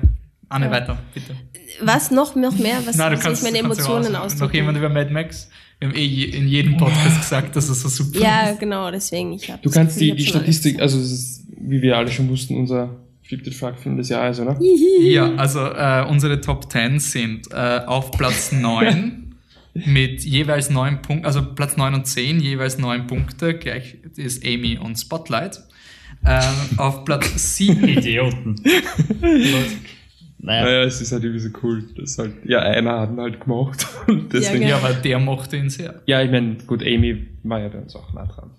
[0.51, 0.70] Anne, Ja.
[0.70, 1.35] weiter, bitte.
[1.81, 2.78] Was noch, noch mehr?
[2.85, 4.39] Was Nein, du kannst, meine du kannst Emotionen raus.
[4.39, 4.77] Noch jemand ausdrücken?
[4.77, 5.49] über Mad Max?
[5.81, 8.61] Wir haben eh in jedem Podcast gesagt, dass er so super Ja, ist.
[8.61, 9.32] genau, deswegen.
[9.35, 12.57] Ich Du kannst Gefühl, die, die Statistik, also es ist, wie wir alle schon wussten,
[12.57, 14.59] unser Flipped Fuck Film des Jahres, oder?
[15.01, 19.35] Ja, also äh, unsere Top 10 sind äh, auf Platz 9
[19.74, 24.78] mit jeweils 9 Punkten, also Platz 9 und 10 jeweils 9 Punkte, gleich ist Amy
[24.78, 25.61] und Spotlight.
[26.24, 26.40] Äh,
[26.78, 28.57] auf Platz 7, Idioten.
[30.39, 33.40] Naja, Naja, es ist halt irgendwie so cool, dass halt, ja, einer hat ihn halt
[33.40, 33.86] gemacht.
[34.06, 34.89] Und deswegen, Ja, ja, genau.
[34.89, 36.01] aber der mochte ihn sehr.
[36.06, 38.51] ja, ich meine, gut, Amy war ja bei uns auch nah dran.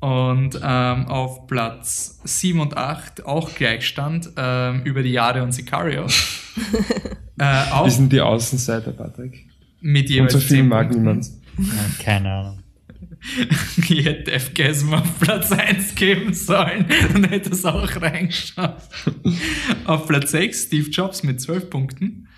[0.00, 6.06] Und ähm, auf Platz 7 und 8 auch Gleichstand ähm, über die Jahre und Sicario.
[7.38, 9.46] äh, auch Wir sind die Außenseiter, Patrick.
[9.80, 11.26] mit jeweils Unser Film 10 mag niemand.
[11.56, 12.58] ja, keine Ahnung.
[13.88, 18.90] Ich hätte Deathgasm auf Platz 1 geben sollen und hätte es auch reingeschafft.
[19.84, 22.28] auf Platz 6 Steve Jobs mit 12 Punkten.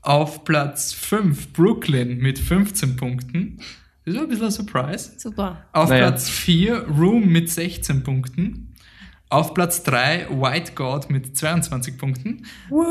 [0.00, 3.58] Auf Platz 5 Brooklyn mit 15 Punkten.
[4.04, 5.12] Das ist ein bisschen ein Surprise.
[5.16, 5.64] Super.
[5.72, 6.08] Auf Naja.
[6.08, 8.74] Platz 4 Room mit 16 Punkten.
[9.28, 12.44] Auf Platz 3 White God mit 22 Punkten.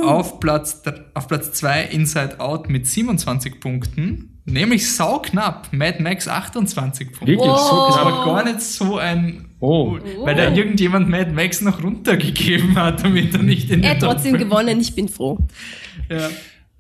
[0.06, 4.31] Auf Platz, dr- auf Platz 2 Inside Out mit 27 Punkten.
[4.46, 7.28] Nämlich sauknapp Mad Max 28 Punkte.
[7.28, 7.48] Wirklich?
[7.48, 8.06] So Das knapp?
[8.06, 9.46] war gar nicht so ein.
[9.60, 10.00] Oh.
[10.24, 14.00] Weil da irgendjemand Mad Max noch runtergegeben hat, damit er nicht in Er den hat
[14.00, 15.38] Top trotzdem 5 gewonnen, ich bin froh.
[16.10, 16.30] Ja.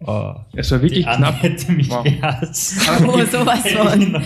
[0.03, 1.43] Oh, Es war die wirklich Anne knapp.
[1.43, 2.03] hätte mich Wow.
[2.03, 2.75] gehasst.
[3.07, 4.23] Oh, sowas von.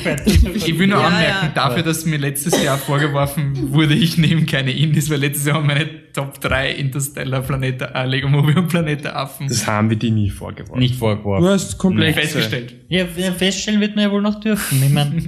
[0.56, 1.52] Ich will nur Ja, anmerken, ja.
[1.54, 5.68] dafür, dass mir letztes Jahr vorgeworfen wurde, ich nehme keine Indies, weil letztes Jahr haben
[5.68, 9.98] meine Top 3 Interstellar, Planet, äh, Lego Movie und Planet der Affen Das haben wir
[9.98, 10.80] dir nie vorgeworfen.
[10.80, 11.46] Nicht Du vorgeworfen.
[11.48, 12.22] hast komplexe.
[12.22, 12.74] festgestellt.
[12.88, 14.82] Ja, feststellen wird man ja wohl noch dürfen.
[14.82, 15.22] Ich meine,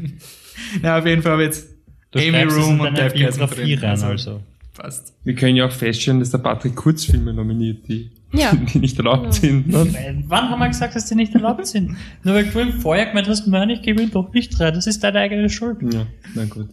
[0.81, 1.67] Ja, auf jeden Fall habe ich jetzt
[2.11, 3.89] du Amy Room und Deathgasm Biografie drin.
[3.89, 4.41] rein, also.
[4.73, 5.13] Passt.
[5.23, 8.53] Wir können ja auch feststellen, dass der Patrick Kurzfilme nominiert, die, Ja.
[8.73, 9.67] die nicht erlaubt sind.
[9.67, 10.23] Ne?
[10.27, 11.95] Wann haben wir gesagt, dass die nicht erlaubt sind?
[12.23, 14.73] Nur weil du im Vorjahr gemeint hast, nein, ich gebe ihm doch nicht rein.
[14.73, 15.77] Das ist deine eigene Schuld.
[15.93, 16.69] Ja, na gut.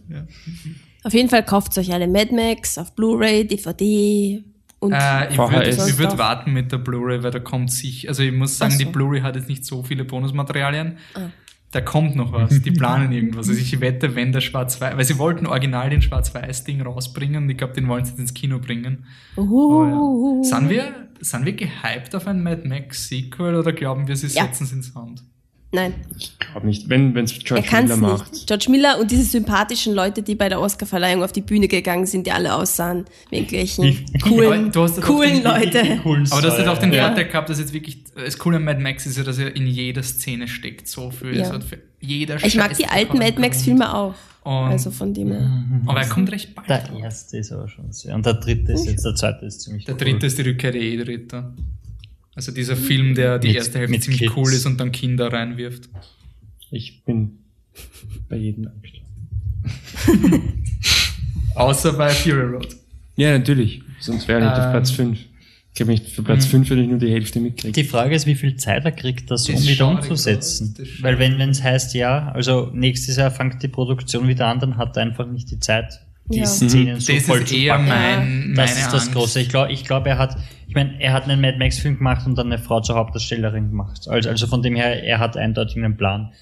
[1.03, 4.43] Auf jeden Fall kauft euch alle Mad Max auf Blu-ray, DVD
[4.79, 8.31] und Äh, ich würde würd warten mit der Blu-ray, weil da kommt sich, also ich
[8.31, 8.77] muss sagen, so.
[8.79, 10.97] die Blu-ray hat jetzt nicht so viele Bonusmaterialien.
[11.15, 11.29] Ah.
[11.75, 13.49] Da kommt noch was, die planen irgendwas.
[13.49, 17.73] Also ich wette, wenn der Schwarz-Weiß, weil sie wollten original den Schwarz-Weiß-Ding rausbringen ich glaube,
[17.73, 19.03] den wollen sie jetzt ins Kino bringen.
[19.35, 20.43] Oh, ja.
[20.57, 24.63] Sind wir, sind wir gehypt auf ein Mad Max Sequel oder glauben wir, sie setzen
[24.63, 25.25] es ins Hand?
[25.71, 26.87] Nein, Ich glaube nicht.
[26.89, 28.31] Wenn es er George kann Miller es macht.
[28.33, 28.47] nicht.
[28.47, 32.27] George Miller und diese sympathischen Leute, die bei der Oscarverleihung auf die Bühne gegangen sind,
[32.27, 34.71] die alle aussahen wie irgendwelchen Aber coolen,
[35.01, 35.99] coolen den- Leute.
[36.05, 37.07] Cool Aber du hast ja auch den Ja.
[37.07, 39.67] Vorteil gehabt, dass jetzt wirklich, das Coole an Mad Max ist ja, dass er in
[39.67, 41.35] jeder Szene steckt, so viel.
[41.35, 41.59] Ja.
[41.59, 43.65] Für jeder Ich mag die alten Mad Max Grund.
[43.65, 44.13] Filme auch.
[44.43, 45.63] Und- Also von dem her.
[45.87, 46.69] Aber er kommt recht bald.
[46.69, 48.15] Der erste ist aber schon sehr.
[48.15, 49.99] Und der dritte ist jetzt, der zweite ist ziemlich Der cool.
[50.01, 51.51] dritte ist die Rückkehr der Ehedritter.
[52.35, 54.33] Also dieser Film, der die Mit- erste Hälfte mit ziemlich Kids.
[54.35, 55.89] cool ist und dann Kinder reinwirft.
[56.71, 57.39] Ich bin
[58.29, 59.03] bei jedem eingestellt.
[61.55, 62.75] Außer bei Fury Road.
[63.15, 63.81] Ja, natürlich.
[63.99, 65.19] Sonst wäre er nicht auf Ähm, Platz 5.
[65.73, 67.73] Ich habe nicht für Platz 5 würde ich nur die Hälfte mitkriegen.
[67.73, 70.73] Die Frage ist, wie viel Zeit er kriegt, das, Das um wieder ich umzusetzen.
[71.01, 74.95] Weil wenn es heißt, ja, also nächstes Jahr fängt die Produktion wieder an, dann hat
[74.95, 76.45] er einfach nicht die Zeit, die Ja.
[76.45, 77.87] Szenen so Das voll ist zu eher packen.
[77.87, 79.13] mein, Das meine ist das Angst.
[79.13, 79.39] Große.
[79.41, 80.37] Ich glaube, ich glaub, er hat,
[80.67, 83.69] ich meine, er hat einen Mad Max Film gemacht und dann eine Frau zur Hauptdarstellerin
[83.69, 84.07] gemacht.
[84.07, 86.33] Also, also von dem her, er hat eindeutig einen Plan.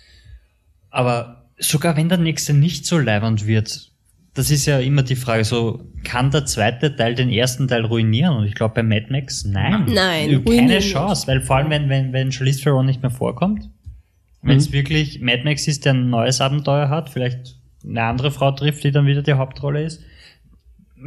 [0.89, 3.89] Aber sogar wenn der nächste nicht so leibend wird,
[4.35, 8.35] das ist ja immer die Frage, so, kann der zweite Teil den ersten Teil ruinieren?
[8.37, 9.85] Und ich glaube, bei Mad Max, nein.
[9.93, 13.69] Nein, Keine Chance, weil vor allem, wenn, wenn, wenn Charlize Theron nicht mehr vorkommt,
[14.41, 18.51] wenn es wirklich Mad Max ist, der ein neues Abenteuer hat, vielleicht eine andere Frau
[18.51, 20.01] trifft, die dann wieder die Hauptrolle ist.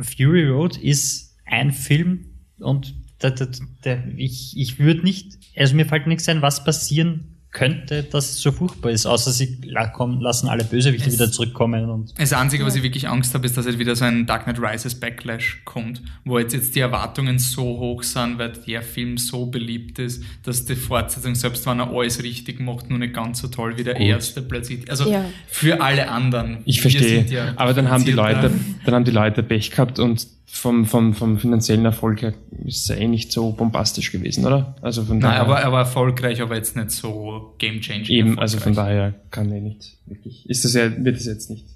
[0.01, 2.27] Fury Road ist ein Film
[2.59, 3.49] und der, der,
[3.85, 8.41] der, ich, ich würde nicht, also mir fällt nichts ein, was passieren könnte, dass es
[8.43, 12.77] so furchtbar ist, außer sie lassen alle Bösewichte Es- wieder zurückkommen und Das Einzige, was
[12.77, 16.03] ich wirklich Angst habe, ist, dass jetzt wieder so ein Dark Knight Rises Backlash kommt,
[16.25, 20.67] wo jetzt, jetzt die Erwartungen so hoch sind, weil der Film so beliebt ist, dass
[20.67, 23.95] die Fortsetzung, selbst wenn er alles richtig macht, nur nicht ganz so toll wie der
[23.95, 24.03] Gut.
[24.07, 24.91] erste plötzlich.
[24.91, 25.25] Also Ja.
[25.49, 26.59] für alle anderen.
[26.67, 27.25] Ich verstehe.
[27.27, 28.13] ja aber dann haben die.
[28.13, 28.51] Leute,
[28.85, 32.33] dann haben die Leute Pech gehabt und vom, vom, vom finanziellen Erfolg her
[32.65, 34.75] ist es eh nicht so bombastisch gewesen, oder?
[34.81, 38.17] Also von Nein, aber er war erfolgreich, aber jetzt nicht so game changing.
[38.17, 40.49] eben, also von daher kann er nicht wirklich.
[40.49, 41.67] Ist das ja, wird es jetzt nicht.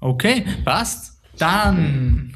[0.00, 1.20] Okay, passt.
[1.38, 2.34] Dann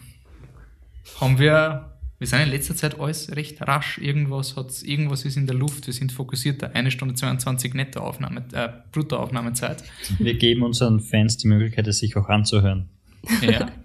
[1.21, 3.99] haben wir, wir sind in letzter Zeit alles recht rasch.
[3.99, 5.87] Irgendwas hat's, irgendwas ist in der Luft.
[5.87, 6.75] Wir sind fokussierter.
[6.75, 9.85] Eine Stunde 22 Nettoaufnahme, äh, Bruttoaufnahmezeit.
[10.19, 12.89] wir geben unseren Fans die Möglichkeit, es sich auch anzuhören.
[13.43, 13.71] Ja.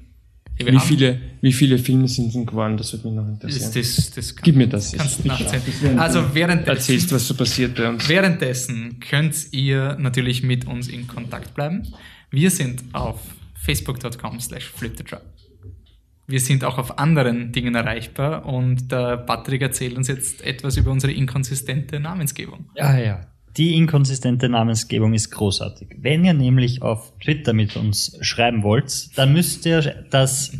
[0.57, 2.77] Wir Wie viele, wie viele Filme sind denn geworden?
[2.77, 3.71] Das würde mich noch interessieren.
[3.73, 5.23] Das, das, das kann, Gib mir das jetzt.
[5.23, 5.99] Nachzählen.
[5.99, 8.09] Also Erzählst, währenddessen, was so passiert bei uns.
[8.09, 11.83] währenddessen könnt ihr natürlich mit uns in Kontakt bleiben.
[12.31, 13.19] Wir sind auf
[13.53, 14.73] facebook.com slash.
[16.25, 20.91] Wir sind auch auf anderen Dingen erreichbar und der Patrick erzählt uns jetzt etwas über
[20.91, 22.69] unsere inkonsistente Namensgebung.
[22.75, 23.27] Ja, ja.
[23.57, 25.97] Die inkonsistente Namensgebung ist großartig.
[25.99, 30.55] Wenn ihr nämlich auf Twitter mit uns schreiben wollt, dann müsst ihr das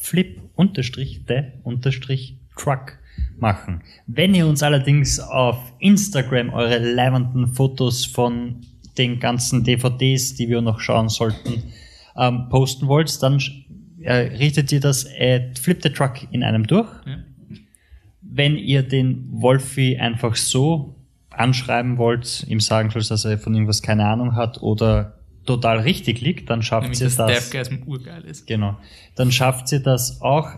[0.00, 2.98] flip-de-truck
[3.38, 3.82] machen.
[4.06, 8.60] Wenn ihr uns allerdings auf Instagram eure leibenden Fotos von
[8.96, 11.64] den ganzen DVDs, die wir noch schauen sollten,
[12.16, 13.42] ähm, posten wollt, dann
[14.00, 17.18] äh, richtet ihr das at flip the truck in einem durch Ja.
[18.22, 20.95] wenn ihr den Wolfi einfach so
[21.36, 26.20] anschreiben wollt, ihm sagen sollt, dass er von irgendwas keine Ahnung hat oder total richtig
[26.20, 27.70] liegt, dann schafft Nämlich, ihr das.
[27.86, 28.46] Urgeil ist.
[28.46, 28.76] Genau.
[29.14, 30.48] Dann schafft ihr das auch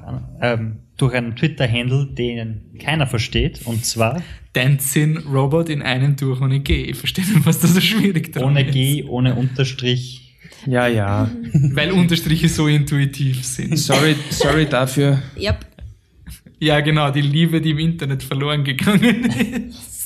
[0.41, 4.23] ähm, durch einen Twitter-Handle, den keiner versteht, und zwar
[4.55, 6.85] Dancing Robot in einem durch ohne G.
[6.85, 8.73] Ich verstehe nicht, was da so schwierig dran ohne ist.
[8.73, 10.37] G, ohne Unterstrich.
[10.67, 11.31] Ja, ja.
[11.53, 13.77] Weil Unterstriche so intuitiv sind.
[13.77, 15.23] Sorry, sorry dafür.
[15.39, 15.67] Yep.
[16.61, 19.25] Ja, genau, die Liebe, die im Internet verloren gegangen
[19.69, 19.95] ist.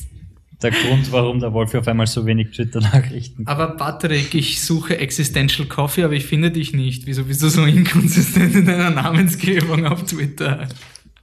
[0.63, 5.67] Der Grund, warum der Wolfi auf einmal so wenig Twitter-Nachrichten Aber Patrick, ich suche Existential
[5.67, 7.07] Coffee, aber ich finde dich nicht.
[7.07, 10.69] Wieso bist du so inkonsistent in deiner Namensgebung auf Twitter?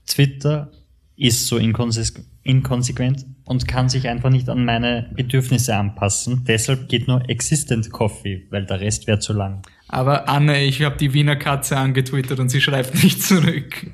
[0.06, 0.70] Twitter
[1.16, 6.44] ist so inkonsis- inkonsequent und kann sich einfach nicht an meine Bedürfnisse anpassen.
[6.46, 9.62] Deshalb geht nur Existent Coffee, weil der Rest wäre zu lang.
[9.88, 13.90] Aber Anne, ich habe die Wiener Katze angetwittert und sie schreibt nicht zurück.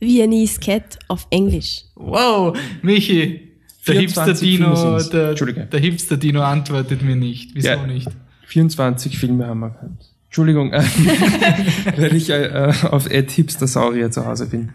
[0.00, 1.82] Viennese Cat auf Englisch.
[1.94, 3.49] Wow, Michi,
[3.86, 5.10] der 24 Hipster Filme Dino, sind's.
[5.10, 5.60] der, Entschuldige.
[5.66, 7.54] der Hipster Dino antwortet mir nicht.
[7.54, 7.86] Wieso Ja.
[7.86, 8.08] nicht?
[8.46, 10.04] 24 Filme haben wir gehabt.
[10.26, 10.82] Entschuldigung, äh,
[11.96, 14.70] weil ich äh, auf Ed Hipster Saurier zu Hause bin.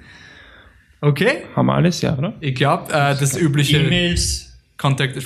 [1.01, 2.33] Okay, Haben wir alles, ja, oder?
[2.39, 5.23] ich glaube, äh, das übliche E-Mails, contact at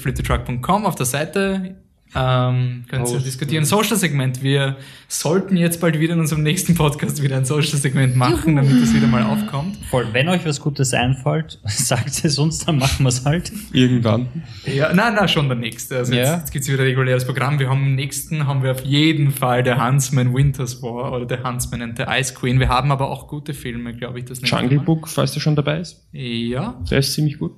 [0.86, 1.76] auf der Seite.
[2.16, 3.66] Ähm, könnt ihr Post, diskutieren.
[3.66, 4.42] Social-Segment.
[4.42, 4.78] Wir
[5.08, 9.06] sollten jetzt bald wieder in unserem nächsten Podcast wieder ein Social-Segment machen, damit das wieder
[9.08, 9.78] mal aufkommt.
[9.92, 10.08] voll.
[10.12, 13.52] Wenn euch was Gutes einfällt, sagt es uns, dann machen wir es halt.
[13.74, 14.28] Irgendwann.
[14.66, 15.98] Ja, nein, nein, schon der nächste.
[15.98, 16.38] Also jetzt, Ja.
[16.38, 17.60] jetzt gibt's wieder ein reguläres Programm.
[17.60, 21.44] Wir haben im nächsten haben wir auf jeden Fall der Huntsman Winters War oder der
[21.44, 22.60] Huntsman and the Ice Queen.
[22.60, 24.80] Wir haben aber auch gute Filme, glaube ich, das Jungle.
[24.80, 26.08] Book, falls der schon dabei ist.
[26.12, 26.82] Ja.
[26.90, 27.52] Der ist ziemlich gut.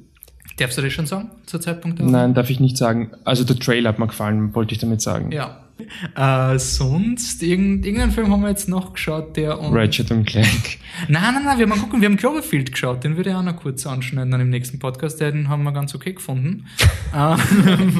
[0.57, 1.99] Darfst du das schon sagen, zur Zeitpunkt?
[1.99, 3.11] Nein, darf ich nicht sagen.
[3.23, 5.31] Also der Trailer hat mir gefallen, wollte ich damit sagen.
[5.31, 5.61] Ja.
[6.15, 9.75] Äh, sonst, irgend, irgendeinen Film haben wir jetzt noch geschaut, der uns.
[9.75, 10.77] Ratchet und Clank.
[11.07, 13.43] Nein, nein, nein, wir haben mal gucken, wir haben Cloverfield geschaut, den würde ich auch
[13.43, 16.65] noch kurz anschneiden dann im nächsten Podcast, den haben wir ganz okay gefunden.
[17.13, 17.37] Ähm,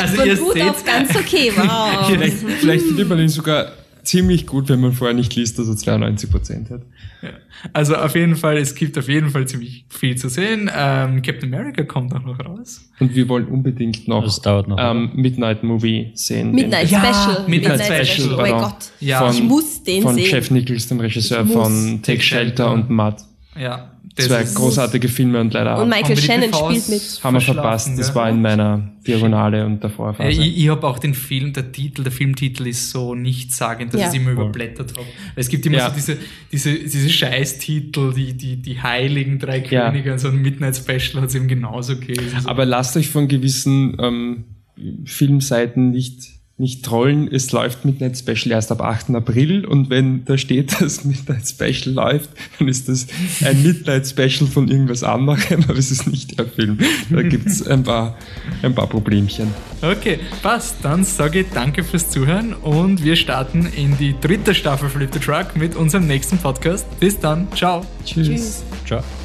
[0.00, 2.04] also Von ihr gut seht, auf ganz okay, wow.
[2.10, 3.70] Vielleicht, vielleicht findet man ihn sogar
[4.04, 6.82] ziemlich gut, wenn man vorher nicht liest, dass er 92 Prozent hat.
[7.22, 7.30] Ja.
[7.72, 10.70] Also auf jeden Fall, es gibt auf jeden Fall ziemlich viel zu sehen.
[10.76, 12.88] Ähm, Captain America kommt auch noch raus.
[13.00, 16.52] Und wir wollen unbedingt noch, Das dauert noch, ähm, Midnight Movie sehen.
[16.52, 17.48] Midnight Ja, Special.
[17.48, 18.52] Midnight Special, Oh mein.
[18.52, 18.76] Gott.
[19.00, 19.20] Ja.
[19.20, 20.30] von, Ich muss den von sehen.
[20.30, 23.14] Jeff Nichols, dem Regisseur von Take Shelter und Mud.
[23.58, 27.00] Ja, das Zwei großartige Filme und leider Und haben Michael wir die Shannon spielt mit.
[27.00, 27.98] wir verschlafen, verpasst.
[27.98, 30.28] Das war in meiner Diagonale und davor Phase.
[30.30, 34.06] ich ich habe auch den Film, der Titel, der Filmtitel ist so nichtssagend, dass Ja.
[34.06, 35.06] ich es immer überblättert habe.
[35.34, 35.88] Es gibt immer Ja.
[35.88, 36.16] so diese,
[36.52, 39.90] diese, diese Scheißtitel, die, die, die heiligen drei Ja.
[39.90, 42.28] Könige und so ein Midnight Special hat es eben genauso gegeben.
[42.44, 44.44] Aber lasst euch von gewissen ähm,
[45.04, 47.28] Filmseiten nicht, nicht trollen.
[47.32, 49.10] Es läuft Midnight Special erst ab 8.
[49.10, 53.06] April und wenn da steht, dass Midnight Special läuft, dann ist das
[53.44, 56.78] ein Midnight Special von irgendwas anderem, aber es ist nicht der Film.
[57.10, 58.16] Da gibt's ein paar,
[58.62, 59.48] ein paar Problemchen.
[59.82, 60.76] Okay, passt.
[60.82, 65.18] Dann sage ich danke fürs Zuhören und wir starten in die dritte Staffel Flip the
[65.18, 66.86] Truck mit unserem nächsten Podcast.
[67.00, 67.48] Bis dann.
[67.54, 67.84] Ciao.
[68.04, 68.28] Tschüss.
[68.28, 68.62] Tschüss.
[68.86, 69.23] Ciao.